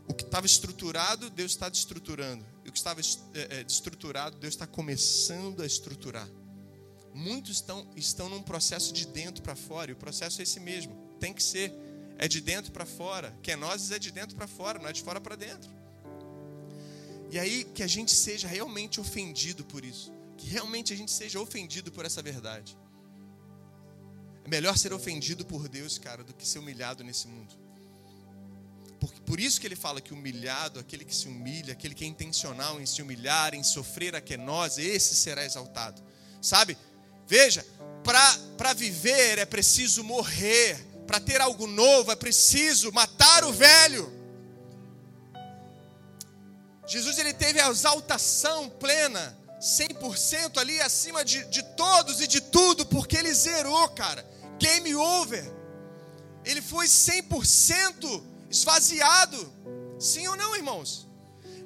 O 0.07 0.13
que 0.13 0.23
estava 0.23 0.45
estruturado, 0.45 1.29
Deus 1.29 1.51
está 1.51 1.69
destruturando. 1.69 2.45
E 2.65 2.69
o 2.69 2.71
que 2.71 2.77
estava 2.77 2.99
é, 3.01 3.59
é, 3.59 3.63
destruturado, 3.63 4.37
Deus 4.37 4.53
está 4.53 4.67
começando 4.67 5.61
a 5.61 5.65
estruturar. 5.65 6.27
Muitos 7.13 7.57
estão, 7.57 7.87
estão 7.95 8.27
num 8.27 8.41
processo 8.41 8.91
de 8.91 9.05
dentro 9.05 9.43
para 9.43 9.55
fora, 9.55 9.91
e 9.91 9.93
o 9.93 9.97
processo 9.97 10.41
é 10.41 10.43
esse 10.43 10.59
mesmo. 10.59 10.95
Tem 11.19 11.33
que 11.33 11.43
ser. 11.43 11.73
É 12.17 12.27
de 12.27 12.41
dentro 12.41 12.71
para 12.71 12.85
fora. 12.85 13.37
Kenosis 13.41 13.91
é 13.91 13.99
de 13.99 14.11
dentro 14.11 14.35
para 14.35 14.47
fora, 14.47 14.79
não 14.79 14.87
é 14.87 14.93
de 14.93 15.01
fora 15.01 15.21
para 15.21 15.35
dentro. 15.35 15.69
E 17.31 17.39
aí 17.39 17.63
que 17.63 17.81
a 17.81 17.87
gente 17.87 18.11
seja 18.11 18.47
realmente 18.47 18.99
ofendido 18.99 19.63
por 19.63 19.83
isso. 19.83 20.11
Que 20.37 20.47
realmente 20.47 20.93
a 20.93 20.95
gente 20.95 21.11
seja 21.11 21.39
ofendido 21.39 21.91
por 21.91 22.05
essa 22.05 22.21
verdade. 22.21 22.77
É 24.45 24.49
melhor 24.49 24.77
ser 24.77 24.93
ofendido 24.93 25.45
por 25.45 25.67
Deus, 25.69 25.97
cara, 25.97 26.23
do 26.23 26.33
que 26.33 26.47
ser 26.47 26.59
humilhado 26.59 27.03
nesse 27.03 27.27
mundo. 27.27 27.55
Por, 28.99 29.11
por 29.21 29.39
isso 29.39 29.59
que 29.59 29.67
ele 29.67 29.75
fala 29.75 30.01
que 30.01 30.13
humilhado, 30.13 30.79
aquele 30.79 31.05
que 31.05 31.15
se 31.15 31.27
humilha, 31.27 31.73
aquele 31.73 31.95
que 31.95 32.03
é 32.03 32.07
intencional 32.07 32.79
em 32.79 32.85
se 32.85 33.01
humilhar, 33.01 33.53
em 33.53 33.63
sofrer 33.63 34.15
a 34.15 34.21
quenose, 34.21 34.81
esse 34.81 35.15
será 35.15 35.45
exaltado. 35.45 36.01
Sabe? 36.41 36.77
Veja, 37.27 37.65
para 38.03 38.73
viver 38.73 39.37
é 39.37 39.45
preciso 39.45 40.03
morrer, 40.03 40.77
para 41.07 41.19
ter 41.19 41.41
algo 41.41 41.67
novo 41.67 42.11
é 42.11 42.15
preciso 42.15 42.91
matar 42.91 43.43
o 43.43 43.53
velho. 43.53 44.11
Jesus 46.85 47.17
ele 47.17 47.33
teve 47.33 47.59
a 47.59 47.69
exaltação 47.69 48.69
plena, 48.69 49.37
100% 49.61 50.57
ali 50.57 50.81
acima 50.81 51.23
de, 51.23 51.43
de 51.45 51.63
todos 51.75 52.19
e 52.19 52.27
de 52.27 52.41
tudo, 52.41 52.85
porque 52.85 53.17
ele 53.17 53.33
zerou, 53.33 53.87
cara. 53.89 54.25
Game 54.59 54.93
over. 54.95 55.49
Ele 56.45 56.61
foi 56.61 56.87
100% 56.87 58.23
esvaziado. 58.49 59.51
Sim 59.97 60.27
ou 60.27 60.35
não, 60.35 60.55
irmãos? 60.55 61.07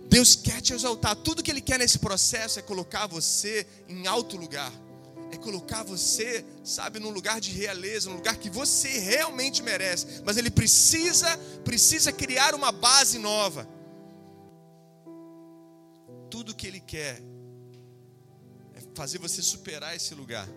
Deus 0.08 0.36
quer 0.36 0.62
te 0.62 0.74
exaltar. 0.74 1.16
Tudo 1.16 1.44
que 1.44 1.52
Ele 1.52 1.62
quer 1.62 1.80
nesse 1.80 2.00
processo 2.00 2.60
é 2.60 2.62
colocar 2.62 3.08
você 3.08 3.68
em 3.88 4.08
alto 4.08 4.38
lugar. 4.38 4.72
É 5.32 5.38
colocar 5.38 5.84
você, 5.84 6.46
sabe, 6.64 7.00
num 7.00 7.10
lugar 7.10 7.40
de 7.42 7.52
realeza, 7.52 8.10
num 8.10 8.16
lugar 8.16 8.38
que 8.38 8.50
você 8.50 9.00
realmente 9.00 9.62
merece. 9.62 10.22
Mas 10.26 10.38
Ele 10.38 10.50
precisa, 10.50 11.38
precisa 11.64 12.12
criar 12.12 12.56
uma 12.56 12.72
base 12.72 13.20
nova. 13.20 13.68
Tudo 16.30 16.56
que 16.56 16.68
Ele 16.68 16.80
quer 16.80 17.22
é 18.74 18.82
fazer 18.96 19.18
você 19.18 19.42
superar 19.42 19.96
esse 19.96 20.14
lugar. 20.16 20.48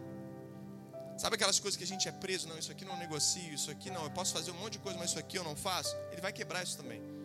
Sabe 1.18 1.35
aquelas 1.37 1.61
coisas 1.61 1.76
que 1.76 1.85
a 1.85 1.87
gente 1.87 2.09
é 2.09 2.12
preso? 2.12 2.48
Não, 2.48 2.59
isso 2.59 2.72
aqui 2.72 2.85
não 2.85 2.96
negocio, 2.96 3.52
isso 3.52 3.70
aqui 3.70 3.90
não. 3.90 4.04
Eu 4.04 4.11
posso 4.11 4.33
fazer 4.33 4.52
um 4.52 4.54
monte 4.54 4.74
de 4.74 4.78
coisa, 4.78 4.98
mas 4.98 5.11
isso 5.11 5.18
aqui 5.18 5.37
eu 5.37 5.44
não 5.44 5.54
faço. 5.54 5.94
Ele 6.11 6.20
vai 6.20 6.33
quebrar 6.33 6.62
isso 6.62 6.78
também. 6.78 7.19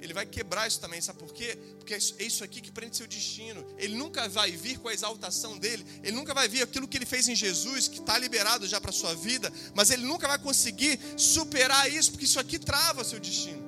Ele 0.00 0.12
vai 0.12 0.24
quebrar 0.24 0.68
isso 0.68 0.80
também, 0.80 1.00
sabe 1.00 1.18
por 1.18 1.32
quê? 1.32 1.58
Porque 1.78 1.94
é 1.94 1.98
isso 2.24 2.44
aqui 2.44 2.60
que 2.60 2.70
prende 2.70 2.96
seu 2.96 3.06
destino. 3.06 3.64
Ele 3.76 3.96
nunca 3.96 4.28
vai 4.28 4.52
vir 4.52 4.78
com 4.78 4.88
a 4.88 4.94
exaltação 4.94 5.58
dele, 5.58 5.84
ele 6.02 6.16
nunca 6.16 6.32
vai 6.32 6.48
vir 6.48 6.62
aquilo 6.62 6.86
que 6.86 6.96
ele 6.96 7.06
fez 7.06 7.28
em 7.28 7.34
Jesus, 7.34 7.88
que 7.88 7.98
está 7.98 8.16
liberado 8.18 8.66
já 8.66 8.80
para 8.80 8.90
a 8.90 8.92
sua 8.92 9.14
vida, 9.14 9.52
mas 9.74 9.90
ele 9.90 10.06
nunca 10.06 10.28
vai 10.28 10.38
conseguir 10.38 10.98
superar 11.16 11.90
isso, 11.92 12.12
porque 12.12 12.24
isso 12.24 12.38
aqui 12.38 12.58
trava 12.58 13.02
seu 13.02 13.18
destino. 13.18 13.66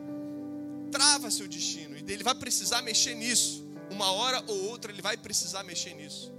Trava 0.90 1.30
seu 1.30 1.48
destino. 1.48 1.96
E 1.96 2.12
ele 2.12 2.24
vai 2.24 2.34
precisar 2.34 2.82
mexer 2.82 3.14
nisso. 3.14 3.64
Uma 3.90 4.12
hora 4.12 4.42
ou 4.46 4.68
outra 4.68 4.92
ele 4.92 5.02
vai 5.02 5.16
precisar 5.16 5.62
mexer 5.64 5.94
nisso. 5.94 6.32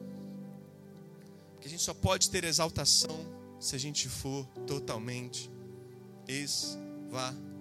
Porque 1.54 1.67
a 1.67 1.69
gente 1.69 1.84
só 1.84 1.93
pode 1.93 2.30
ter 2.30 2.43
exaltação 2.43 3.25
se 3.60 3.75
a 3.75 3.80
gente 3.80 4.10
for 4.10 4.45
totalmente 4.65 5.51
esvaziado. 6.27 7.51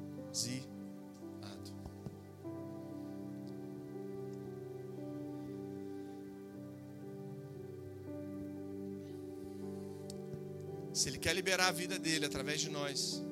Se 10.92 11.08
Ele 11.08 11.18
quer 11.18 11.34
liberar 11.34 11.68
a 11.68 11.72
vida 11.72 11.98
dele 11.98 12.26
através 12.26 12.60
de 12.60 12.68
nós, 12.68 13.22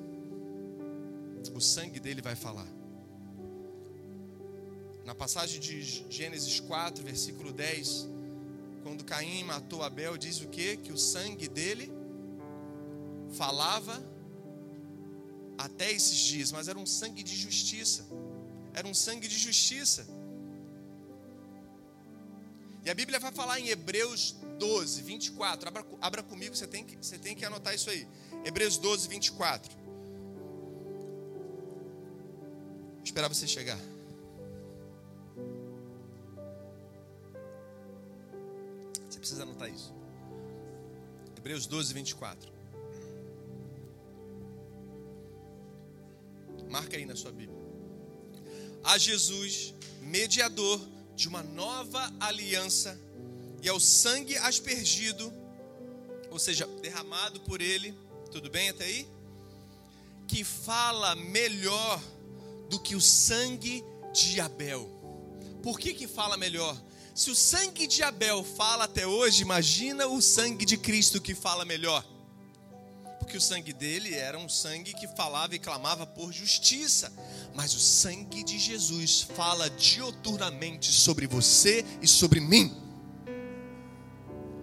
o 1.53 1.59
sangue 1.59 1.99
dele 1.99 2.21
vai 2.21 2.35
falar. 2.35 2.67
Na 5.05 5.13
passagem 5.15 5.59
de 5.59 5.81
Gênesis 6.09 6.59
4, 6.59 7.03
versículo 7.03 7.51
10, 7.51 8.07
quando 8.83 9.03
Caim 9.03 9.43
matou 9.43 9.83
Abel, 9.83 10.17
diz 10.17 10.39
o 10.41 10.47
que? 10.47 10.77
Que 10.77 10.91
o 10.91 10.97
sangue 10.97 11.47
dele 11.47 11.91
falava 13.31 14.01
até 15.57 15.91
esses 15.91 16.17
dias, 16.17 16.51
mas 16.51 16.67
era 16.67 16.79
um 16.79 16.85
sangue 16.85 17.23
de 17.23 17.35
justiça. 17.35 18.07
Era 18.73 18.87
um 18.87 18.93
sangue 18.93 19.27
de 19.27 19.37
justiça. 19.37 20.07
E 22.89 22.91
a 22.91 22.95
Bíblia 22.95 23.19
vai 23.19 23.31
falar 23.31 23.59
em 23.59 23.67
Hebreus 23.67 24.35
12, 24.57 25.03
24. 25.03 25.67
Abra, 25.67 25.85
abra 26.01 26.23
comigo, 26.23 26.55
você 26.55 26.65
tem, 26.65 26.83
que, 26.83 26.97
você 26.97 27.19
tem 27.19 27.35
que 27.35 27.45
anotar 27.45 27.75
isso 27.75 27.87
aí. 27.87 28.07
Hebreus 28.43 28.79
12, 28.79 29.07
24. 29.07 29.77
Vou 32.95 33.03
esperar 33.03 33.27
você 33.27 33.45
chegar. 33.45 33.77
Você 39.07 39.19
precisa 39.19 39.43
anotar 39.43 39.69
isso. 39.69 39.93
Hebreus 41.37 41.67
12, 41.67 41.93
24. 41.93 42.51
Marca 46.67 46.97
aí 46.97 47.05
na 47.05 47.15
sua 47.15 47.31
Bíblia. 47.31 47.55
A 48.83 48.97
Jesus, 48.97 49.75
mediador 50.01 50.81
de 51.19 51.27
uma 51.27 51.43
nova 51.43 52.09
aliança, 52.17 52.97
e 53.61 53.67
ao 53.67 53.77
sangue 53.77 54.37
aspergido, 54.37 55.33
ou 56.31 56.39
seja, 56.39 56.65
derramado 56.81 57.41
por 57.41 57.61
ele, 57.61 57.93
tudo 58.31 58.49
bem 58.49 58.69
até 58.69 58.85
aí? 58.85 59.05
Que 60.29 60.45
fala 60.45 61.15
melhor 61.17 62.01
do 62.69 62.79
que 62.79 62.95
o 62.95 63.01
sangue 63.01 63.83
de 64.13 64.39
Abel. 64.39 64.89
Por 65.61 65.77
que 65.77 65.93
que 65.93 66.07
fala 66.07 66.37
melhor? 66.37 66.81
Se 67.13 67.29
o 67.29 67.35
sangue 67.35 67.85
de 67.85 68.01
Abel 68.01 68.41
fala 68.41 68.85
até 68.85 69.05
hoje, 69.05 69.41
imagina 69.41 70.07
o 70.07 70.21
sangue 70.21 70.63
de 70.63 70.77
Cristo 70.77 71.19
que 71.19 71.35
fala 71.35 71.65
melhor. 71.65 72.01
Porque 73.29 73.37
o 73.37 73.41
sangue 73.41 73.71
dele 73.71 74.15
era 74.15 74.39
um 74.39 74.49
sangue 74.49 74.91
que 74.91 75.07
falava 75.07 75.53
e 75.53 75.59
clamava 75.59 76.03
por 76.03 76.33
justiça. 76.33 77.13
Mas 77.53 77.75
o 77.75 77.79
sangue 77.79 78.43
de 78.43 78.57
Jesus 78.57 79.21
fala 79.21 79.69
dioturnamente 79.69 80.91
sobre 80.91 81.27
você 81.27 81.85
e 82.01 82.07
sobre 82.07 82.39
mim. 82.39 82.75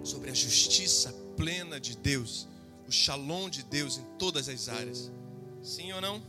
Sobre 0.03 0.33
a 0.33 0.35
justiça 0.35 1.13
plena 1.37 1.79
de 1.79 1.97
Deus, 1.97 2.49
o 2.89 2.91
shalom 2.91 3.49
de 3.49 3.63
Deus 3.63 3.99
em 3.99 4.05
todas 4.19 4.49
as 4.49 4.69
áreas. 4.69 5.13
Sim 5.63 5.93
ou 5.93 6.01
não? 6.01 6.21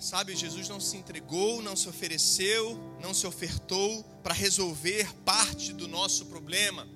Sabe, 0.00 0.34
Jesus 0.34 0.70
não 0.70 0.80
se 0.80 0.96
entregou, 0.96 1.60
não 1.60 1.76
se 1.76 1.86
ofereceu, 1.86 2.80
não 2.98 3.12
se 3.12 3.26
ofertou 3.26 4.02
para 4.22 4.32
resolver 4.32 5.12
parte 5.16 5.74
do 5.74 5.86
nosso 5.86 6.24
problema. 6.24 6.95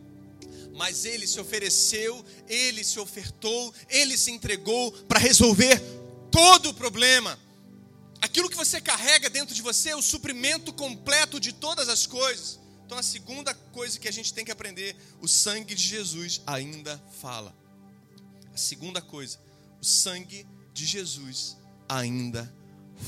Mas 0.75 1.05
ele 1.05 1.27
se 1.27 1.39
ofereceu, 1.39 2.25
ele 2.49 2.83
se 2.83 2.99
ofertou, 2.99 3.75
ele 3.89 4.17
se 4.17 4.31
entregou 4.31 4.93
para 4.93 5.19
resolver 5.19 5.81
todo 6.31 6.71
o 6.71 6.75
problema. 6.75 7.39
Aquilo 8.21 8.51
que 8.51 8.57
você 8.57 8.81
carrega 8.81 9.31
dentro 9.31 9.55
de 9.55 9.63
você 9.63 9.91
é 9.91 9.97
o 9.97 10.03
suprimento 10.03 10.73
completo 10.73 11.41
de 11.41 11.53
todas 11.53 11.89
as 11.89 12.07
coisas. 12.07 12.61
Então, 12.85 12.99
a 12.99 13.03
segunda 13.03 13.55
coisa 13.55 13.99
que 13.99 14.09
a 14.09 14.13
gente 14.13 14.35
tem 14.35 14.45
que 14.45 14.51
aprender: 14.51 14.97
o 15.21 15.29
sangue 15.29 15.75
de 15.75 15.83
Jesus 15.83 16.43
ainda 16.47 17.03
fala. 17.21 17.55
A 18.53 18.57
segunda 18.57 19.01
coisa, 19.01 19.39
o 19.81 19.85
sangue 19.85 20.47
de 20.75 20.85
Jesus 20.85 21.57
ainda 21.89 22.53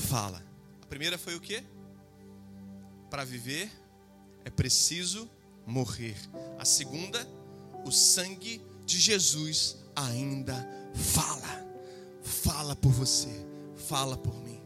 fala. 0.09 0.43
A 0.81 0.87
primeira 0.87 1.19
foi 1.19 1.35
o 1.35 1.41
que? 1.41 1.63
Para 3.11 3.25
viver 3.25 3.71
é 4.45 4.51
preciso 4.51 5.31
morrer. 5.67 6.17
A 6.59 6.65
segunda, 6.65 7.27
o 7.85 7.91
sangue 7.91 8.61
de 8.85 8.99
Jesus 8.99 9.77
ainda 9.95 10.69
fala. 10.95 11.63
Fala 12.23 12.77
por 12.77 12.93
você, 12.93 13.29
fala 13.77 14.17
por 14.17 14.35
mim. 14.43 14.61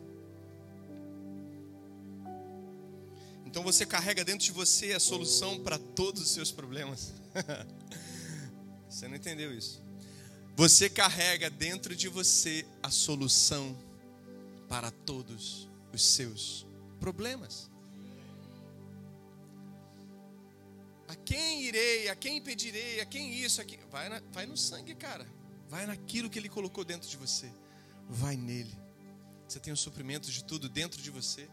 Então 3.44 3.62
você 3.62 3.86
carrega 3.86 4.22
dentro 4.24 4.44
de 4.44 4.52
você 4.52 4.92
a 4.92 5.00
solução 5.00 5.58
para 5.60 5.78
todos 5.78 6.22
os 6.22 6.30
seus 6.30 6.52
problemas. 6.52 7.14
você 8.88 9.08
não 9.08 9.16
entendeu 9.16 9.56
isso? 9.56 9.82
Você 10.54 10.90
carrega 10.90 11.48
dentro 11.48 11.96
de 11.96 12.08
você 12.08 12.66
a 12.82 12.90
solução 12.90 13.76
para 14.68 14.90
todos 14.90 15.68
os 15.92 16.02
seus 16.02 16.66
problemas. 17.00 17.70
A 21.08 21.14
quem 21.14 21.62
irei, 21.62 22.08
a 22.08 22.16
quem 22.16 22.40
pedirei, 22.40 23.00
a 23.00 23.06
quem 23.06 23.32
isso, 23.34 23.60
a 23.60 23.64
quem... 23.64 23.78
Vai, 23.90 24.08
na, 24.08 24.20
vai 24.32 24.46
no 24.46 24.56
sangue, 24.56 24.94
cara. 24.94 25.26
Vai 25.68 25.86
naquilo 25.86 26.28
que 26.28 26.38
Ele 26.38 26.48
colocou 26.48 26.84
dentro 26.84 27.08
de 27.08 27.16
você. 27.16 27.50
Vai 28.08 28.36
nele. 28.36 28.76
Você 29.46 29.60
tem 29.60 29.72
o 29.72 29.76
suprimento 29.76 30.30
de 30.30 30.42
tudo 30.44 30.68
dentro 30.68 31.00
de 31.00 31.10
você. 31.10 31.48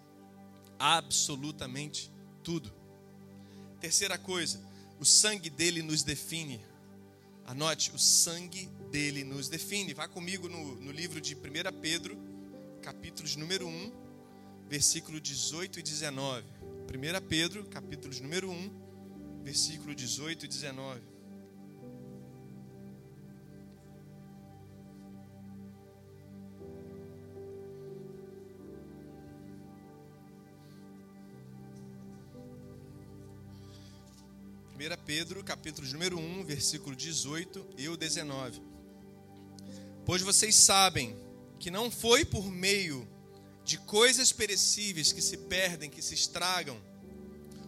Absolutamente 0.79 2.11
tudo. 2.43 2.73
Terceira 3.79 4.17
coisa, 4.17 4.59
o 4.99 5.05
sangue 5.05 5.49
dele 5.49 5.81
nos 5.81 6.03
define. 6.03 6.59
Anote, 7.45 7.91
o 7.93 7.99
sangue 7.99 8.65
dele 8.89 9.23
nos 9.23 9.49
define. 9.49 9.93
Vá 9.93 10.07
comigo 10.07 10.47
no, 10.47 10.75
no 10.75 10.91
livro 10.91 11.19
de 11.19 11.35
1 11.35 11.39
Pedro, 11.81 12.17
capítulos 12.81 13.35
número 13.35 13.67
1, 13.67 13.91
versículo 14.69 15.19
18 15.19 15.79
e 15.79 15.83
19. 15.83 16.47
1 16.63 17.27
Pedro, 17.27 17.65
capítulos 17.65 18.19
número 18.19 18.49
1, 18.49 18.82
versículo 19.43 19.93
18 19.93 20.45
e 20.45 20.47
19. 20.47 21.01
Primeira 34.69 34.97
Pedro, 34.97 35.43
capítulos 35.43 35.93
número 35.93 36.17
1, 36.17 36.45
versículo 36.45 36.95
18 36.95 37.65
e 37.77 37.89
o 37.89 37.97
19. 37.97 38.61
Pois 40.05 40.21
vocês 40.21 40.55
sabem 40.55 41.15
que 41.59 41.69
não 41.69 41.91
foi 41.91 42.25
por 42.25 42.49
meio 42.49 43.07
de 43.63 43.77
coisas 43.77 44.31
perecíveis 44.31 45.11
que 45.11 45.21
se 45.21 45.37
perdem, 45.37 45.89
que 45.89 46.01
se 46.01 46.13
estragam, 46.13 46.77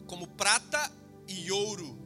como 0.06 0.28
prata 0.28 0.92
e 1.28 1.52
ouro, 1.52 1.98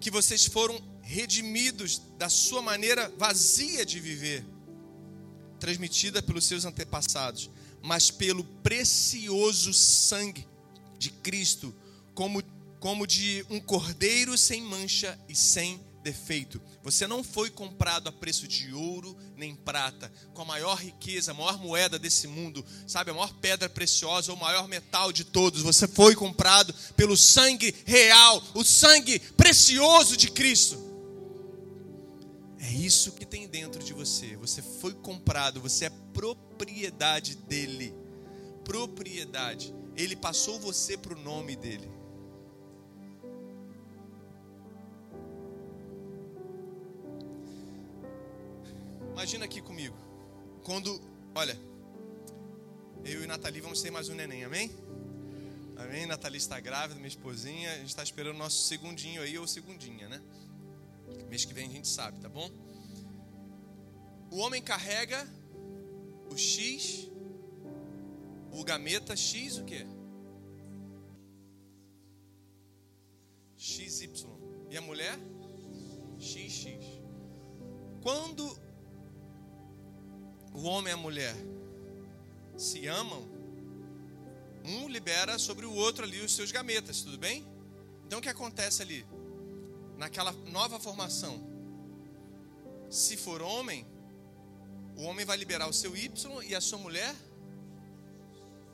que 0.00 0.10
vocês 0.10 0.44
foram 0.46 0.80
redimidos 1.02 2.00
da 2.18 2.28
sua 2.28 2.62
maneira 2.62 3.12
vazia 3.18 3.84
de 3.84 4.00
viver, 4.00 4.44
transmitida 5.58 6.22
pelos 6.22 6.44
seus 6.44 6.64
antepassados, 6.64 7.50
mas 7.82 8.10
pelo 8.10 8.44
precioso 8.44 9.72
sangue 9.72 10.46
de 10.98 11.10
Cristo, 11.10 11.74
como, 12.14 12.42
como 12.78 13.06
de 13.06 13.44
um 13.50 13.60
cordeiro 13.60 14.36
sem 14.38 14.62
mancha 14.62 15.18
e 15.28 15.34
sem 15.34 15.80
defeito. 16.02 16.60
Você 16.82 17.06
não 17.06 17.22
foi 17.22 17.50
comprado 17.50 18.08
a 18.08 18.12
preço 18.12 18.46
de 18.48 18.72
ouro 18.72 19.16
nem 19.42 19.56
prata, 19.56 20.12
com 20.32 20.42
a 20.42 20.44
maior 20.44 20.76
riqueza, 20.76 21.32
a 21.32 21.34
maior 21.34 21.58
moeda 21.58 21.98
desse 21.98 22.28
mundo, 22.28 22.64
sabe, 22.86 23.10
a 23.10 23.14
maior 23.14 23.32
pedra 23.40 23.68
preciosa, 23.68 24.32
o 24.32 24.36
maior 24.36 24.68
metal 24.68 25.12
de 25.12 25.24
todos. 25.24 25.62
Você 25.62 25.88
foi 25.88 26.14
comprado 26.14 26.72
pelo 26.96 27.16
sangue 27.16 27.74
real, 27.84 28.40
o 28.54 28.62
sangue 28.62 29.18
precioso 29.18 30.16
de 30.16 30.30
Cristo. 30.30 30.80
É 32.60 32.72
isso 32.72 33.10
que 33.10 33.26
tem 33.26 33.48
dentro 33.48 33.82
de 33.82 33.92
você. 33.92 34.36
Você 34.36 34.62
foi 34.62 34.94
comprado, 34.94 35.60
você 35.60 35.86
é 35.86 35.90
propriedade 36.14 37.34
dele. 37.34 37.92
Propriedade. 38.64 39.74
Ele 39.96 40.14
passou 40.14 40.60
você 40.60 40.96
para 40.96 41.14
o 41.14 41.20
nome 41.20 41.56
dele. 41.56 41.90
Imagina 49.22 49.44
aqui 49.44 49.62
comigo. 49.62 49.96
Quando, 50.64 51.00
olha, 51.32 51.56
eu 53.04 53.22
e 53.22 53.26
Nathalie 53.28 53.60
vamos 53.60 53.80
ter 53.80 53.88
mais 53.88 54.08
um 54.08 54.16
neném, 54.16 54.42
amém? 54.42 54.68
Amém? 55.76 56.06
Nathalie 56.06 56.38
está 56.38 56.58
grávida, 56.58 56.96
minha 56.96 57.06
esposinha. 57.06 57.70
A 57.72 57.76
gente 57.76 57.90
está 57.90 58.02
esperando 58.02 58.34
o 58.34 58.38
nosso 58.40 58.66
segundinho 58.66 59.22
aí, 59.22 59.38
ou 59.38 59.46
segundinha, 59.46 60.08
né? 60.08 60.20
Mês 61.30 61.44
que 61.44 61.54
vem 61.54 61.68
a 61.68 61.70
gente 61.70 61.86
sabe, 61.86 62.18
tá 62.18 62.28
bom? 62.28 62.50
O 64.28 64.38
homem 64.38 64.60
carrega 64.60 65.24
o 66.28 66.36
X, 66.36 67.08
o 68.50 68.64
gameta 68.64 69.14
X 69.14 69.56
o 69.56 69.64
quê? 69.64 69.86
XY. 73.56 74.26
E 74.68 74.76
a 74.76 74.80
mulher? 74.80 75.16
XX. 76.18 77.00
Quando 78.02 78.60
o 80.52 80.62
homem 80.64 80.92
e 80.92 80.94
a 80.94 80.96
mulher 80.96 81.34
se 82.56 82.86
amam, 82.86 83.28
um 84.64 84.88
libera 84.88 85.38
sobre 85.38 85.66
o 85.66 85.74
outro 85.74 86.04
ali 86.04 86.20
os 86.20 86.34
seus 86.34 86.52
gametas, 86.52 87.02
tudo 87.02 87.18
bem? 87.18 87.46
Então 88.06 88.18
o 88.18 88.22
que 88.22 88.28
acontece 88.28 88.82
ali? 88.82 89.04
Naquela 89.96 90.32
nova 90.32 90.78
formação, 90.78 91.40
se 92.90 93.16
for 93.16 93.40
homem, 93.40 93.86
o 94.96 95.02
homem 95.02 95.24
vai 95.24 95.36
liberar 95.36 95.68
o 95.68 95.72
seu 95.72 95.96
Y 95.96 96.42
e 96.46 96.54
a 96.54 96.60
sua 96.60 96.78
mulher 96.78 97.14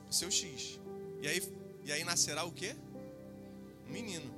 o 0.09 0.13
seu 0.13 0.31
X. 0.31 0.79
E 1.21 1.27
aí, 1.27 1.41
e 1.85 1.91
aí 1.91 2.03
nascerá 2.03 2.43
o 2.43 2.51
quê? 2.51 2.75
Um 3.87 3.91
menino. 3.91 4.33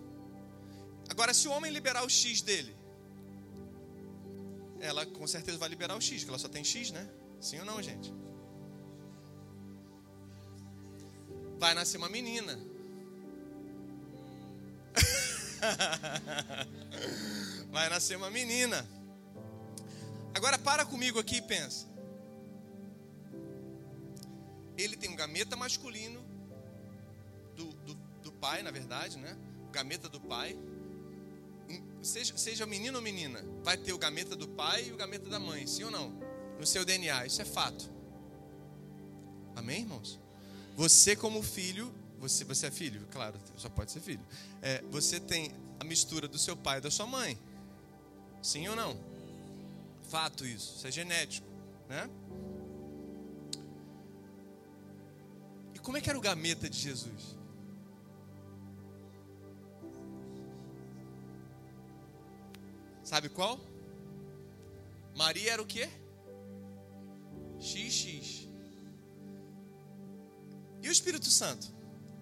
Agora, 1.09 1.33
se 1.33 1.47
o 1.47 1.51
homem 1.51 1.71
liberar 1.71 2.03
o 2.03 2.09
X 2.09 2.41
dele, 2.41 2.75
ela 4.79 5.05
com 5.05 5.25
certeza 5.25 5.57
vai 5.57 5.69
liberar 5.69 5.95
o 5.95 6.01
X, 6.01 6.19
porque 6.19 6.31
ela 6.31 6.39
só 6.39 6.49
tem 6.49 6.63
X, 6.63 6.91
né? 6.91 7.09
Sim 7.41 7.59
ou 7.59 7.65
não, 7.65 7.81
gente? 7.81 8.13
Vai 11.57 11.73
nascer 11.73 11.97
uma 11.97 12.07
menina. 12.07 12.57
Vai 17.71 17.89
nascer 17.89 18.15
uma 18.15 18.29
menina. 18.29 18.87
Agora 20.35 20.59
para 20.59 20.85
comigo 20.85 21.19
aqui 21.19 21.37
e 21.37 21.41
pensa. 21.41 21.87
Ele 24.77 24.95
tem 24.95 25.09
um 25.09 25.15
gameta 25.15 25.55
masculino 25.55 26.23
do, 27.55 27.73
do, 27.73 27.95
do 27.95 28.31
pai, 28.33 28.61
na 28.61 28.71
verdade, 28.71 29.17
né? 29.17 29.35
Gameta 29.71 30.07
do 30.07 30.21
pai. 30.21 30.57
Seja, 32.03 32.37
seja 32.37 32.65
menino 32.65 32.97
ou 32.97 33.03
menina, 33.03 33.43
vai 33.63 33.77
ter 33.77 33.93
o 33.93 33.97
gameta 33.97 34.35
do 34.35 34.47
pai 34.47 34.87
e 34.87 34.91
o 34.91 34.97
gameta 34.97 35.29
da 35.29 35.39
mãe, 35.39 35.67
sim 35.67 35.83
ou 35.83 35.91
não? 35.91 36.30
No 36.61 36.67
seu 36.67 36.85
DNA. 36.85 37.25
Isso 37.25 37.41
é 37.41 37.45
fato. 37.45 37.89
Amém, 39.55 39.81
irmãos? 39.81 40.19
Você, 40.77 41.15
como 41.15 41.41
filho, 41.41 41.91
você, 42.19 42.45
você 42.45 42.67
é 42.67 42.71
filho, 42.71 43.05
claro, 43.11 43.37
só 43.57 43.67
pode 43.67 43.91
ser 43.91 43.99
filho. 43.99 44.23
É, 44.61 44.81
você 44.83 45.19
tem 45.19 45.51
a 45.79 45.83
mistura 45.83 46.27
do 46.27 46.37
seu 46.37 46.55
pai 46.55 46.77
e 46.77 46.81
da 46.81 46.91
sua 46.91 47.07
mãe. 47.07 47.37
Sim 48.43 48.67
ou 48.67 48.75
não? 48.75 48.95
Fato 50.07 50.45
isso. 50.45 50.75
Isso 50.77 50.87
é 50.87 50.91
genético, 50.91 51.47
né? 51.89 52.07
E 55.73 55.79
como 55.79 55.97
é 55.97 56.01
que 56.01 56.09
era 56.09 56.17
o 56.17 56.21
gameta 56.21 56.69
de 56.69 56.77
Jesus? 56.77 57.35
Sabe 63.03 63.29
qual? 63.29 63.59
Maria 65.15 65.53
era 65.53 65.61
o 65.61 65.65
quê? 65.65 65.89
XX. 67.61 68.47
E 70.81 70.89
o 70.89 70.91
Espírito 70.91 71.29
Santo? 71.29 71.67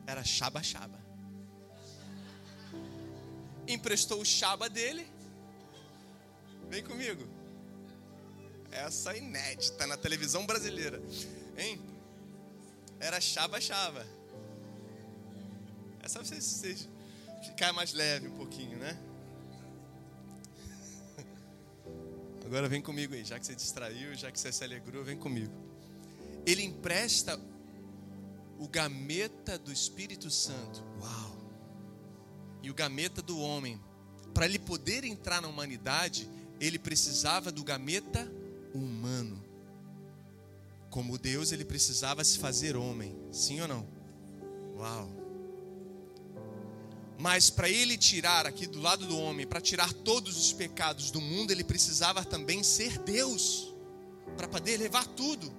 Era 0.06 0.24
chaba 0.24 0.62
chaba. 0.62 1.00
Emprestou 3.68 4.22
o 4.22 4.26
chaba 4.26 4.70
dele. 4.70 5.08
Vem 6.68 6.84
comigo. 6.84 7.28
Essa 8.72 9.14
é 9.14 9.18
inédita 9.18 9.88
na 9.88 9.98
televisão 9.98 10.46
brasileira. 10.46 11.02
Hein? 11.58 11.82
Era 13.00 13.22
chaba 13.22 13.62
chaba. 13.62 14.06
É 16.02 16.08
só 16.08 16.20
vocês, 16.20 16.44
vocês 16.44 16.90
ficar 17.44 17.72
mais 17.74 17.94
leve 17.94 18.28
um 18.28 18.36
pouquinho, 18.36 18.78
né? 18.78 18.98
Agora 22.50 22.68
vem 22.68 22.82
comigo 22.82 23.14
aí, 23.14 23.24
já 23.24 23.38
que 23.38 23.46
você 23.46 23.54
distraiu, 23.54 24.16
já 24.16 24.32
que 24.32 24.40
você 24.40 24.52
se 24.52 24.64
alegrou, 24.64 25.04
vem 25.04 25.16
comigo. 25.16 25.54
Ele 26.48 26.64
empresta 26.64 27.40
o 28.58 28.68
gameta 28.68 29.56
do 29.56 29.72
Espírito 29.72 30.32
Santo. 30.32 30.84
Uau! 31.00 31.38
E 32.64 32.72
o 32.72 32.74
gameta 32.74 33.22
do 33.22 33.38
homem. 33.40 33.80
Para 34.34 34.46
ele 34.46 34.58
poder 34.58 35.04
entrar 35.04 35.44
na 35.44 35.48
humanidade, 35.48 36.28
ele 36.60 36.80
precisava 36.80 37.52
do 37.52 37.64
gameta 37.64 38.28
humano. 38.74 39.46
Como 40.90 41.20
Deus, 41.20 41.52
ele 41.52 41.64
precisava 41.64 42.24
se 42.24 42.40
fazer 42.40 42.76
homem. 42.76 43.16
Sim 43.32 43.62
ou 43.62 43.68
não? 43.68 43.88
Uau! 44.76 45.19
Mas 47.20 47.50
para 47.50 47.68
ele 47.68 47.98
tirar 47.98 48.48
aqui 48.48 48.66
do 48.66 48.80
lado 48.80 49.06
do 49.06 49.18
homem, 49.20 49.46
para 49.46 49.60
tirar 49.60 49.92
todos 49.92 50.38
os 50.38 50.54
pecados 50.54 51.12
do 51.12 51.20
mundo, 51.20 51.52
ele 51.52 51.66
precisava 51.66 52.24
também 52.24 52.64
ser 52.64 52.98
Deus, 53.00 53.76
para 54.38 54.48
poder 54.48 54.78
levar 54.78 55.06
tudo, 55.06 55.52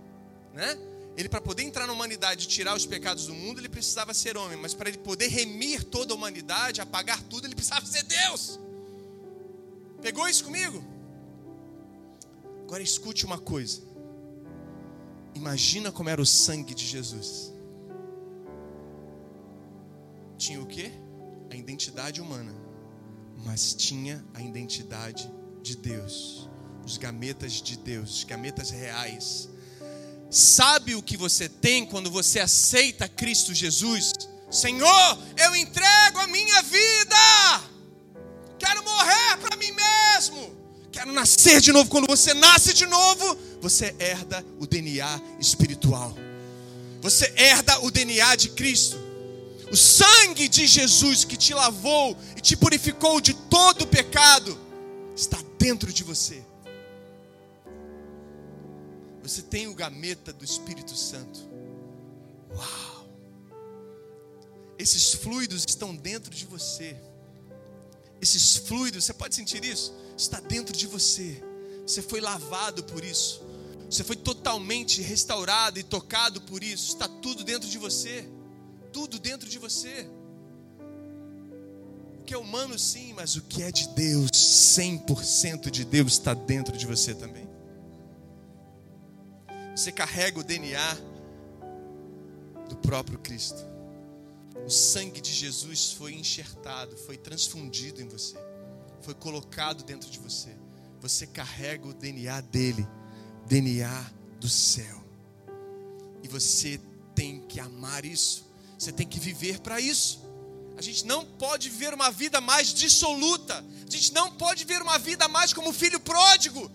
né? 0.54 0.78
Ele 1.18 1.28
para 1.28 1.40
poder 1.40 1.62
entrar 1.64 1.86
na 1.86 1.92
humanidade 1.92 2.46
e 2.46 2.48
tirar 2.48 2.74
os 2.74 2.86
pecados 2.86 3.26
do 3.26 3.34
mundo, 3.34 3.60
ele 3.60 3.68
precisava 3.68 4.14
ser 4.14 4.38
homem, 4.38 4.56
mas 4.56 4.72
para 4.72 4.88
ele 4.88 4.96
poder 4.96 5.28
remir 5.28 5.84
toda 5.84 6.14
a 6.14 6.16
humanidade, 6.16 6.80
apagar 6.80 7.22
tudo, 7.24 7.46
ele 7.46 7.54
precisava 7.54 7.84
ser 7.84 8.04
Deus. 8.04 8.58
Pegou 10.00 10.26
isso 10.26 10.44
comigo? 10.44 10.82
Agora 12.62 12.82
escute 12.82 13.26
uma 13.26 13.38
coisa. 13.38 13.82
Imagina 15.34 15.92
como 15.92 16.08
era 16.08 16.22
o 16.22 16.26
sangue 16.26 16.74
de 16.74 16.86
Jesus. 16.86 17.52
Tinha 20.38 20.58
o 20.58 20.66
quê? 20.66 20.90
A 21.50 21.56
identidade 21.56 22.20
humana, 22.20 22.54
mas 23.44 23.74
tinha 23.74 24.24
a 24.32 24.40
identidade 24.40 25.30
de 25.62 25.76
Deus, 25.76 26.48
os 26.84 26.96
gametas 26.96 27.54
de 27.54 27.76
Deus, 27.76 28.18
os 28.18 28.24
gametas 28.24 28.70
reais. 28.70 29.48
Sabe 30.30 30.94
o 30.94 31.02
que 31.02 31.16
você 31.16 31.48
tem 31.48 31.84
quando 31.84 32.10
você 32.10 32.38
aceita 32.38 33.08
Cristo 33.08 33.52
Jesus? 33.52 34.12
Senhor, 34.50 35.18
eu 35.36 35.56
entrego 35.56 36.18
a 36.18 36.26
minha 36.28 36.62
vida. 36.62 37.64
Quero 38.58 38.84
morrer 38.84 39.36
para 39.40 39.56
mim 39.56 39.72
mesmo. 39.72 40.56
Quero 40.92 41.12
nascer 41.12 41.60
de 41.60 41.72
novo. 41.72 41.90
Quando 41.90 42.06
você 42.06 42.32
nasce 42.34 42.72
de 42.72 42.86
novo, 42.86 43.36
você 43.60 43.94
herda 43.98 44.44
o 44.60 44.66
DNA 44.66 45.20
espiritual. 45.40 46.14
Você 47.00 47.32
herda 47.36 47.80
o 47.80 47.90
DNA 47.90 48.36
de 48.36 48.50
Cristo. 48.50 49.09
O 49.70 49.76
sangue 49.76 50.48
de 50.48 50.66
Jesus 50.66 51.24
que 51.24 51.36
te 51.36 51.54
lavou 51.54 52.16
e 52.36 52.40
te 52.40 52.56
purificou 52.56 53.20
de 53.20 53.34
todo 53.34 53.82
o 53.82 53.86
pecado 53.86 54.58
está 55.14 55.38
dentro 55.58 55.92
de 55.92 56.02
você. 56.02 56.42
Você 59.22 59.42
tem 59.42 59.68
o 59.68 59.74
gameta 59.74 60.32
do 60.32 60.44
Espírito 60.44 60.96
Santo. 60.96 61.48
Uau! 62.52 63.08
Esses 64.78 65.14
fluidos 65.14 65.64
estão 65.68 65.94
dentro 65.94 66.34
de 66.34 66.46
você. 66.46 66.96
Esses 68.20 68.56
fluidos, 68.56 69.04
você 69.04 69.12
pode 69.12 69.34
sentir 69.34 69.64
isso? 69.64 69.94
está 70.22 70.40
dentro 70.40 70.76
de 70.76 70.86
você. 70.86 71.42
Você 71.86 72.02
foi 72.02 72.20
lavado 72.20 72.84
por 72.84 73.04
isso. 73.04 73.42
Você 73.88 74.04
foi 74.04 74.16
totalmente 74.16 75.02
restaurado 75.02 75.78
e 75.78 75.82
tocado 75.82 76.40
por 76.42 76.62
isso. 76.62 76.88
Está 76.88 77.08
tudo 77.08 77.42
dentro 77.42 77.68
de 77.68 77.78
você. 77.78 78.28
Tudo 78.92 79.18
dentro 79.18 79.48
de 79.48 79.58
você. 79.58 80.08
O 82.18 82.24
que 82.24 82.34
é 82.34 82.38
humano, 82.38 82.78
sim, 82.78 83.12
mas 83.12 83.36
o 83.36 83.42
que 83.42 83.62
é 83.62 83.72
de 83.72 83.88
Deus, 83.88 84.30
100% 84.30 85.70
de 85.70 85.84
Deus, 85.84 86.12
está 86.12 86.34
dentro 86.34 86.76
de 86.76 86.86
você 86.86 87.14
também. 87.14 87.48
Você 89.74 89.90
carrega 89.90 90.38
o 90.38 90.44
DNA 90.44 90.94
do 92.68 92.76
próprio 92.76 93.18
Cristo. 93.18 93.64
O 94.64 94.70
sangue 94.70 95.20
de 95.20 95.32
Jesus 95.32 95.92
foi 95.92 96.14
enxertado, 96.14 96.96
foi 96.96 97.16
transfundido 97.16 98.02
em 98.02 98.08
você, 98.08 98.36
foi 99.00 99.14
colocado 99.14 99.82
dentro 99.84 100.10
de 100.10 100.18
você. 100.18 100.54
Você 101.00 101.26
carrega 101.26 101.88
o 101.88 101.94
DNA 101.94 102.40
dele, 102.42 102.86
DNA 103.46 104.12
do 104.38 104.48
céu. 104.48 105.02
E 106.22 106.28
você 106.28 106.78
tem 107.14 107.40
que 107.40 107.58
amar 107.58 108.04
isso, 108.04 108.49
você 108.80 108.90
tem 108.90 109.06
que 109.06 109.20
viver 109.20 109.60
para 109.60 109.78
isso. 109.78 110.22
A 110.74 110.80
gente 110.80 111.04
não 111.04 111.22
pode 111.22 111.68
viver 111.68 111.92
uma 111.92 112.10
vida 112.10 112.40
mais 112.40 112.72
dissoluta, 112.72 113.62
a 113.86 113.90
gente 113.90 114.14
não 114.14 114.32
pode 114.32 114.64
viver 114.64 114.80
uma 114.80 114.98
vida 114.98 115.28
mais 115.28 115.52
como 115.52 115.70
filho 115.70 116.00
pródigo, 116.00 116.70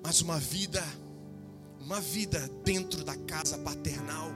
mas 0.00 0.20
uma 0.20 0.38
vida, 0.38 0.86
uma 1.80 2.00
vida 2.00 2.48
dentro 2.62 3.02
da 3.02 3.16
casa 3.16 3.58
paternal 3.58 4.30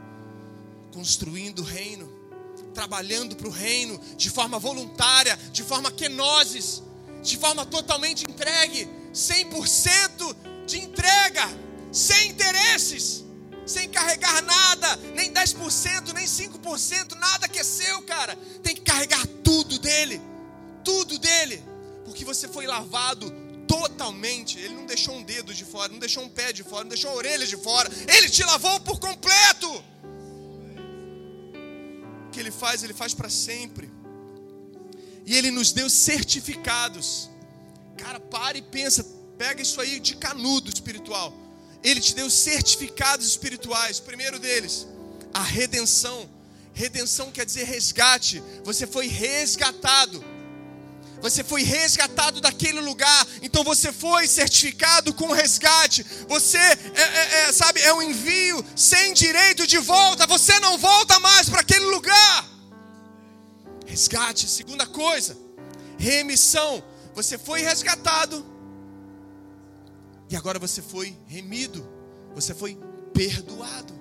construindo 0.93 1.61
o 1.61 1.64
reino, 1.64 2.12
trabalhando 2.74 3.36
para 3.36 3.47
o 3.47 3.53
reino 3.53 3.97
de 4.16 4.28
forma 4.28 4.59
voluntária, 4.59 5.36
de 5.53 5.62
forma 5.62 5.93
kenosis, 5.93 6.82
de 7.22 7.36
forma 7.36 7.64
totalmente 7.64 8.28
entregue, 8.28 8.88
100% 9.14 10.66
de 10.66 10.80
entrega, 10.80 11.47
sem 11.93 12.30
interesses, 12.30 13.30
sem 13.70 13.88
carregar 13.88 14.42
nada, 14.42 14.96
nem 15.14 15.32
10%, 15.32 16.12
nem 16.12 16.26
5%, 16.26 17.14
nada 17.14 17.48
que 17.48 17.58
é 17.58 17.64
seu, 17.64 18.02
cara. 18.02 18.36
Tem 18.62 18.74
que 18.74 18.82
carregar 18.82 19.24
tudo 19.44 19.78
dele, 19.78 20.20
tudo 20.84 21.18
dele, 21.18 21.62
porque 22.04 22.24
você 22.24 22.48
foi 22.48 22.66
lavado 22.66 23.30
totalmente. 23.68 24.58
Ele 24.58 24.74
não 24.74 24.86
deixou 24.86 25.14
um 25.14 25.22
dedo 25.22 25.54
de 25.54 25.64
fora, 25.64 25.92
não 25.92 26.00
deixou 26.00 26.24
um 26.24 26.28
pé 26.28 26.52
de 26.52 26.64
fora, 26.64 26.82
não 26.82 26.88
deixou 26.88 27.10
a 27.12 27.14
orelha 27.14 27.46
de 27.46 27.56
fora. 27.56 27.88
Ele 28.08 28.28
te 28.28 28.42
lavou 28.42 28.80
por 28.80 28.98
completo 28.98 29.84
que 32.32 32.40
Ele 32.40 32.50
faz, 32.50 32.82
Ele 32.82 32.94
faz 32.94 33.14
para 33.14 33.28
sempre. 33.28 33.90
E 35.24 35.36
Ele 35.36 35.50
nos 35.50 35.72
deu 35.72 35.88
certificados. 35.88 37.30
Cara, 37.96 38.18
para 38.18 38.58
e 38.58 38.62
pensa, 38.62 39.04
pega 39.38 39.62
isso 39.62 39.80
aí 39.80 40.00
de 40.00 40.16
canudo 40.16 40.68
espiritual. 40.68 41.32
Ele 41.83 42.01
te 42.01 42.14
deu 42.14 42.28
certificados 42.31 43.26
espirituais. 43.26 43.99
O 43.99 44.03
primeiro 44.03 44.39
deles, 44.39 44.87
a 45.33 45.43
redenção. 45.43 46.28
Redenção 46.72 47.31
quer 47.31 47.45
dizer 47.45 47.64
resgate. 47.64 48.43
Você 48.64 48.87
foi 48.87 49.07
resgatado. 49.07 50.24
Você 51.20 51.45
foi 51.45 51.62
resgatado 51.62 52.41
daquele 52.41 52.81
lugar, 52.81 53.26
então 53.43 53.62
você 53.62 53.93
foi 53.93 54.26
certificado 54.26 55.12
com 55.12 55.31
resgate. 55.33 56.05
Você 56.26 56.57
é, 56.57 56.78
é, 56.95 57.41
é, 57.43 57.53
sabe, 57.53 57.81
é 57.83 57.93
um 57.93 58.01
envio 58.01 58.64
sem 58.74 59.12
direito 59.12 59.66
de 59.66 59.78
volta. 59.78 60.26
Você 60.26 60.59
não 60.61 60.78
volta 60.78 61.20
mais 61.20 61.49
para 61.49 61.61
aquele 61.61 61.85
lugar. 61.87 62.49
Resgate, 63.87 64.49
segunda 64.49 64.87
coisa, 64.87 65.37
remissão. 65.99 66.83
Você 67.14 67.37
foi 67.37 67.61
resgatado 67.61 68.47
e 70.31 70.37
agora 70.37 70.59
você 70.59 70.81
foi 70.81 71.14
remido. 71.26 71.87
Você 72.35 72.55
foi 72.55 72.78
perdoado 73.12 74.01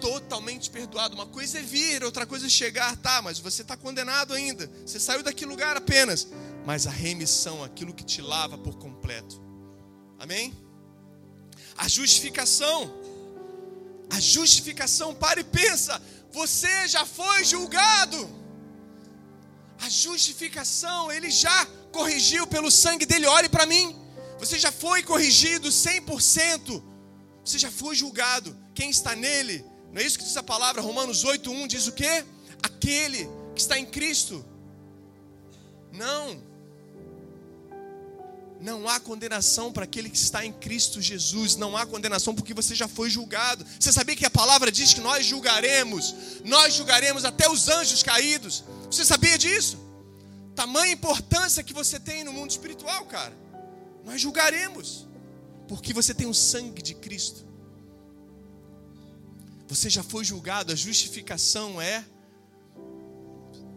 totalmente 0.00 0.70
perdoado. 0.70 1.14
Uma 1.14 1.26
coisa 1.26 1.58
é 1.58 1.62
vir, 1.62 2.02
outra 2.02 2.26
coisa 2.26 2.46
é 2.46 2.48
chegar, 2.48 2.96
tá, 2.96 3.20
mas 3.22 3.38
você 3.38 3.62
está 3.62 3.76
condenado 3.76 4.32
ainda. 4.32 4.70
Você 4.84 4.98
saiu 4.98 5.22
daquele 5.22 5.50
lugar 5.50 5.76
apenas. 5.76 6.28
Mas 6.64 6.86
a 6.86 6.90
remissão, 6.90 7.62
aquilo 7.62 7.94
que 7.94 8.04
te 8.04 8.20
lava 8.22 8.56
por 8.56 8.76
completo. 8.76 9.42
Amém? 10.18 10.56
A 11.76 11.88
justificação. 11.88 12.92
A 14.10 14.20
justificação, 14.20 15.14
para 15.14 15.40
e 15.40 15.44
pensa. 15.44 16.00
Você 16.32 16.88
já 16.88 17.04
foi 17.04 17.44
julgado. 17.44 18.28
A 19.80 19.88
justificação, 19.88 21.12
ele 21.12 21.30
já 21.30 21.66
corrigiu 21.92 22.46
pelo 22.46 22.70
sangue 22.70 23.06
dele. 23.06 23.26
Olhe 23.26 23.48
para 23.48 23.66
mim. 23.66 23.96
Você 24.38 24.58
já 24.58 24.72
foi 24.72 25.02
corrigido 25.02 25.68
100%. 25.68 26.82
Você 27.44 27.58
já 27.58 27.70
foi 27.70 27.94
julgado. 27.94 28.56
Quem 28.74 28.90
está 28.90 29.16
nele 29.16 29.64
não 29.92 30.00
é 30.00 30.04
isso 30.04 30.18
que 30.18 30.24
diz 30.24 30.36
a 30.36 30.42
palavra? 30.42 30.82
Romanos 30.82 31.24
8:1 31.24 31.66
diz 31.66 31.86
o 31.86 31.92
quê? 31.92 32.24
Aquele 32.62 33.28
que 33.54 33.60
está 33.60 33.78
em 33.78 33.86
Cristo. 33.86 34.44
Não. 35.92 36.46
Não 38.60 38.88
há 38.88 38.98
condenação 38.98 39.72
para 39.72 39.84
aquele 39.84 40.10
que 40.10 40.16
está 40.16 40.44
em 40.44 40.52
Cristo 40.52 41.00
Jesus. 41.00 41.56
Não 41.56 41.76
há 41.76 41.86
condenação 41.86 42.34
porque 42.34 42.52
você 42.52 42.74
já 42.74 42.88
foi 42.88 43.08
julgado. 43.08 43.64
Você 43.78 43.92
sabia 43.92 44.16
que 44.16 44.26
a 44.26 44.30
palavra 44.30 44.70
diz 44.70 44.92
que 44.92 45.00
nós 45.00 45.24
julgaremos? 45.24 46.14
Nós 46.44 46.74
julgaremos 46.74 47.24
até 47.24 47.48
os 47.48 47.68
anjos 47.68 48.02
caídos. 48.02 48.64
Você 48.90 49.04
sabia 49.04 49.38
disso? 49.38 49.78
Tamanha 50.54 50.92
importância 50.92 51.62
que 51.62 51.72
você 51.72 52.00
tem 52.00 52.24
no 52.24 52.32
mundo 52.32 52.50
espiritual, 52.50 53.06
cara. 53.06 53.32
Nós 54.08 54.22
julgaremos. 54.22 55.06
Porque 55.68 55.92
você 55.92 56.14
tem 56.14 56.26
o 56.26 56.32
sangue 56.32 56.80
de 56.80 56.94
Cristo. 56.94 57.46
Você 59.68 59.90
já 59.90 60.02
foi 60.02 60.24
julgado, 60.24 60.72
a 60.72 60.74
justificação 60.74 61.78
é. 61.80 62.02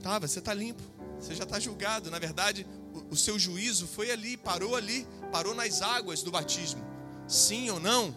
Tá, 0.02 0.18
você 0.18 0.40
está 0.40 0.54
limpo, 0.54 0.82
você 1.20 1.36
já 1.36 1.44
está 1.44 1.60
julgado. 1.60 2.10
Na 2.10 2.18
verdade, 2.18 2.66
o, 3.10 3.16
seu 3.18 3.38
juízo 3.38 3.86
foi 3.86 4.10
ali, 4.10 4.38
parou 4.38 4.78
ali, 4.78 5.06
parou 5.34 5.54
nas 5.54 5.82
águas 5.82 6.24
do 6.24 6.32
batismo. 6.32 6.82
Sim 7.28 7.70
ou 7.70 7.80
não? 7.80 8.16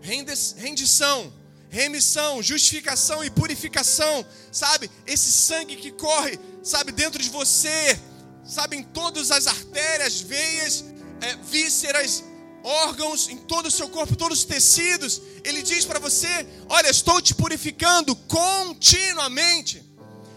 Rendição, 0.00 1.32
remissão, 1.68 2.40
justificação 2.40 3.24
e 3.24 3.30
purificação, 3.30 4.24
sabe? 4.52 4.88
Esse 5.04 5.32
sangue 5.32 5.74
que 5.74 5.90
corre, 5.90 6.38
sabe, 6.62 6.92
dentro 6.92 7.20
de 7.20 7.30
você, 7.30 8.00
sabe, 8.44 8.76
em 8.76 8.82
todas 8.82 9.30
as 9.30 9.46
artérias, 9.46 10.20
veias, 10.20 10.84
é, 11.20 11.36
vísceras, 11.36 12.22
órgãos, 12.62 13.28
em 13.28 13.36
todo 13.36 13.66
o 13.66 13.70
seu 13.70 13.88
corpo, 13.88 14.16
todos 14.16 14.40
os 14.40 14.44
tecidos. 14.44 15.20
Ele 15.44 15.62
diz 15.62 15.84
para 15.84 15.98
você: 15.98 16.46
Olha, 16.68 16.88
estou 16.88 17.20
te 17.20 17.34
purificando 17.34 18.14
continuamente. 18.16 19.82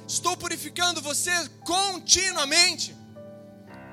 Estou 0.08 0.38
purificando 0.38 1.02
você 1.02 1.32
continuamente. 1.66 2.96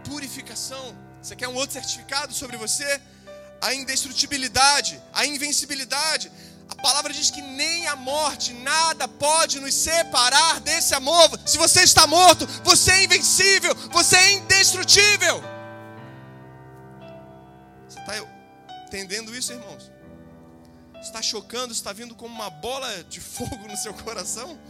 Purificação. 0.04 0.96
Você 1.20 1.34
quer 1.34 1.48
um 1.48 1.54
outro 1.54 1.72
certificado 1.72 2.32
sobre 2.34 2.56
você? 2.56 3.00
A 3.60 3.74
indestrutibilidade, 3.74 5.00
a 5.12 5.26
invencibilidade. 5.26 6.30
Palavra 6.84 7.14
diz 7.14 7.30
que 7.30 7.40
nem 7.40 7.86
a 7.86 7.96
morte, 7.96 8.52
nada 8.52 9.08
pode 9.08 9.58
nos 9.58 9.72
separar 9.72 10.60
desse 10.60 10.94
amor. 10.94 11.30
Se 11.46 11.56
você 11.56 11.80
está 11.80 12.06
morto, 12.06 12.46
você 12.62 12.90
é 12.90 13.04
invencível, 13.04 13.74
você 13.90 14.16
é 14.16 14.32
indestrutível. 14.34 15.42
Está 17.88 18.12
entendendo 18.86 19.34
isso, 19.34 19.54
irmãos? 19.54 19.90
Está 21.00 21.22
chocando, 21.22 21.72
está 21.72 21.90
vindo 21.90 22.14
como 22.14 22.34
uma 22.34 22.50
bola 22.50 23.02
de 23.04 23.18
fogo 23.18 23.66
no 23.66 23.78
seu 23.78 23.94
coração? 23.94 24.60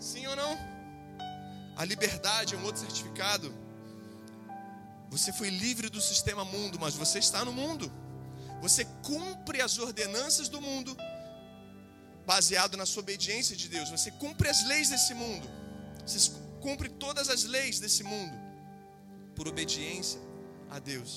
Sim 0.00 0.26
ou 0.26 0.34
não? 0.34 0.58
A 1.76 1.84
liberdade 1.84 2.56
é 2.56 2.58
um 2.58 2.64
outro 2.64 2.80
certificado. 2.80 3.54
Você 5.08 5.32
foi 5.32 5.50
livre 5.50 5.88
do 5.88 6.00
sistema 6.00 6.44
mundo, 6.44 6.80
mas 6.80 6.94
você 6.94 7.20
está 7.20 7.44
no 7.44 7.52
mundo. 7.52 7.92
Você 8.60 8.84
cumpre 9.04 9.62
as 9.62 9.78
ordenanças 9.78 10.48
do 10.48 10.60
mundo, 10.60 10.96
baseado 12.32 12.76
na 12.76 12.86
sua 12.90 13.02
obediência 13.06 13.56
de 13.62 13.66
Deus. 13.68 13.88
Você 13.96 14.10
cumpre 14.24 14.48
as 14.54 14.60
leis 14.70 14.88
desse 14.94 15.14
mundo. 15.22 15.46
Você 16.06 16.30
cumpre 16.66 16.88
todas 17.04 17.26
as 17.34 17.42
leis 17.54 17.80
desse 17.84 18.02
mundo 18.12 18.36
por 19.34 19.48
obediência 19.48 20.20
a 20.70 20.78
Deus 20.78 21.12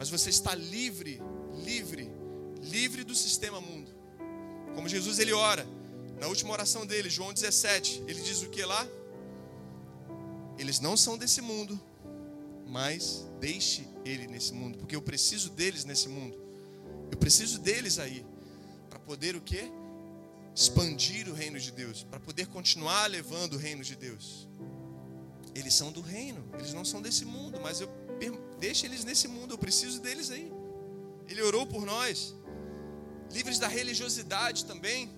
mas 0.00 0.08
você 0.08 0.30
está 0.30 0.54
livre, 0.54 1.20
livre, 1.62 2.10
livre 2.62 3.04
do 3.04 3.14
sistema 3.14 3.60
mundo. 3.60 3.94
Como 4.74 4.88
Jesus 4.88 5.18
ele 5.18 5.30
ora, 5.30 5.66
na 6.18 6.26
última 6.26 6.54
oração 6.54 6.86
dele, 6.86 7.10
João 7.10 7.34
17, 7.34 8.04
ele 8.08 8.22
diz 8.22 8.40
o 8.40 8.48
que 8.48 8.64
lá? 8.64 8.88
Eles 10.56 10.80
não 10.80 10.96
são 10.96 11.18
desse 11.18 11.42
mundo, 11.42 11.78
mas 12.66 13.28
deixe 13.38 13.86
ele 14.02 14.26
nesse 14.26 14.54
mundo, 14.54 14.78
porque 14.78 14.96
eu 14.96 15.02
preciso 15.02 15.50
deles 15.50 15.84
nesse 15.84 16.08
mundo. 16.08 16.34
Eu 17.12 17.18
preciso 17.18 17.58
deles 17.58 17.98
aí 17.98 18.24
para 18.88 18.98
poder 19.00 19.36
o 19.36 19.42
quê? 19.42 19.70
Expandir 20.54 21.28
o 21.28 21.34
reino 21.34 21.58
de 21.58 21.70
Deus, 21.70 22.02
para 22.02 22.20
poder 22.20 22.46
continuar 22.46 23.06
levando 23.06 23.54
o 23.54 23.58
reino 23.58 23.82
de 23.82 23.96
Deus. 23.96 24.48
Eles 25.54 25.74
são 25.74 25.90
do 25.90 26.00
reino, 26.00 26.44
eles 26.58 26.72
não 26.72 26.84
são 26.84 27.00
desse 27.02 27.24
mundo, 27.24 27.60
mas 27.60 27.80
eu 27.80 27.88
deixo 28.58 28.86
eles 28.86 29.04
nesse 29.04 29.26
mundo, 29.26 29.54
eu 29.54 29.58
preciso 29.58 30.00
deles 30.00 30.30
aí. 30.30 30.52
Ele 31.28 31.42
orou 31.42 31.66
por 31.66 31.84
nós. 31.86 32.34
Livres 33.32 33.58
da 33.58 33.68
religiosidade 33.68 34.64
também. 34.64 35.10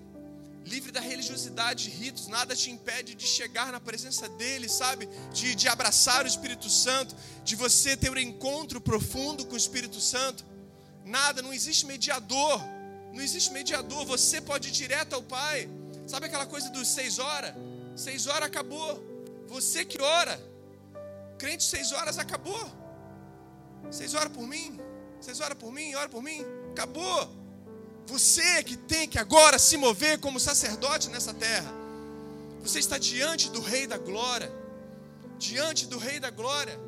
Livre 0.64 0.93
da 0.93 1.01
religiosidade 1.01 1.85
de 1.85 1.91
ritos, 1.91 2.28
nada 2.28 2.55
te 2.55 2.70
impede 2.70 3.16
de 3.16 3.26
chegar 3.26 3.72
na 3.72 3.80
presença 3.80 4.28
dele, 4.28 4.68
sabe? 4.68 5.09
De, 5.33 5.57
de 5.57 5.66
abraçar 5.66 6.24
o 6.24 6.28
Espírito 6.28 6.70
Santo, 6.70 7.16
de 7.43 7.57
você 7.57 7.97
ter 7.97 8.11
um 8.11 8.18
encontro 8.18 8.80
profundo 8.80 9.45
com 9.45 9.55
o 9.55 9.57
Espírito 9.57 10.01
Santo. 10.01 10.45
Nada, 11.05 11.43
não 11.43 11.53
existe 11.53 11.85
mediador. 11.85 12.62
Não 13.12 13.22
existe 13.22 13.52
mediador. 13.52 14.04
Você 14.06 14.40
pode 14.40 14.68
ir 14.68 14.72
direto 14.72 15.14
ao 15.14 15.22
Pai. 15.22 15.68
Sabe 16.06 16.26
aquela 16.26 16.46
coisa 16.46 16.70
dos 16.70 16.88
seis 16.88 17.18
horas? 17.18 17.54
Seis 17.94 18.26
horas 18.26 18.48
acabou. 18.48 19.02
Você 19.48 19.84
que 19.84 20.00
ora. 20.00 20.40
Crente, 21.38 21.64
seis 21.64 21.92
horas 21.92 22.18
acabou. 22.18 22.70
Seis 23.90 24.14
horas 24.14 24.32
por 24.32 24.46
mim. 24.46 24.80
Seis 25.20 25.40
horas 25.40 25.56
por 25.56 25.72
mim, 25.72 25.94
ora 25.94 26.08
por 26.08 26.22
mim. 26.22 26.44
Acabou. 26.72 27.30
Você 28.06 28.62
que 28.64 28.76
tem 28.76 29.08
que 29.08 29.18
agora 29.18 29.58
se 29.58 29.76
mover 29.76 30.18
como 30.18 30.40
sacerdote 30.40 31.08
nessa 31.08 31.32
terra. 31.34 31.72
Você 32.62 32.78
está 32.78 32.98
diante 32.98 33.50
do 33.50 33.60
Rei 33.60 33.86
da 33.86 33.98
Glória. 33.98 34.50
Diante 35.38 35.86
do 35.86 35.98
Rei 35.98 36.18
da 36.18 36.30
Glória. 36.30 36.78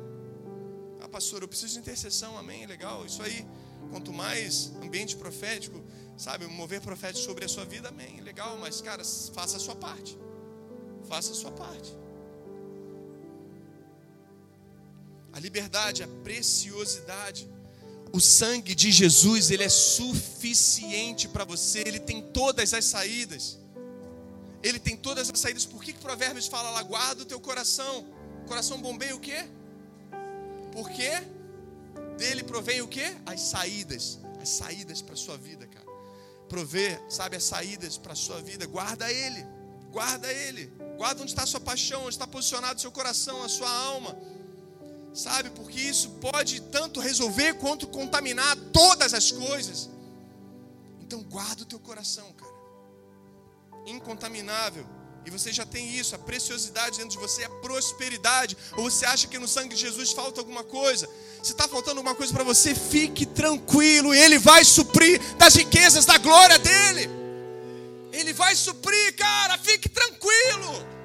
Ah, 1.01 1.07
pastor, 1.07 1.41
eu 1.41 1.47
preciso 1.47 1.73
de 1.73 1.79
intercessão, 1.79 2.37
amém, 2.37 2.65
legal. 2.65 3.05
Isso 3.05 3.21
aí, 3.21 3.45
quanto 3.91 4.11
mais 4.11 4.71
ambiente 4.81 5.15
profético, 5.15 5.83
sabe, 6.17 6.45
mover 6.47 6.81
profético 6.81 7.25
sobre 7.25 7.45
a 7.45 7.47
sua 7.47 7.65
vida, 7.65 7.89
amém, 7.89 8.21
legal. 8.21 8.57
Mas, 8.57 8.81
cara, 8.81 9.03
faça 9.33 9.57
a 9.57 9.59
sua 9.59 9.75
parte. 9.75 10.17
Faça 11.07 11.31
a 11.31 11.35
sua 11.35 11.51
parte. 11.51 11.95
A 15.33 15.39
liberdade, 15.39 16.01
a 16.03 16.07
preciosidade 16.23 17.47
o 18.15 18.21
sangue 18.21 18.73
de 18.73 18.93
Jesus, 18.93 19.51
ele 19.51 19.63
é 19.63 19.67
suficiente 19.67 21.27
para 21.27 21.43
você, 21.43 21.83
ele 21.85 21.99
tem 21.99 22.21
todas 22.21 22.73
as 22.73 22.85
saídas. 22.85 23.59
Ele 24.63 24.79
tem 24.79 24.95
todas 24.95 25.29
as 25.29 25.37
saídas. 25.37 25.65
Por 25.65 25.83
que, 25.83 25.91
que 25.91 25.99
Provérbios 25.99 26.47
fala 26.47 26.69
lá, 26.69 26.81
guarda 26.81 27.23
o 27.23 27.25
teu 27.25 27.41
coração? 27.41 28.05
Coração 28.47 28.81
bombeia 28.81 29.13
o 29.13 29.19
quê? 29.19 29.45
Porque 30.71 31.11
dele 32.17 32.41
provém 32.41 32.81
o 32.81 32.87
quê? 32.87 33.17
As 33.25 33.41
saídas. 33.41 34.17
As 34.41 34.47
saídas 34.47 35.01
para 35.01 35.13
a 35.13 35.17
sua 35.17 35.37
vida. 35.37 35.67
Prover, 36.47 37.01
sabe, 37.09 37.35
as 37.35 37.43
saídas 37.43 37.97
para 37.97 38.13
a 38.13 38.15
sua 38.15 38.41
vida. 38.41 38.65
Guarda 38.65 39.11
ele. 39.11 39.45
Guarda 39.91 40.31
ele. 40.31 40.71
Guarda 40.97 41.21
onde 41.21 41.31
está 41.31 41.43
a 41.43 41.47
sua 41.47 41.59
paixão, 41.59 42.01
onde 42.01 42.09
está 42.09 42.27
posicionado 42.27 42.77
o 42.77 42.81
seu 42.81 42.91
coração, 42.91 43.43
a 43.43 43.49
sua 43.49 43.69
alma 43.69 44.15
sabe? 45.15 45.49
Porque 45.49 45.79
isso 45.79 46.09
pode 46.21 46.61
tanto 46.61 46.99
resolver 46.99 47.53
quanto 47.55 47.87
contaminar 47.87 48.55
todas 48.73 49.13
as 49.13 49.31
coisas. 49.31 49.89
Então 50.99 51.23
guarda 51.23 51.63
o 51.63 51.65
teu 51.65 51.79
coração, 51.79 52.31
cara. 52.33 52.53
Incontaminável. 53.87 54.85
E 55.25 55.31
você 55.31 55.51
já 55.51 55.65
tem 55.65 55.97
isso, 55.97 56.13
a 56.13 56.19
preciosidade 56.19 56.97
dentro 56.97 57.11
de 57.11 57.17
você, 57.17 57.43
a 57.43 57.49
prosperidade. 57.49 58.55
Ou 58.77 58.89
você 58.89 59.05
acha 59.05 59.27
que 59.27 59.39
no 59.39 59.47
sangue 59.47 59.73
de 59.73 59.81
Jesus 59.81 60.11
falta 60.11 60.39
alguma 60.39 60.63
coisa? 60.63 61.09
Se 61.41 61.51
está 61.51 61.67
faltando 61.67 61.97
alguma 61.97 62.15
coisa 62.15 62.31
para 62.31 62.43
você, 62.43 62.75
fique 62.75 63.25
tranquilo. 63.25 64.13
Ele 64.13 64.37
vai 64.37 64.63
suprir 64.63 65.19
das 65.35 65.55
riquezas 65.55 66.05
da 66.05 66.19
glória 66.19 66.59
dele. 66.59 67.09
Ele 68.11 68.33
vai 68.33 68.55
suprir, 68.55 69.15
cara. 69.15 69.57
Fique 69.57 69.89
tranquilo. 69.89 70.95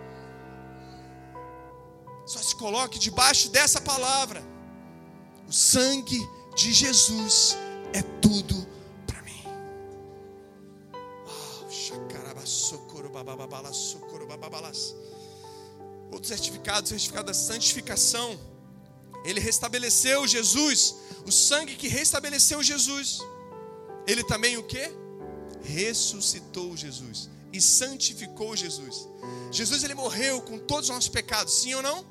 Só 2.26 2.38
se 2.40 2.54
coloque 2.56 2.98
debaixo 2.98 3.48
dessa 3.48 3.80
palavra. 3.80 4.42
O 5.48 5.52
sangue 5.52 6.20
de 6.54 6.72
Jesus 6.72 7.56
é 7.92 8.02
tudo 8.20 8.54
para 9.06 9.22
mim. 9.22 9.42
Outro 16.10 16.28
certificado, 16.28 16.88
certificado 16.88 17.26
da 17.26 17.34
santificação. 17.34 18.38
Ele 19.24 19.40
restabeleceu 19.40 20.26
Jesus, 20.26 20.94
o 21.26 21.32
sangue 21.32 21.76
que 21.76 21.88
restabeleceu 21.88 22.62
Jesus. 22.62 23.20
Ele 24.06 24.24
também 24.24 24.56
o 24.56 24.62
que? 24.62 24.90
Ressuscitou 25.62 26.76
Jesus 26.76 27.28
e 27.52 27.60
santificou 27.60 28.56
Jesus. 28.56 29.08
Jesus 29.50 29.82
ele 29.82 29.94
morreu 29.94 30.40
com 30.42 30.58
todos 30.58 30.88
os 30.88 30.94
nossos 30.94 31.08
pecados, 31.08 31.52
sim 31.54 31.74
ou 31.74 31.82
não? 31.82 32.04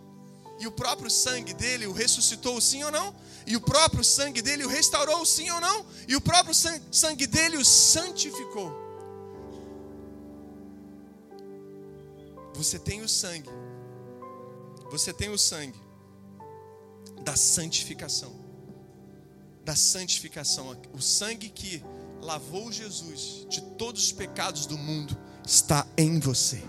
E 0.60 0.68
o 0.68 0.72
próprio 0.72 1.10
sangue 1.10 1.54
dele 1.54 1.88
o 1.88 1.94
ressuscitou, 1.94 2.60
sim 2.60 2.84
ou 2.84 2.92
não? 2.92 3.16
E 3.48 3.56
o 3.56 3.62
próprio 3.62 4.04
sangue 4.04 4.42
dele 4.42 4.66
o 4.66 4.68
restaurou, 4.68 5.26
sim 5.26 5.50
ou 5.50 5.62
não? 5.62 5.86
E 6.08 6.16
o 6.16 6.22
próprio 6.22 6.54
sangue 6.92 7.26
dele 7.26 7.58
o 7.58 7.64
santificou. 7.64 8.89
Você 12.60 12.78
tem 12.78 13.02
o 13.02 13.08
sangue. 13.08 13.50
Você 14.92 15.14
tem 15.14 15.30
o 15.30 15.38
sangue 15.38 15.80
da 17.24 17.34
santificação. 17.38 18.36
Da 19.64 19.78
santificação. 19.78 20.76
O 20.92 21.02
sangue 21.02 21.48
que 21.48 21.82
lavou 22.22 22.70
Jesus 22.70 23.48
de 23.48 23.62
todos 23.78 24.08
os 24.08 24.12
pecados 24.12 24.66
do 24.66 24.78
mundo 24.78 25.18
está 25.48 25.88
em 25.98 26.20
você. 26.20 26.62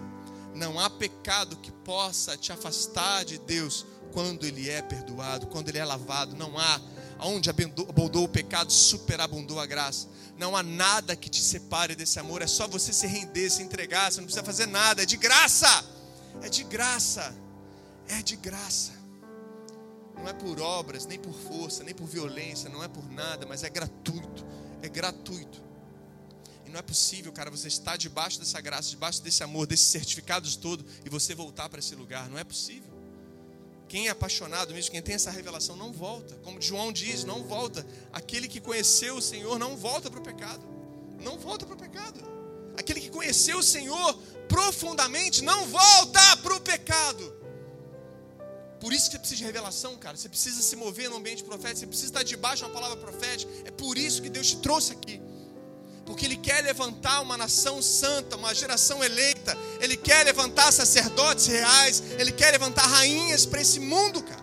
Não 0.55 0.78
há 0.78 0.88
pecado 0.88 1.57
que 1.57 1.72
possa 1.72 2.36
te 2.36 2.53
afastar 2.53 3.24
de 3.24 3.38
Deus 3.38 3.84
quando 4.12 4.47
Ele 4.47 4.70
é 4.70 4.80
perdoado, 4.82 5.49
quando 5.49 5.70
Ele 5.70 5.78
é 5.78 5.84
lavado. 5.84 6.36
Não 6.36 6.57
há. 6.57 6.80
Onde 7.23 7.51
abundou 7.51 8.25
o 8.25 8.29
pecado, 8.29 8.73
superabundou 8.73 9.61
a 9.61 9.66
graça. 9.66 10.09
Não 10.39 10.57
há 10.57 10.62
nada 10.62 11.14
que 11.14 11.29
te 11.29 11.43
separe 11.43 11.95
desse 11.95 12.18
amor. 12.18 12.41
É 12.41 12.47
só 12.47 12.66
você 12.66 12.93
se 12.93 13.07
render, 13.07 13.51
se 13.51 13.62
entregar. 13.62 14.11
Você 14.11 14.21
não 14.21 14.27
precisa 14.27 14.45
fazer 14.45 14.66
nada. 14.66 15.03
É 15.03 15.07
de 15.07 15.16
graça. 15.16 15.85
É 16.43 16.49
de 16.49 16.64
graça. 16.64 17.37
É 18.09 18.23
de 18.23 18.37
graça. 18.37 18.93
Não 20.16 20.29
é 20.29 20.33
por 20.33 20.61
obras, 20.61 21.07
nem 21.07 21.18
por 21.18 21.33
força, 21.33 21.85
nem 21.85 21.95
por 21.95 22.07
violência. 22.07 22.68
Não 22.68 22.83
é 22.83 22.89
por 22.89 23.11
nada, 23.11 23.47
mas 23.47 23.62
é 23.62 23.71
gratuito. 23.71 24.45
É 24.83 24.89
gratuito. 24.89 25.62
E 26.66 26.71
não 26.71 26.79
é 26.79 26.83
possível, 26.83 27.33
cara, 27.33 27.51
você 27.51 27.68
estar 27.68 27.97
debaixo 27.97 28.39
dessa 28.39 28.61
graça, 28.61 28.91
debaixo 28.91 29.23
desse 29.23 29.43
amor, 29.43 29.66
desses 29.66 29.87
certificados 29.87 30.57
todo 30.57 30.85
e 31.05 31.09
você 31.09 31.35
voltar 31.35 31.68
para 31.68 31.81
esse 31.81 31.95
lugar. 31.95 32.29
Não 32.31 32.39
é 32.39 32.45
possível. 32.45 32.89
Quem 33.91 34.07
é 34.07 34.11
apaixonado 34.11 34.72
mesmo, 34.72 34.93
quem 34.93 35.03
tem 35.03 35.16
essa 35.16 35.32
revelação, 35.32 35.74
não 35.74 35.93
volta. 35.93 36.36
Como 36.45 36.62
João 36.62 36.93
diz, 36.93 37.24
não 37.24 37.43
volta. 37.43 37.84
Aquele 38.12 38.47
que 38.47 38.61
conheceu 38.61 39.16
o 39.16 39.20
Senhor 39.20 39.59
não 39.59 39.76
volta 39.76 40.09
para 40.09 40.20
o 40.20 40.22
pecado. 40.22 40.64
Não 41.20 41.36
volta 41.36 41.66
para 41.66 41.74
o 41.74 41.76
pecado. 41.76 42.20
Aquele 42.78 43.01
que 43.01 43.11
conheceu 43.11 43.59
o 43.59 43.62
Senhor 43.64 44.16
profundamente 44.47 45.43
não 45.43 45.66
volta 45.66 46.36
para 46.36 46.55
o 46.55 46.61
pecado. 46.61 47.34
Por 48.78 48.93
isso 48.93 49.07
que 49.07 49.16
você 49.16 49.18
precisa 49.18 49.38
de 49.38 49.45
revelação, 49.45 49.97
cara. 49.97 50.16
Você 50.16 50.28
precisa 50.28 50.62
se 50.62 50.76
mover 50.76 51.11
no 51.11 51.16
ambiente 51.16 51.43
profético. 51.43 51.80
Você 51.80 51.86
precisa 51.88 52.11
estar 52.11 52.22
debaixo 52.22 52.62
de 52.62 52.70
uma 52.70 52.72
palavra 52.72 52.97
profética. 52.97 53.51
É 53.64 53.72
por 53.72 53.99
isso 53.99 54.22
que 54.22 54.30
Deus 54.30 54.51
te 54.51 54.59
trouxe 54.59 54.93
aqui 54.93 55.20
porque 56.11 56.27
Ele 56.27 56.37
quer 56.37 56.61
levantar 56.65 57.21
uma 57.21 57.37
nação 57.37 57.81
santa, 57.81 58.37
uma 58.37 58.53
geração 58.53 59.03
eleita, 59.03 59.57
Ele 59.81 59.97
quer 59.97 60.25
levantar 60.25 60.73
sacerdotes 60.73 61.47
reais, 61.47 62.03
Ele 62.19 62.33
quer 62.33 62.51
levantar 62.51 62.85
rainhas 62.85 63.47
para 63.47 63.61
esse 63.61 63.79
mundo, 63.79 64.21
cara, 64.21 64.43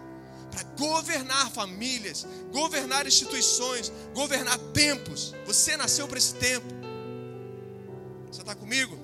para 0.49 0.63
governar 0.77 1.51
famílias, 1.51 2.25
governar 2.53 3.05
instituições, 3.05 3.91
governar 4.13 4.57
tempos. 4.73 5.35
Você 5.45 5.75
nasceu 5.75 6.07
para 6.07 6.17
esse 6.17 6.35
tempo, 6.35 6.73
você 8.31 8.39
está 8.39 8.55
comigo? 8.55 8.97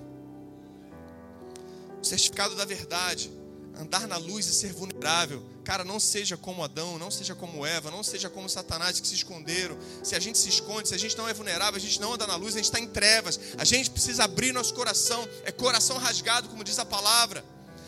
O 2.01 2.05
certificado 2.05 2.55
da 2.55 2.63
verdade, 2.63 3.29
andar 3.77 4.07
na 4.07 4.15
luz 4.15 4.47
e 4.47 4.53
ser 4.53 4.71
vulnerável 4.71 5.43
Cara, 5.63 5.85
não 5.85 5.99
seja 5.99 6.35
como 6.35 6.63
Adão, 6.63 6.99
não 6.99 7.09
seja 7.09 7.33
como 7.33 7.65
Eva, 7.65 7.89
não 7.89 8.03
seja 8.03 8.29
como 8.29 8.49
Satanás 8.49 8.99
que 8.99 9.07
se 9.07 9.15
esconderam. 9.15 9.77
Se 10.03 10.13
a 10.13 10.19
gente 10.19 10.37
se 10.37 10.49
esconde, 10.49 10.89
se 10.89 10.95
a 10.95 10.97
gente 10.97 11.17
não 11.17 11.27
é 11.27 11.33
vulnerável, 11.33 11.77
a 11.77 11.79
gente 11.79 12.01
não 12.01 12.13
anda 12.13 12.27
na 12.27 12.35
luz, 12.35 12.53
a 12.53 12.57
gente 12.57 12.65
está 12.65 12.79
em 12.79 12.87
trevas. 12.87 13.39
A 13.57 13.63
gente 13.63 13.89
precisa 13.89 14.25
abrir 14.25 14.51
nosso 14.51 14.73
coração, 14.73 15.27
é 15.45 15.51
coração 15.51 15.97
rasgado, 15.97 16.49
como 16.49 16.63
diz 16.63 16.79
a 16.79 16.85
palavra, 16.85 17.45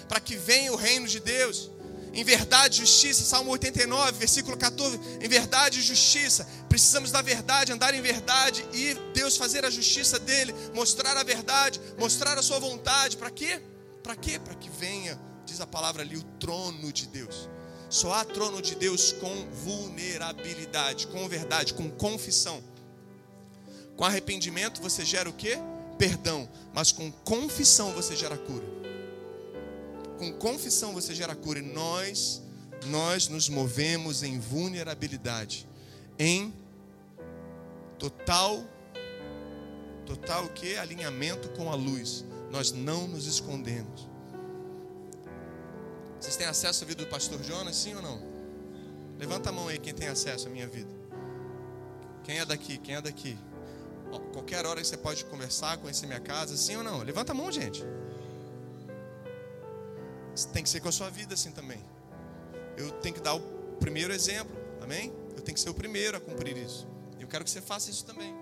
para 0.08 0.22
que 0.22 0.38
venha 0.38 0.72
o 0.72 0.78
reino 0.78 1.08
de 1.08 1.20
Deus. 1.20 1.70
Em 2.14 2.24
verdade, 2.24 2.78
justiça, 2.78 3.26
Salmo 3.26 3.52
89, 3.52 4.14
versículo 4.14 4.56
14. 4.56 4.98
Em 5.20 5.28
verdade 5.28 5.82
justiça, 5.82 6.48
precisamos 6.70 7.12
da 7.12 7.22
verdade, 7.22 7.74
andar 7.74 7.94
em 7.94 8.02
verdade 8.02 8.66
e 8.74 8.94
Deus 9.14 9.36
fazer 9.36 9.66
a 9.66 9.70
justiça 9.70 10.18
dele, 10.18 10.56
mostrar 10.74 11.18
a 11.18 11.24
verdade, 11.24 11.82
mostrar 11.98 12.38
a 12.40 12.42
sua 12.42 12.58
vontade. 12.58 13.18
Para 13.18 13.30
quê? 13.30 13.62
Para 14.02 14.16
quê? 14.16 14.40
Para 14.40 14.56
que 14.56 14.70
venha, 14.70 15.20
diz 15.46 15.60
a 15.60 15.68
palavra 15.68 16.04
ali, 16.04 16.16
o 16.16 16.24
trono 16.40 16.94
de 16.94 17.06
Deus. 17.08 17.50
Só 17.90 18.14
há 18.14 18.26
trono 18.26 18.62
de 18.62 18.76
Deus 18.76 19.12
com 19.14 19.46
vulnerabilidade, 19.52 21.08
com 21.08 21.28
verdade, 21.28 21.74
com 21.74 21.90
confissão. 21.90 22.64
Com 23.96 24.04
arrependimento 24.04 24.82
você 24.82 25.06
gera 25.06 25.30
o 25.30 25.34
quê? 25.34 25.58
Perdão. 25.98 26.50
Mas 26.74 26.92
com 26.92 27.12
confissão 27.12 27.92
você 27.94 28.16
gera 28.16 28.38
cura. 28.38 28.66
Com 30.18 30.34
confissão 30.34 30.94
você 30.94 31.14
gera 31.14 31.36
cura. 31.36 31.60
E 31.60 31.62
nós, 31.62 32.42
nós 32.88 33.28
nos 33.28 33.48
movemos 33.50 34.24
em 34.24 34.40
vulnerabilidade, 34.40 35.68
em 36.18 36.54
total, 37.98 38.64
total 40.06 40.50
que? 40.50 40.76
Alinhamento 40.76 41.50
com 41.50 41.72
a 41.72 41.76
luz. 41.76 42.26
Nós 42.52 42.72
não 42.72 43.08
nos 43.08 43.28
escondemos. 43.28 44.15
Vocês 46.26 46.38
têm 46.38 46.48
acesso 46.48 46.84
à 46.84 46.88
vida 46.88 47.04
do 47.04 47.08
pastor 47.08 47.40
Jonas, 47.44 47.76
sim 47.76 47.94
ou 47.94 48.02
não? 48.02 48.20
Levanta 49.20 49.50
a 49.50 49.52
mão 49.52 49.68
aí 49.68 49.78
quem 49.78 49.94
tem 49.94 50.08
acesso 50.08 50.48
à 50.48 50.50
minha 50.50 50.66
vida. 50.66 50.90
Quem 52.24 52.40
é 52.40 52.46
daqui? 52.46 52.80
Quem 52.80 52.96
é 52.96 53.02
daqui? 53.02 53.38
Qualquer 54.34 54.66
hora 54.66 54.84
você 54.84 54.98
pode 54.98 55.24
conversar, 55.26 55.78
conhecer 55.78 56.08
minha 56.08 56.20
casa, 56.20 56.58
sim 56.58 56.78
ou 56.78 56.84
não? 56.84 57.04
Levanta 57.04 57.32
a 57.32 57.36
mão, 57.36 57.52
gente. 57.52 57.86
Tem 60.52 60.64
que 60.64 60.70
ser 60.70 60.80
com 60.80 60.90
a 60.90 60.92
sua 60.92 61.12
vida 61.12 61.36
assim 61.36 61.52
também. 61.52 61.80
Eu 62.76 62.90
tenho 62.94 63.14
que 63.14 63.22
dar 63.22 63.36
o 63.36 63.42
primeiro 63.80 64.12
exemplo, 64.12 64.58
amém? 64.82 65.14
Eu 65.36 65.44
tenho 65.44 65.54
que 65.54 65.62
ser 65.62 65.70
o 65.70 65.76
primeiro 65.76 66.18
a 66.18 66.20
cumprir 66.20 66.58
isso. 66.58 66.88
Eu 67.20 67.28
quero 67.28 67.44
que 67.44 67.52
você 67.52 67.62
faça 67.62 67.92
isso 67.92 68.04
também. 68.04 68.34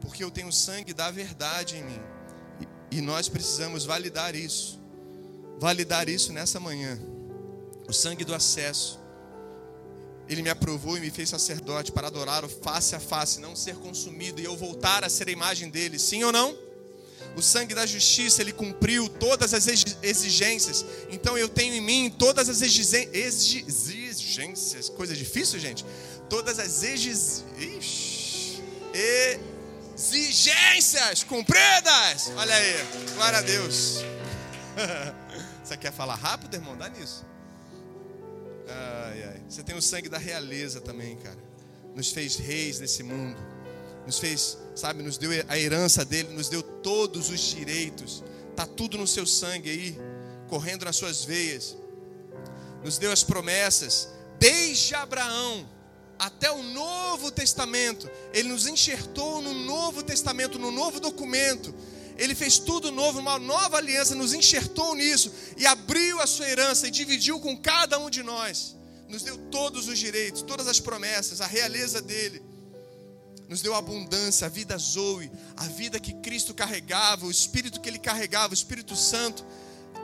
Porque 0.00 0.22
eu 0.22 0.30
tenho 0.30 0.46
o 0.46 0.52
sangue 0.52 0.94
da 0.94 1.10
verdade 1.10 1.76
em 1.76 1.82
mim. 1.82 2.00
E 2.88 3.00
nós 3.00 3.28
precisamos 3.28 3.84
validar 3.84 4.36
isso. 4.36 4.77
Validar 5.58 6.08
isso 6.08 6.32
nessa 6.32 6.60
manhã. 6.60 6.96
O 7.88 7.92
sangue 7.92 8.24
do 8.24 8.32
acesso. 8.34 9.00
Ele 10.28 10.42
me 10.42 10.50
aprovou 10.50 10.96
e 10.96 11.00
me 11.00 11.10
fez 11.10 11.30
sacerdote 11.30 11.90
para 11.90 12.06
adorar 12.06 12.44
o 12.44 12.48
face 12.48 12.94
a 12.94 13.00
face, 13.00 13.40
não 13.40 13.56
ser 13.56 13.74
consumido 13.76 14.40
e 14.40 14.44
eu 14.44 14.56
voltar 14.56 15.02
a 15.02 15.08
ser 15.08 15.26
a 15.28 15.32
imagem 15.32 15.70
dele. 15.70 15.98
Sim 15.98 16.22
ou 16.22 16.30
não? 16.30 16.56
O 17.34 17.42
sangue 17.42 17.74
da 17.74 17.84
justiça, 17.86 18.42
ele 18.42 18.52
cumpriu 18.52 19.08
todas 19.08 19.54
as 19.54 19.66
exigências. 20.02 20.84
Então 21.10 21.38
eu 21.38 21.48
tenho 21.48 21.74
em 21.74 21.80
mim 21.80 22.14
todas 22.16 22.48
as 22.48 22.62
exigências. 22.62 24.88
Coisa 24.90 25.16
difícil, 25.16 25.58
gente? 25.58 25.84
Todas 26.28 26.58
as 26.58 26.82
exigências 29.96 31.24
cumpridas. 31.24 32.30
Olha 32.36 32.54
aí, 32.54 32.86
glória 33.14 33.38
a 33.38 33.42
Deus. 33.42 34.04
Você 35.68 35.76
quer 35.76 35.92
falar 35.92 36.14
rápido, 36.14 36.54
irmão? 36.54 36.74
Dá 36.78 36.88
nisso. 36.88 37.26
Ai, 38.66 39.22
ai. 39.22 39.42
Você 39.46 39.62
tem 39.62 39.76
o 39.76 39.82
sangue 39.82 40.08
da 40.08 40.16
realeza 40.16 40.80
também, 40.80 41.14
cara. 41.16 41.36
Nos 41.94 42.10
fez 42.10 42.36
reis 42.36 42.78
desse 42.78 43.02
mundo. 43.02 43.38
Nos 44.06 44.18
fez, 44.18 44.56
sabe, 44.74 45.02
nos 45.02 45.18
deu 45.18 45.30
a 45.46 45.58
herança 45.58 46.06
dele, 46.06 46.30
nos 46.30 46.48
deu 46.48 46.62
todos 46.62 47.28
os 47.28 47.38
direitos. 47.38 48.24
Tá 48.56 48.64
tudo 48.64 48.96
no 48.96 49.06
seu 49.06 49.26
sangue 49.26 49.68
aí, 49.68 49.98
correndo 50.48 50.86
nas 50.86 50.96
suas 50.96 51.22
veias. 51.22 51.76
Nos 52.82 52.96
deu 52.96 53.12
as 53.12 53.22
promessas 53.22 54.08
desde 54.38 54.94
Abraão 54.94 55.68
até 56.18 56.50
o 56.50 56.62
Novo 56.62 57.30
Testamento. 57.30 58.10
Ele 58.32 58.48
nos 58.48 58.66
enxertou 58.66 59.42
no 59.42 59.52
Novo 59.52 60.02
Testamento, 60.02 60.58
no 60.58 60.70
novo 60.70 60.98
documento. 60.98 61.74
Ele 62.18 62.34
fez 62.34 62.58
tudo 62.58 62.90
novo, 62.90 63.20
uma 63.20 63.38
nova 63.38 63.76
aliança, 63.76 64.14
nos 64.14 64.34
enxertou 64.34 64.94
nisso 64.96 65.32
e 65.56 65.64
abriu 65.64 66.20
a 66.20 66.26
sua 66.26 66.48
herança 66.48 66.88
e 66.88 66.90
dividiu 66.90 67.38
com 67.38 67.56
cada 67.56 67.96
um 67.98 68.10
de 68.10 68.24
nós. 68.24 68.76
Nos 69.08 69.22
deu 69.22 69.38
todos 69.50 69.86
os 69.86 69.98
direitos, 69.98 70.42
todas 70.42 70.66
as 70.66 70.80
promessas, 70.80 71.40
a 71.40 71.46
realeza 71.46 72.02
dele. 72.02 72.42
Nos 73.48 73.62
deu 73.62 73.72
abundância, 73.74 74.46
a 74.46 74.50
vida 74.50 74.76
Zoe, 74.76 75.30
a 75.56 75.64
vida 75.64 75.98
que 76.00 76.12
Cristo 76.14 76.52
carregava, 76.52 77.24
o 77.24 77.30
espírito 77.30 77.80
que 77.80 77.88
ele 77.88 77.98
carregava, 77.98 78.52
o 78.52 78.54
Espírito 78.54 78.94
Santo. 78.96 79.46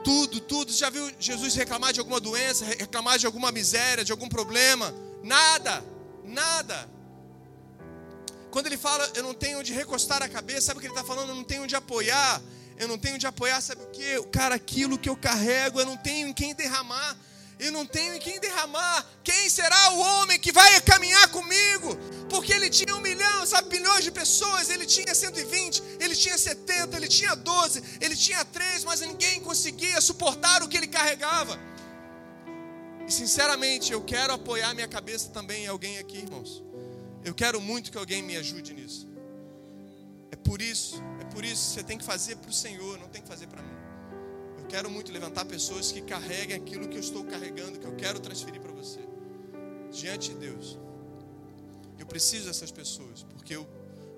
Tudo, 0.05 0.41
tudo. 0.41 0.73
Já 0.73 0.89
viu 0.89 1.11
Jesus 1.19 1.55
reclamar 1.55 1.93
de 1.93 1.99
alguma 1.99 2.21
doença, 2.21 2.65
reclamar 2.65 3.19
de 3.19 3.27
alguma 3.27 3.51
miséria, 3.53 4.05
de 4.05 4.13
algum 4.13 4.29
problema? 4.29 4.95
Nada, 5.23 5.85
nada. 6.25 6.89
Quando 8.55 8.67
ele 8.67 8.77
fala, 8.77 9.11
eu 9.17 9.25
não 9.25 9.35
tenho 9.35 9.59
onde 9.59 9.73
recostar 9.73 10.23
a 10.23 10.29
cabeça, 10.29 10.67
sabe 10.67 10.79
o 10.79 10.81
que 10.81 10.87
ele 10.87 10.95
está 10.95 11.05
falando? 11.05 11.31
Eu 11.31 11.35
não 11.35 11.43
tenho 11.43 11.65
onde 11.65 11.75
apoiar. 11.75 12.41
Eu 12.79 12.87
não 12.87 12.97
tenho 12.97 13.17
onde 13.17 13.27
apoiar, 13.27 13.61
sabe 13.61 13.83
o 13.83 13.87
que? 13.87 14.23
Cara, 14.31 14.55
aquilo 14.55 14.97
que 14.97 15.09
eu 15.09 15.17
carrego, 15.17 15.81
eu 15.81 15.85
não 15.85 15.97
tenho 15.97 16.29
em 16.29 16.33
quem 16.33 16.55
derramar. 16.55 17.17
Eu 17.59 17.73
não 17.73 17.85
tenho 17.85 18.15
em 18.15 18.21
quem 18.21 18.39
derramar. 18.39 19.05
Quem 19.25 19.51
será 19.51 19.91
o 19.95 19.99
homem 19.99 20.39
que 20.39 20.53
vai 20.53 20.81
caminhar 20.83 21.27
comigo? 21.31 21.97
Porque 22.31 22.53
ele 22.53 22.71
tinha 22.71 22.95
um 22.95 23.01
milhão, 23.01 23.45
sabe, 23.45 23.71
bilhões 23.71 24.05
de 24.05 24.13
pessoas. 24.13 24.71
Ele 24.71 24.87
tinha 24.87 25.13
120, 25.13 25.83
ele 25.99 26.15
tinha 26.15 26.39
70, 26.39 26.97
ele 26.97 27.09
tinha 27.09 27.35
12, 27.35 27.83
ele 28.01 28.15
tinha 28.15 28.45
3, 28.45 28.85
mas 28.85 29.01
ninguém 29.01 29.41
conseguia 29.41 30.01
suportar 30.01 30.63
o 30.63 30.69
que 30.69 30.77
ele 30.77 30.87
carregava. 30.87 31.59
E 33.05 33.11
sinceramente, 33.11 33.93
eu 33.93 34.01
quero 34.01 34.33
apoiar 34.33 34.73
minha 34.75 34.87
cabeça 34.87 35.31
também 35.31 35.65
em 35.65 35.67
alguém 35.67 35.99
aqui, 35.99 36.19
irmãos. 36.19 36.63
Eu 37.25 37.35
quero 37.35 37.61
muito 37.61 37.91
que 37.91 37.97
alguém 37.97 38.23
me 38.23 38.37
ajude 38.37 38.75
nisso. 38.75 39.09
É 40.31 40.37
por 40.37 40.61
isso, 40.61 41.03
é 41.21 41.25
por 41.25 41.43
isso 41.43 41.69
que 41.69 41.75
você 41.75 41.83
tem 41.83 41.97
que 41.97 42.05
fazer 42.05 42.37
para 42.37 42.51
o 42.51 42.53
Senhor, 42.53 42.99
não 42.99 43.09
tem 43.09 43.23
que 43.23 43.29
fazer 43.29 43.47
para 43.47 43.63
mim. 43.63 43.75
Eu 44.59 44.67
quero 44.67 44.91
muito 44.91 45.11
levantar 45.11 45.45
pessoas 45.47 45.91
que 45.91 46.03
carreguem 46.03 46.55
aquilo 46.55 46.87
que 46.87 46.97
eu 46.97 47.01
estou 47.01 47.25
carregando, 47.25 47.79
que 47.79 47.87
eu 47.87 47.97
quero 47.97 48.21
transferir 48.21 48.61
para 48.61 48.73
você. 48.73 49.01
Diante 49.91 50.31
de 50.31 50.37
Deus. 50.37 50.79
Eu 51.99 52.05
preciso 52.05 52.47
dessas 52.47 52.71
pessoas, 52.71 53.23
porque 53.23 53.57
eu 53.57 53.67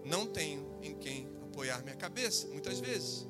não 0.04 0.26
tenho 0.26 0.66
em 0.82 0.94
quem 0.94 1.28
apoiar 1.44 1.82
minha 1.82 1.96
cabeça, 1.96 2.48
muitas 2.48 2.80
vezes. 2.80 3.26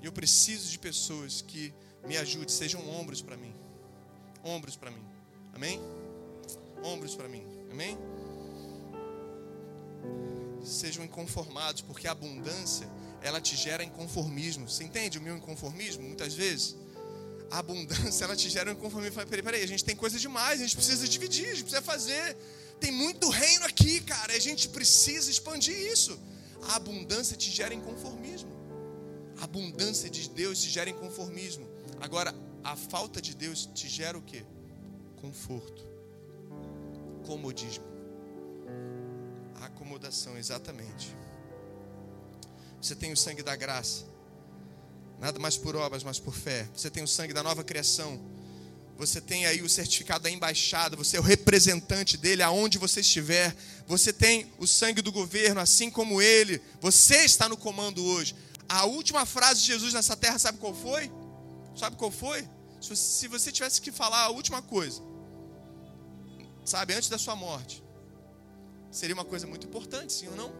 E 0.00 0.06
eu 0.06 0.12
preciso 0.12 0.70
de 0.70 0.78
pessoas 0.78 1.42
que 1.42 1.74
me 2.06 2.16
ajudem, 2.16 2.48
sejam 2.48 2.88
ombros 2.88 3.22
para 3.22 3.36
mim. 3.36 3.54
Ombros 4.44 4.76
para 4.76 4.90
mim. 4.90 5.04
Amém? 5.52 5.80
Ombros 6.84 7.14
para 7.16 7.28
mim. 7.28 7.44
Amém? 7.70 7.98
Sejam 10.66 11.04
inconformados, 11.04 11.80
porque 11.80 12.06
a 12.08 12.12
abundância, 12.12 12.88
ela 13.22 13.40
te 13.40 13.56
gera 13.56 13.82
inconformismo. 13.84 14.68
Você 14.68 14.84
entende 14.84 15.18
o 15.18 15.22
meu 15.22 15.36
inconformismo? 15.36 16.02
Muitas 16.02 16.34
vezes, 16.34 16.76
a 17.50 17.58
abundância, 17.58 18.24
ela 18.24 18.36
te 18.36 18.48
gera 18.50 18.72
inconformismo. 18.72 19.24
Peraí, 19.26 19.42
peraí, 19.42 19.62
a 19.62 19.68
gente 19.68 19.84
tem 19.84 19.96
coisa 19.96 20.18
demais, 20.18 20.60
a 20.60 20.64
gente 20.64 20.76
precisa 20.76 21.06
dividir, 21.08 21.46
a 21.46 21.54
gente 21.54 21.62
precisa 21.62 21.82
fazer. 21.82 22.36
Tem 22.80 22.92
muito 22.92 23.28
reino 23.30 23.64
aqui, 23.64 24.00
cara, 24.00 24.34
a 24.34 24.38
gente 24.38 24.68
precisa 24.68 25.30
expandir 25.30 25.76
isso. 25.76 26.18
A 26.68 26.76
abundância 26.76 27.36
te 27.36 27.50
gera 27.50 27.72
inconformismo. 27.72 28.50
A 29.38 29.44
abundância 29.44 30.10
de 30.10 30.28
Deus 30.30 30.60
te 30.60 30.68
gera 30.70 30.90
inconformismo. 30.90 31.66
Agora, 32.00 32.34
a 32.64 32.74
falta 32.74 33.22
de 33.22 33.34
Deus 33.34 33.66
te 33.74 33.88
gera 33.88 34.18
o 34.18 34.22
que? 34.22 34.44
Conforto, 35.20 35.86
comodismo 37.24 37.96
acomodação, 39.62 40.36
exatamente. 40.36 41.14
Você 42.80 42.94
tem 42.94 43.12
o 43.12 43.16
sangue 43.16 43.42
da 43.42 43.56
graça, 43.56 44.04
nada 45.18 45.38
mais 45.38 45.56
por 45.56 45.74
obras, 45.74 46.04
mas 46.04 46.18
por 46.18 46.34
fé. 46.34 46.68
Você 46.74 46.90
tem 46.90 47.02
o 47.02 47.08
sangue 47.08 47.32
da 47.32 47.42
nova 47.42 47.64
criação. 47.64 48.20
Você 48.98 49.20
tem 49.20 49.44
aí 49.44 49.60
o 49.60 49.68
certificado 49.68 50.24
da 50.24 50.30
embaixada, 50.30 50.96
você 50.96 51.18
é 51.18 51.20
o 51.20 51.22
representante 51.22 52.16
dele 52.16 52.42
aonde 52.42 52.78
você 52.78 53.00
estiver. 53.00 53.54
Você 53.86 54.10
tem 54.12 54.50
o 54.58 54.66
sangue 54.66 55.02
do 55.02 55.12
governo, 55.12 55.60
assim 55.60 55.90
como 55.90 56.22
ele. 56.22 56.62
Você 56.80 57.16
está 57.24 57.48
no 57.48 57.56
comando 57.56 58.02
hoje. 58.04 58.34
A 58.68 58.86
última 58.86 59.26
frase 59.26 59.60
de 59.60 59.66
Jesus 59.66 59.92
nessa 59.92 60.16
terra, 60.16 60.38
sabe 60.38 60.58
qual 60.58 60.74
foi? 60.74 61.12
Sabe 61.76 61.96
qual 61.96 62.10
foi? 62.10 62.48
Se 62.80 63.28
você 63.28 63.52
tivesse 63.52 63.80
que 63.80 63.92
falar 63.92 64.22
a 64.22 64.30
última 64.30 64.62
coisa, 64.62 65.02
sabe, 66.64 66.94
antes 66.94 67.08
da 67.08 67.18
sua 67.18 67.36
morte, 67.36 67.82
Seria 68.96 69.14
uma 69.14 69.26
coisa 69.26 69.46
muito 69.46 69.66
importante, 69.66 70.10
sim 70.10 70.26
ou 70.26 70.34
não? 70.34 70.50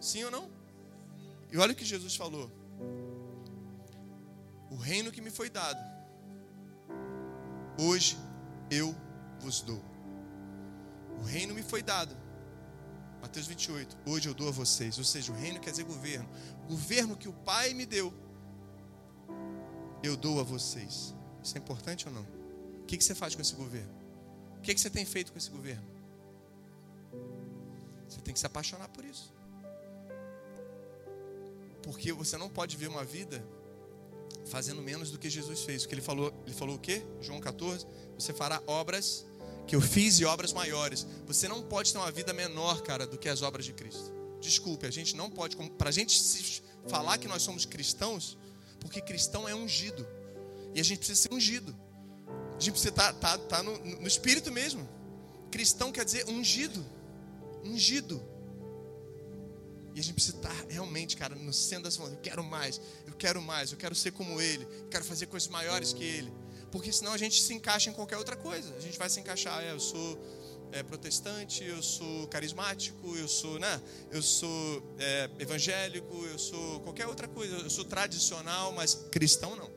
Sim 0.00 0.24
ou 0.24 0.32
não? 0.32 0.50
E 1.52 1.56
olha 1.56 1.72
o 1.72 1.76
que 1.76 1.84
Jesus 1.84 2.16
falou: 2.16 2.50
O 4.68 4.74
reino 4.74 5.12
que 5.12 5.20
me 5.20 5.30
foi 5.30 5.48
dado, 5.48 5.78
hoje 7.78 8.18
eu 8.68 8.92
vos 9.38 9.60
dou. 9.60 9.80
O 11.20 11.22
reino 11.22 11.54
me 11.54 11.62
foi 11.62 11.84
dado. 11.84 12.16
Mateus 13.22 13.46
28. 13.46 13.96
Hoje 14.04 14.28
eu 14.28 14.34
dou 14.34 14.48
a 14.48 14.50
vocês. 14.50 14.98
Ou 14.98 15.04
seja, 15.04 15.30
o 15.30 15.36
reino 15.36 15.60
quer 15.60 15.70
dizer 15.70 15.84
governo. 15.84 16.28
O 16.64 16.70
governo 16.70 17.16
que 17.16 17.28
o 17.28 17.32
Pai 17.32 17.72
me 17.74 17.86
deu, 17.86 18.12
eu 20.02 20.16
dou 20.16 20.40
a 20.40 20.42
vocês. 20.42 21.14
Isso 21.44 21.56
é 21.56 21.60
importante 21.60 22.08
ou 22.08 22.12
não? 22.12 22.26
O 22.82 22.86
que 22.86 23.00
você 23.00 23.14
faz 23.14 23.36
com 23.36 23.40
esse 23.40 23.54
governo? 23.54 23.94
O 24.58 24.62
que 24.62 24.76
você 24.76 24.90
tem 24.90 25.04
feito 25.04 25.30
com 25.30 25.38
esse 25.38 25.48
governo? 25.48 25.95
Você 28.08 28.20
tem 28.20 28.32
que 28.32 28.40
se 28.40 28.46
apaixonar 28.46 28.88
por 28.88 29.04
isso. 29.04 29.32
Porque 31.82 32.12
você 32.12 32.36
não 32.36 32.48
pode 32.48 32.76
ver 32.76 32.88
uma 32.88 33.04
vida 33.04 33.44
fazendo 34.46 34.80
menos 34.82 35.10
do 35.10 35.18
que 35.18 35.28
Jesus 35.28 35.62
fez. 35.62 35.84
O 35.84 35.88
que 35.88 35.94
ele 35.94 36.02
falou, 36.02 36.32
ele 36.44 36.54
falou 36.54 36.76
o 36.76 36.78
quê? 36.78 37.02
João 37.20 37.40
14, 37.40 37.86
você 38.18 38.32
fará 38.32 38.62
obras 38.66 39.26
que 39.66 39.74
eu 39.74 39.80
fiz 39.80 40.20
e 40.20 40.24
obras 40.24 40.52
maiores. 40.52 41.06
Você 41.26 41.48
não 41.48 41.62
pode 41.62 41.92
ter 41.92 41.98
uma 41.98 42.10
vida 42.10 42.32
menor, 42.32 42.82
cara, 42.82 43.06
do 43.06 43.18
que 43.18 43.28
as 43.28 43.42
obras 43.42 43.64
de 43.64 43.72
Cristo. 43.72 44.12
Desculpe, 44.40 44.86
a 44.86 44.90
gente 44.90 45.16
não 45.16 45.28
pode, 45.28 45.56
para 45.56 45.88
a 45.88 45.92
gente 45.92 46.62
falar 46.86 47.18
que 47.18 47.26
nós 47.26 47.42
somos 47.42 47.64
cristãos, 47.64 48.38
porque 48.80 49.00
cristão 49.00 49.48
é 49.48 49.54
ungido. 49.54 50.06
E 50.74 50.80
a 50.80 50.84
gente 50.84 50.98
precisa 50.98 51.22
ser 51.22 51.34
ungido. 51.34 51.74
A 52.56 52.60
gente 52.60 52.72
precisa 52.72 52.90
estar 52.90 53.12
tá, 53.14 53.36
tá, 53.36 53.56
tá 53.56 53.62
no, 53.62 53.78
no 53.78 54.06
espírito 54.06 54.52
mesmo. 54.52 54.88
Cristão 55.50 55.90
quer 55.90 56.04
dizer 56.04 56.28
ungido. 56.28 56.84
Ungido. 57.66 58.22
E 59.94 60.00
a 60.00 60.02
gente 60.02 60.14
precisa 60.14 60.36
estar 60.36 60.66
realmente, 60.68 61.16
cara, 61.16 61.34
no 61.34 61.52
centro 61.52 61.84
das 61.84 61.96
mãos. 61.96 62.10
Eu 62.10 62.18
quero 62.18 62.44
mais, 62.44 62.80
eu 63.06 63.14
quero 63.14 63.40
mais, 63.40 63.72
eu 63.72 63.78
quero 63.78 63.94
ser 63.94 64.12
como 64.12 64.40
Ele, 64.40 64.64
eu 64.64 64.88
quero 64.88 65.04
fazer 65.04 65.26
coisas 65.26 65.48
maiores 65.48 65.92
que 65.92 66.04
Ele. 66.04 66.30
Porque 66.70 66.92
senão 66.92 67.12
a 67.12 67.16
gente 67.16 67.40
se 67.42 67.54
encaixa 67.54 67.88
em 67.88 67.92
qualquer 67.94 68.18
outra 68.18 68.36
coisa. 68.36 68.74
A 68.76 68.80
gente 68.80 68.98
vai 68.98 69.08
se 69.08 69.18
encaixar, 69.20 69.62
é, 69.62 69.72
eu 69.72 69.80
sou 69.80 70.18
é, 70.72 70.82
protestante, 70.82 71.64
eu 71.64 71.82
sou 71.82 72.26
carismático, 72.28 73.16
eu 73.16 73.26
sou, 73.26 73.58
né? 73.58 73.80
Eu 74.10 74.20
sou 74.20 74.82
é, 74.98 75.30
evangélico, 75.38 76.26
eu 76.26 76.38
sou 76.38 76.80
qualquer 76.80 77.06
outra 77.06 77.26
coisa. 77.26 77.56
Eu 77.56 77.70
sou 77.70 77.84
tradicional, 77.84 78.72
mas 78.72 78.94
cristão 79.10 79.56
não. 79.56 79.70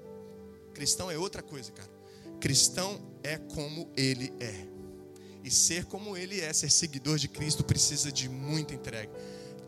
Cristão 0.74 1.10
é 1.10 1.18
outra 1.18 1.42
coisa, 1.42 1.72
cara. 1.72 1.90
Cristão 2.40 3.02
é 3.24 3.38
como 3.38 3.92
ele 3.96 4.34
é. 4.40 4.69
E 5.44 5.50
ser 5.50 5.86
como 5.86 6.18
ele 6.18 6.42
é, 6.42 6.52
ser 6.52 6.70
seguidor 6.70 7.18
de 7.18 7.28
Cristo, 7.28 7.64
precisa 7.64 8.12
de 8.12 8.28
muita 8.28 8.74
entrega. 8.74 9.12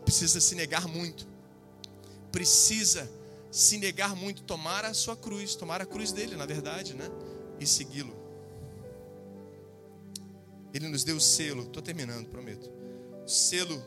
Precisa 0.04 0.40
se 0.40 0.54
negar 0.54 0.86
muito. 0.86 1.26
Precisa 2.30 3.10
se 3.50 3.76
negar 3.76 4.16
muito, 4.16 4.42
tomar 4.42 4.84
a 4.84 4.94
sua 4.94 5.16
cruz, 5.16 5.54
tomar 5.54 5.80
a 5.82 5.86
cruz 5.86 6.10
dele, 6.10 6.36
na 6.36 6.46
verdade, 6.46 6.94
né? 6.94 7.08
E 7.60 7.66
segui-lo. 7.66 8.16
Ele 10.72 10.88
nos 10.88 11.04
deu 11.04 11.16
o 11.16 11.20
selo, 11.20 11.64
estou 11.64 11.82
terminando, 11.82 12.28
prometo. 12.28 12.70
O 13.24 13.28
selo, 13.28 13.84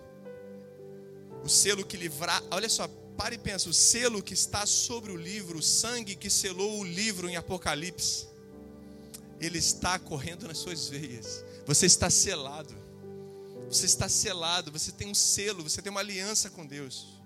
o 1.43 1.49
selo 1.49 1.83
que 1.83 1.97
livrar, 1.97 2.43
olha 2.51 2.69
só, 2.69 2.87
pare 3.17 3.35
e 3.35 3.39
pensa, 3.39 3.67
o 3.69 3.73
selo 3.73 4.21
que 4.21 4.35
está 4.35 4.65
sobre 4.65 5.11
o 5.11 5.15
livro, 5.15 5.57
o 5.57 5.63
sangue 5.63 6.15
que 6.15 6.29
selou 6.29 6.79
o 6.79 6.83
livro 6.83 7.27
em 7.27 7.35
Apocalipse, 7.35 8.27
ele 9.39 9.57
está 9.57 9.97
correndo 9.97 10.47
nas 10.47 10.59
suas 10.59 10.87
veias. 10.87 11.43
Você 11.65 11.85
está 11.85 12.09
selado. 12.09 12.75
Você 13.67 13.85
está 13.85 14.07
selado, 14.07 14.71
você 14.71 14.91
tem 14.91 15.07
um 15.07 15.15
selo, 15.15 15.63
você 15.63 15.81
tem 15.81 15.89
uma 15.89 15.99
aliança 15.99 16.49
com 16.49 16.65
Deus. 16.65 17.19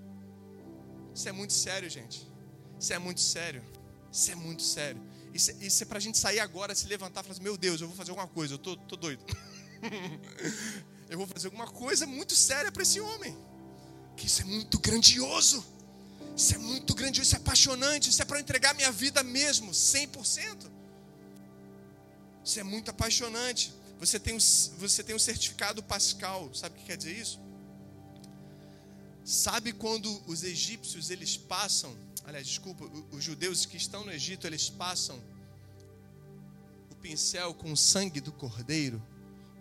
Isso 1.13 1.27
é 1.27 1.31
muito 1.31 1.53
sério, 1.53 1.89
gente. 1.89 2.25
Isso 2.79 2.93
é 2.93 2.99
muito 2.99 3.19
sério. 3.19 3.63
Isso 4.11 4.31
é 4.31 4.35
muito 4.35 4.63
sério. 4.63 5.01
Isso, 5.33 5.51
é, 5.51 5.53
isso 5.61 5.83
é 5.83 5.85
para 5.85 5.97
a 5.97 6.01
gente 6.01 6.17
sair 6.17 6.39
agora, 6.39 6.73
se 6.73 6.87
levantar 6.87 7.21
e 7.21 7.23
falar 7.23 7.33
assim: 7.33 7.43
Meu 7.43 7.57
Deus, 7.57 7.81
eu 7.81 7.87
vou 7.87 7.95
fazer 7.95 8.11
alguma 8.11 8.27
coisa, 8.27 8.53
eu 8.53 8.57
tô, 8.57 8.75
tô 8.75 8.95
doido. 8.95 9.23
eu 11.09 11.17
vou 11.17 11.27
fazer 11.27 11.47
alguma 11.47 11.67
coisa 11.67 12.07
muito 12.07 12.35
séria 12.35 12.71
para 12.71 12.83
esse 12.83 12.99
homem. 12.99 13.37
Que 14.15 14.25
isso 14.25 14.41
é 14.41 14.45
muito 14.45 14.79
grandioso. 14.79 15.63
Isso 16.35 16.55
é 16.55 16.57
muito 16.57 16.95
grandioso, 16.95 17.27
isso 17.27 17.35
é 17.35 17.39
apaixonante, 17.39 18.09
isso 18.09 18.21
é 18.21 18.25
para 18.25 18.39
entregar 18.39 18.73
minha 18.73 18.91
vida 18.91 19.21
mesmo, 19.23 19.71
100%. 19.71 20.71
Isso 22.43 22.59
é 22.59 22.63
muito 22.63 22.89
apaixonante. 22.89 23.73
Você 23.99 24.19
tem, 24.19 24.33
um, 24.33 24.39
você 24.77 25.03
tem 25.03 25.15
um 25.15 25.19
certificado 25.19 25.83
pascal, 25.83 26.53
sabe 26.53 26.75
o 26.75 26.79
que 26.79 26.85
quer 26.85 26.97
dizer 26.97 27.17
isso? 27.17 27.39
Sabe 29.23 29.73
quando 29.73 30.09
os 30.25 30.43
egípcios 30.43 31.09
eles 31.09 31.37
passam, 31.37 31.95
aliás, 32.25 32.47
desculpa, 32.47 32.85
os 33.11 33.23
judeus 33.23 33.65
que 33.65 33.77
estão 33.77 34.05
no 34.05 34.11
Egito, 34.11 34.47
eles 34.47 34.69
passam 34.69 35.21
o 36.89 36.95
pincel 36.95 37.53
com 37.53 37.71
o 37.71 37.77
sangue 37.77 38.21
do 38.21 38.31
cordeiro 38.31 39.01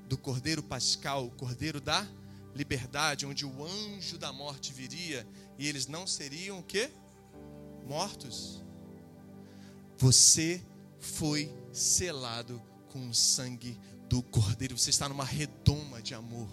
do 0.09 0.17
Cordeiro 0.17 0.63
Pascal, 0.63 1.27
o 1.27 1.31
Cordeiro 1.31 1.81
da 1.81 2.07
liberdade, 2.55 3.27
onde 3.27 3.45
o 3.45 3.65
anjo 3.65 4.17
da 4.17 4.33
morte 4.33 4.73
viria 4.73 5.27
e 5.59 5.69
eles 5.69 5.87
não 5.87 6.07
seriam 6.07 6.61
o 6.61 6.63
quê? 6.63 6.91
Mortos. 7.87 8.65
Você 9.99 10.65
foi 10.99 11.53
selado 11.73 12.61
com 12.89 13.11
o 13.11 13.15
sangue 13.15 13.79
do 14.09 14.23
Cordeiro. 14.23 14.77
Você 14.77 14.91
está 14.91 15.09
numa 15.09 15.25
redoma 15.25 16.01
de 16.03 16.15
amor. 16.15 16.49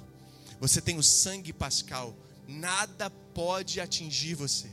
Você 0.59 0.81
tem 0.81 0.97
o 0.97 1.03
sangue 1.03 1.53
pascal. 1.53 2.15
Nada 2.47 3.09
pode 3.09 3.79
atingir 3.79 4.35
você. 4.35 4.69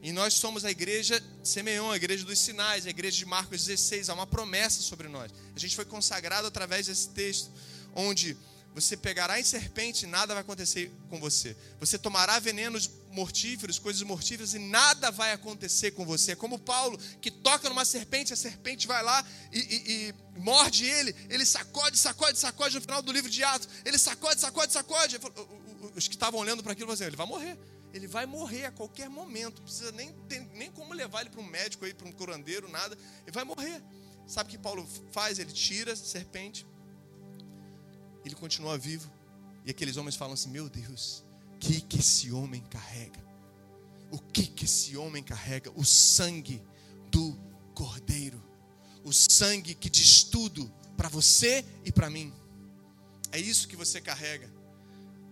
E 0.00 0.12
nós 0.12 0.34
somos 0.34 0.64
a 0.64 0.70
igreja 0.70 1.22
Semeon, 1.42 1.90
a 1.90 1.96
igreja 1.96 2.24
dos 2.24 2.38
sinais, 2.38 2.86
a 2.86 2.90
igreja 2.90 3.16
de 3.16 3.26
Marcos 3.26 3.64
16. 3.64 4.08
Há 4.08 4.14
uma 4.14 4.26
promessa 4.26 4.80
sobre 4.80 5.08
nós. 5.08 5.32
A 5.54 5.58
gente 5.58 5.74
foi 5.74 5.84
consagrado 5.84 6.46
através 6.46 6.86
desse 6.86 7.08
texto 7.08 7.50
onde 7.94 8.36
você 8.74 8.96
pegará 8.96 9.40
em 9.40 9.42
serpente 9.42 10.04
e 10.04 10.08
nada 10.08 10.34
vai 10.34 10.42
acontecer 10.42 10.92
com 11.08 11.18
você. 11.18 11.56
Você 11.80 11.98
tomará 11.98 12.38
venenos 12.38 12.88
mortíferos, 13.10 13.78
coisas 13.78 14.02
mortíferas 14.02 14.54
e 14.54 14.58
nada 14.58 15.10
vai 15.10 15.32
acontecer 15.32 15.92
com 15.92 16.04
você. 16.04 16.32
É 16.32 16.36
como 16.36 16.58
Paulo 16.58 16.96
que 17.20 17.30
toca 17.30 17.68
numa 17.68 17.84
serpente, 17.84 18.32
a 18.32 18.36
serpente 18.36 18.86
vai 18.86 19.02
lá 19.02 19.24
e, 19.52 19.58
e, 19.58 20.08
e 20.36 20.40
morde 20.40 20.86
ele, 20.86 21.14
ele 21.28 21.44
sacode, 21.44 21.98
sacode, 21.98 22.38
sacode 22.38 22.74
no 22.76 22.80
final 22.80 23.02
do 23.02 23.10
livro 23.10 23.30
de 23.30 23.42
Atos. 23.42 23.68
Ele 23.84 23.98
sacode, 23.98 24.40
sacode, 24.40 24.72
sacode. 24.72 25.18
Os 25.96 26.06
que 26.06 26.14
estavam 26.14 26.38
olhando 26.38 26.62
para 26.62 26.72
aquilo 26.72 26.92
dizer: 26.92 27.06
ele 27.06 27.16
vai 27.16 27.26
morrer. 27.26 27.58
Ele 27.92 28.06
vai 28.06 28.26
morrer 28.26 28.66
a 28.66 28.70
qualquer 28.70 29.08
momento. 29.08 29.62
Precisa 29.62 29.90
nem, 29.92 30.12
ter, 30.28 30.40
nem 30.54 30.70
como 30.70 30.94
levar 30.94 31.22
ele 31.22 31.30
para 31.30 31.40
um 31.40 31.46
médico, 31.46 31.84
para 31.94 32.06
um 32.06 32.12
curandeiro, 32.12 32.68
nada. 32.68 32.96
Ele 33.22 33.32
vai 33.32 33.44
morrer. 33.44 33.82
Sabe 34.26 34.48
o 34.48 34.50
que 34.50 34.58
Paulo 34.58 34.86
faz? 35.10 35.38
Ele 35.38 35.50
tira 35.50 35.94
a 35.94 35.96
serpente 35.96 36.66
ele 38.24 38.34
continua 38.34 38.76
vivo. 38.78 39.10
E 39.64 39.70
aqueles 39.70 39.96
homens 39.96 40.16
falam 40.16 40.34
assim: 40.34 40.50
Meu 40.50 40.68
Deus, 40.68 41.24
o 41.54 41.58
que, 41.58 41.80
que 41.80 41.98
esse 41.98 42.32
homem 42.32 42.62
carrega? 42.70 43.26
O 44.10 44.18
que, 44.18 44.46
que 44.46 44.64
esse 44.64 44.96
homem 44.96 45.22
carrega? 45.22 45.70
O 45.74 45.84
sangue 45.84 46.62
do 47.10 47.38
Cordeiro. 47.74 48.42
O 49.04 49.12
sangue 49.12 49.74
que 49.74 49.90
diz 49.90 50.22
tudo 50.24 50.72
para 50.96 51.08
você 51.08 51.64
e 51.84 51.92
para 51.92 52.10
mim. 52.10 52.32
É 53.30 53.38
isso 53.38 53.68
que 53.68 53.76
você 53.76 54.00
carrega. 54.00 54.50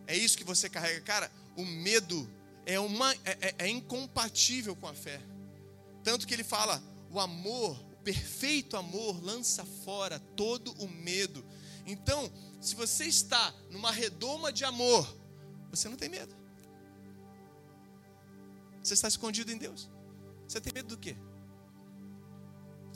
É 0.06 0.16
isso 0.16 0.36
que 0.36 0.44
você 0.44 0.68
carrega. 0.68 1.00
Cara, 1.00 1.30
o 1.56 1.64
medo 1.64 2.30
é, 2.64 2.78
uma, 2.78 3.12
é, 3.14 3.38
é, 3.40 3.54
é 3.58 3.68
incompatível 3.68 4.76
com 4.76 4.86
a 4.86 4.94
fé. 4.94 5.20
Tanto 6.04 6.26
que 6.26 6.34
ele 6.34 6.44
fala: 6.44 6.82
o 7.10 7.18
amor, 7.18 7.80
o 7.92 7.96
perfeito 7.96 8.76
amor, 8.76 9.22
lança 9.24 9.64
fora 9.64 10.18
todo 10.18 10.72
o 10.72 10.88
medo. 10.88 11.44
Então, 11.86 12.30
se 12.60 12.74
você 12.74 13.04
está 13.04 13.54
numa 13.70 13.90
redoma 13.90 14.52
de 14.52 14.64
amor, 14.64 15.06
você 15.70 15.88
não 15.88 15.96
tem 15.96 16.08
medo. 16.08 16.34
Você 18.82 18.94
está 18.94 19.08
escondido 19.08 19.50
em 19.50 19.58
Deus. 19.58 19.90
Você 20.46 20.60
tem 20.60 20.72
medo 20.72 20.88
do 20.88 20.98
quê? 20.98 21.16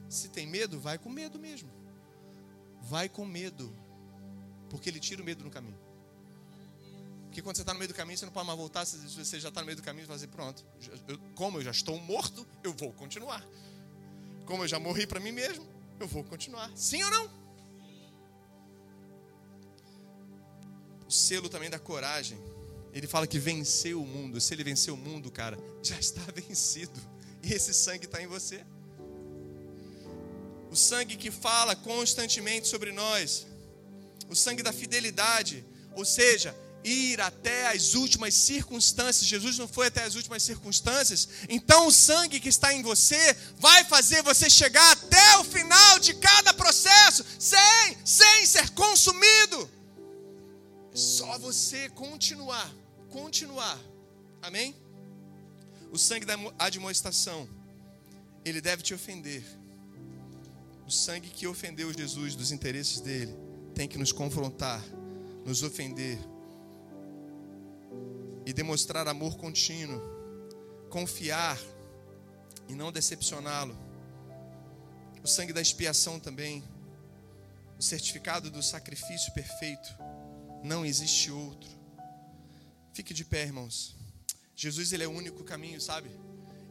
Se 0.08 0.28
tem 0.28 0.46
medo, 0.46 0.78
vai 0.78 0.98
com 0.98 1.08
medo 1.08 1.38
mesmo. 1.38 1.70
Vai 2.82 3.08
com 3.08 3.24
medo. 3.24 3.74
Porque 4.68 4.88
ele 4.88 5.00
tira 5.00 5.20
o 5.20 5.24
medo 5.24 5.44
no 5.44 5.50
caminho. 5.50 5.78
Porque 7.26 7.42
quando 7.42 7.56
você 7.56 7.62
está 7.62 7.72
no 7.72 7.78
meio 7.78 7.88
do 7.88 7.94
caminho, 7.94 8.18
você 8.18 8.24
não 8.24 8.32
pode 8.32 8.46
mais 8.46 8.58
voltar. 8.58 8.84
Você 8.84 9.38
já 9.38 9.48
está 9.48 9.60
no 9.60 9.66
meio 9.66 9.76
do 9.76 9.82
caminho, 9.82 10.04
você 10.04 10.08
vai 10.08 10.16
dizer: 10.16 10.28
Pronto, 10.28 10.66
como 11.34 11.58
eu 11.58 11.62
já 11.62 11.70
estou 11.70 11.98
morto, 12.00 12.46
eu 12.62 12.72
vou 12.72 12.92
continuar. 12.92 13.44
Como 14.44 14.64
eu 14.64 14.68
já 14.68 14.80
morri 14.80 15.06
para 15.06 15.20
mim 15.20 15.30
mesmo, 15.30 15.64
eu 16.00 16.08
vou 16.08 16.24
continuar. 16.24 16.70
Sim 16.76 17.02
ou 17.04 17.10
não? 17.10 17.39
O 21.10 21.12
selo 21.12 21.48
também 21.48 21.68
da 21.68 21.78
coragem. 21.78 22.38
Ele 22.92 23.08
fala 23.08 23.26
que 23.26 23.36
venceu 23.36 24.00
o 24.00 24.06
mundo. 24.06 24.40
Se 24.40 24.54
ele 24.54 24.62
venceu 24.62 24.94
o 24.94 24.96
mundo, 24.96 25.28
cara, 25.28 25.58
já 25.82 25.98
está 25.98 26.22
vencido. 26.32 27.00
E 27.42 27.52
esse 27.52 27.74
sangue 27.74 28.06
está 28.06 28.22
em 28.22 28.28
você. 28.28 28.64
O 30.70 30.76
sangue 30.76 31.16
que 31.16 31.32
fala 31.32 31.74
constantemente 31.74 32.68
sobre 32.68 32.92
nós. 32.92 33.44
O 34.28 34.36
sangue 34.36 34.62
da 34.62 34.72
fidelidade. 34.72 35.64
Ou 35.96 36.04
seja, 36.04 36.54
ir 36.84 37.20
até 37.20 37.66
as 37.66 37.94
últimas 37.94 38.32
circunstâncias. 38.32 39.26
Jesus 39.26 39.58
não 39.58 39.66
foi 39.66 39.88
até 39.88 40.04
as 40.04 40.14
últimas 40.14 40.44
circunstâncias. 40.44 41.28
Então 41.48 41.88
o 41.88 41.92
sangue 41.92 42.38
que 42.38 42.48
está 42.48 42.72
em 42.72 42.82
você 42.82 43.36
vai 43.58 43.82
fazer 43.84 44.22
você 44.22 44.48
chegar 44.48 44.92
até 44.92 45.38
o 45.38 45.44
final 45.44 45.98
de 45.98 46.14
cada 46.14 46.54
processo 46.54 47.24
sem, 47.36 47.98
sem 48.04 48.46
ser 48.46 48.70
consumido. 48.70 49.79
Só 51.00 51.38
você 51.38 51.88
continuar, 51.88 52.70
continuar. 53.08 53.80
Amém? 54.42 54.76
O 55.90 55.96
sangue 55.96 56.26
da 56.26 56.34
admoestação, 56.58 57.48
ele 58.44 58.60
deve 58.60 58.82
te 58.82 58.92
ofender. 58.92 59.42
O 60.86 60.90
sangue 60.90 61.30
que 61.30 61.46
ofendeu 61.46 61.90
Jesus 61.90 62.34
dos 62.34 62.52
interesses 62.52 63.00
dele 63.00 63.34
tem 63.74 63.88
que 63.88 63.96
nos 63.96 64.12
confrontar, 64.12 64.84
nos 65.42 65.62
ofender 65.62 66.18
e 68.44 68.52
demonstrar 68.52 69.08
amor 69.08 69.38
contínuo, 69.38 70.02
confiar 70.90 71.58
e 72.68 72.74
não 72.74 72.92
decepcioná-lo. 72.92 73.74
O 75.24 75.26
sangue 75.26 75.54
da 75.54 75.62
expiação 75.62 76.20
também, 76.20 76.62
o 77.78 77.82
certificado 77.82 78.50
do 78.50 78.62
sacrifício 78.62 79.32
perfeito 79.32 80.09
não 80.62 80.84
existe 80.84 81.30
outro. 81.30 81.70
Fique 82.92 83.14
de 83.14 83.24
pé, 83.24 83.42
irmãos. 83.42 83.94
Jesus 84.54 84.92
ele 84.92 85.04
é 85.04 85.08
o 85.08 85.10
único 85.10 85.42
caminho, 85.42 85.80
sabe? 85.80 86.10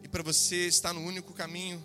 E 0.04 0.08
para 0.08 0.22
você 0.22 0.68
estar 0.68 0.94
no 0.94 1.02
único 1.02 1.34
caminho, 1.34 1.84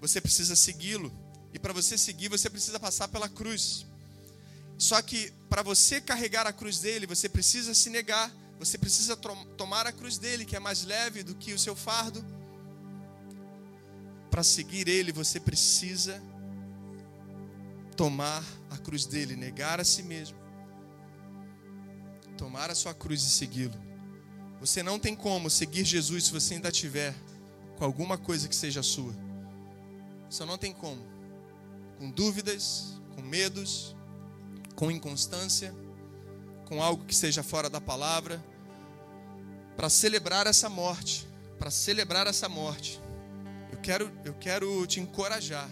você 0.00 0.20
precisa 0.20 0.56
segui-lo. 0.56 1.12
E 1.52 1.58
para 1.58 1.72
você 1.72 1.98
seguir, 1.98 2.28
você 2.28 2.48
precisa 2.48 2.78
passar 2.78 3.08
pela 3.08 3.28
cruz. 3.28 3.86
Só 4.78 5.00
que 5.02 5.32
para 5.50 5.62
você 5.62 6.00
carregar 6.00 6.46
a 6.46 6.52
cruz 6.52 6.78
dele, 6.78 7.06
você 7.06 7.28
precisa 7.28 7.74
se 7.74 7.90
negar, 7.90 8.32
você 8.58 8.78
precisa 8.78 9.16
tomar 9.16 9.86
a 9.86 9.92
cruz 9.92 10.18
dele, 10.18 10.44
que 10.44 10.56
é 10.56 10.60
mais 10.60 10.84
leve 10.84 11.22
do 11.22 11.34
que 11.34 11.52
o 11.52 11.58
seu 11.58 11.74
fardo. 11.74 12.24
Para 14.30 14.42
seguir 14.42 14.88
ele, 14.88 15.10
você 15.10 15.40
precisa 15.40 16.22
tomar 17.96 18.44
a 18.70 18.78
cruz 18.78 19.04
dele, 19.04 19.34
negar 19.34 19.80
a 19.80 19.84
si 19.84 20.02
mesmo, 20.02 20.38
tomar 22.38 22.70
a 22.70 22.74
sua 22.74 22.94
cruz 22.94 23.22
e 23.22 23.30
segui-lo. 23.30 23.74
Você 24.60 24.82
não 24.82 24.98
tem 24.98 25.14
como 25.14 25.50
seguir 25.50 25.84
Jesus 25.84 26.24
se 26.24 26.32
você 26.32 26.54
ainda 26.54 26.70
tiver 26.70 27.14
com 27.76 27.84
alguma 27.84 28.16
coisa 28.16 28.48
que 28.48 28.54
seja 28.54 28.82
sua. 28.82 29.12
Você 30.30 30.44
não 30.44 30.56
tem 30.56 30.72
como. 30.72 31.04
Com 31.98 32.10
dúvidas, 32.10 32.94
com 33.14 33.22
medos, 33.22 33.94
com 34.76 34.90
inconstância, 34.90 35.74
com 36.64 36.80
algo 36.80 37.04
que 37.04 37.14
seja 37.14 37.42
fora 37.42 37.68
da 37.68 37.80
palavra, 37.80 38.42
para 39.76 39.90
celebrar 39.90 40.46
essa 40.46 40.68
morte, 40.68 41.26
para 41.58 41.70
celebrar 41.70 42.26
essa 42.28 42.48
morte. 42.48 43.00
Eu 43.72 43.78
quero, 43.78 44.12
eu 44.24 44.34
quero 44.34 44.86
te 44.86 45.00
encorajar 45.00 45.68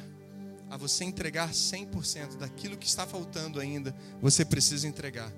a 0.69 0.77
você 0.77 1.05
entregar 1.05 1.51
100% 1.51 2.37
daquilo 2.37 2.77
que 2.77 2.87
está 2.87 3.07
faltando 3.07 3.61
ainda, 3.61 3.95
você 4.21 4.45
precisa 4.45 4.89
entregar. 4.89 5.31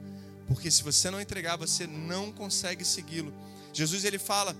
Porque 0.48 0.70
se 0.70 0.82
você 0.82 1.10
não 1.10 1.20
entregar, 1.20 1.56
você 1.56 1.86
não 1.86 2.32
consegue 2.32 2.84
segui-lo. 2.84 3.32
Jesus 3.72 4.04
ele 4.04 4.18
fala 4.18 4.56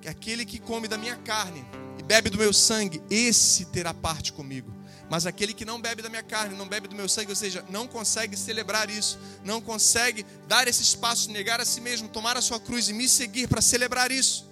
que 0.00 0.08
aquele 0.08 0.46
que 0.46 0.60
come 0.60 0.86
da 0.86 0.96
minha 0.96 1.16
carne 1.16 1.64
e 1.98 2.02
bebe 2.02 2.30
do 2.30 2.38
meu 2.38 2.52
sangue, 2.52 3.02
esse 3.10 3.66
terá 3.66 3.92
parte 3.92 4.32
comigo. 4.32 4.72
Mas 5.10 5.26
aquele 5.26 5.52
que 5.52 5.64
não 5.64 5.80
bebe 5.80 6.00
da 6.00 6.08
minha 6.08 6.22
carne, 6.22 6.56
não 6.56 6.66
bebe 6.66 6.88
do 6.88 6.94
meu 6.94 7.08
sangue, 7.08 7.30
ou 7.30 7.36
seja, 7.36 7.64
não 7.68 7.86
consegue 7.86 8.36
celebrar 8.36 8.88
isso, 8.88 9.18
não 9.44 9.60
consegue 9.60 10.24
dar 10.48 10.66
esse 10.66 10.82
espaço, 10.82 11.30
negar 11.30 11.60
a 11.60 11.64
si 11.64 11.80
mesmo, 11.80 12.08
tomar 12.08 12.36
a 12.36 12.40
sua 12.40 12.58
cruz 12.58 12.88
e 12.88 12.94
me 12.94 13.08
seguir 13.08 13.46
para 13.46 13.60
celebrar 13.60 14.10
isso, 14.10 14.48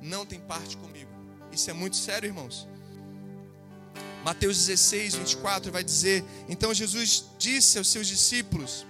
não 0.00 0.26
tem 0.26 0.40
parte 0.40 0.76
comigo. 0.76 1.10
Isso 1.52 1.70
é 1.70 1.72
muito 1.72 1.96
sério, 1.96 2.26
irmãos. 2.26 2.66
Mateus 4.24 4.56
16, 4.66 5.14
24 5.14 5.70
vai 5.70 5.84
dizer: 5.84 6.24
Então 6.48 6.72
Jesus 6.72 7.26
disse 7.38 7.78
aos 7.78 7.88
seus 7.88 8.06
discípulos: 8.06 8.86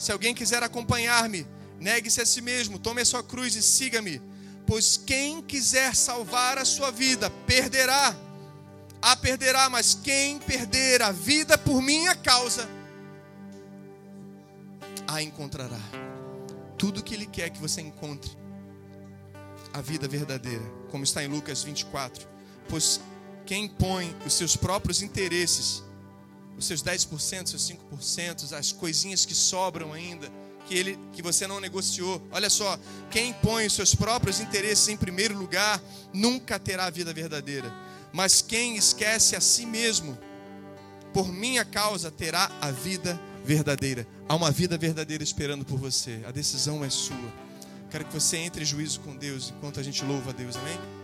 Se 0.00 0.10
alguém 0.10 0.34
quiser 0.34 0.62
acompanhar-me, 0.62 1.46
negue-se 1.78 2.22
a 2.22 2.24
si 2.24 2.40
mesmo, 2.40 2.78
tome 2.78 3.02
a 3.02 3.04
sua 3.04 3.22
cruz 3.22 3.54
e 3.54 3.60
siga-me. 3.60 4.18
Pois 4.66 4.96
quem 4.96 5.42
quiser 5.42 5.94
salvar 5.94 6.56
a 6.56 6.64
sua 6.64 6.90
vida, 6.90 7.28
perderá. 7.46 8.16
A 9.02 9.14
perderá, 9.14 9.68
mas 9.68 9.92
quem 9.92 10.38
perder 10.38 11.02
a 11.02 11.12
vida 11.12 11.58
por 11.58 11.82
minha 11.82 12.14
causa, 12.14 12.66
a 15.06 15.22
encontrará. 15.22 15.80
Tudo 16.78 17.02
que 17.02 17.14
Ele 17.14 17.26
quer 17.26 17.50
que 17.50 17.60
você 17.60 17.82
encontre, 17.82 18.30
a 19.70 19.82
vida 19.82 20.08
verdadeira, 20.08 20.64
como 20.90 21.04
está 21.04 21.22
em 21.22 21.28
Lucas 21.28 21.62
24. 21.62 22.26
Pois 22.70 23.02
quem 23.44 23.68
põe 23.68 24.16
os 24.24 24.32
seus 24.32 24.56
próprios 24.56 25.02
interesses, 25.02 25.82
os 26.60 26.66
seus 26.66 26.82
10%, 26.82 27.48
seus 27.48 27.72
5%, 27.92 28.52
as 28.52 28.72
coisinhas 28.72 29.24
que 29.24 29.34
sobram 29.34 29.92
ainda, 29.92 30.30
que 30.66 30.74
ele 30.74 30.98
que 31.12 31.22
você 31.22 31.46
não 31.46 31.58
negociou. 31.60 32.22
Olha 32.30 32.48
só, 32.48 32.78
quem 33.10 33.32
põe 33.34 33.66
os 33.66 33.72
seus 33.72 33.94
próprios 33.94 34.40
interesses 34.40 34.88
em 34.88 34.96
primeiro 34.96 35.36
lugar, 35.36 35.82
nunca 36.12 36.58
terá 36.58 36.86
a 36.86 36.90
vida 36.90 37.12
verdadeira. 37.12 37.72
Mas 38.12 38.42
quem 38.42 38.76
esquece 38.76 39.34
a 39.34 39.40
si 39.40 39.66
mesmo, 39.66 40.18
por 41.12 41.28
minha 41.28 41.64
causa, 41.64 42.10
terá 42.10 42.50
a 42.60 42.70
vida 42.70 43.20
verdadeira. 43.44 44.06
Há 44.28 44.34
uma 44.34 44.50
vida 44.50 44.76
verdadeira 44.76 45.24
esperando 45.24 45.64
por 45.64 45.78
você. 45.78 46.20
A 46.26 46.30
decisão 46.30 46.84
é 46.84 46.90
sua. 46.90 47.32
Quero 47.90 48.04
que 48.04 48.14
você 48.14 48.36
entre 48.36 48.62
em 48.62 48.66
juízo 48.66 49.00
com 49.00 49.16
Deus 49.16 49.52
enquanto 49.56 49.80
a 49.80 49.82
gente 49.82 50.04
louva 50.04 50.30
a 50.30 50.32
Deus. 50.32 50.56
Amém? 50.56 50.99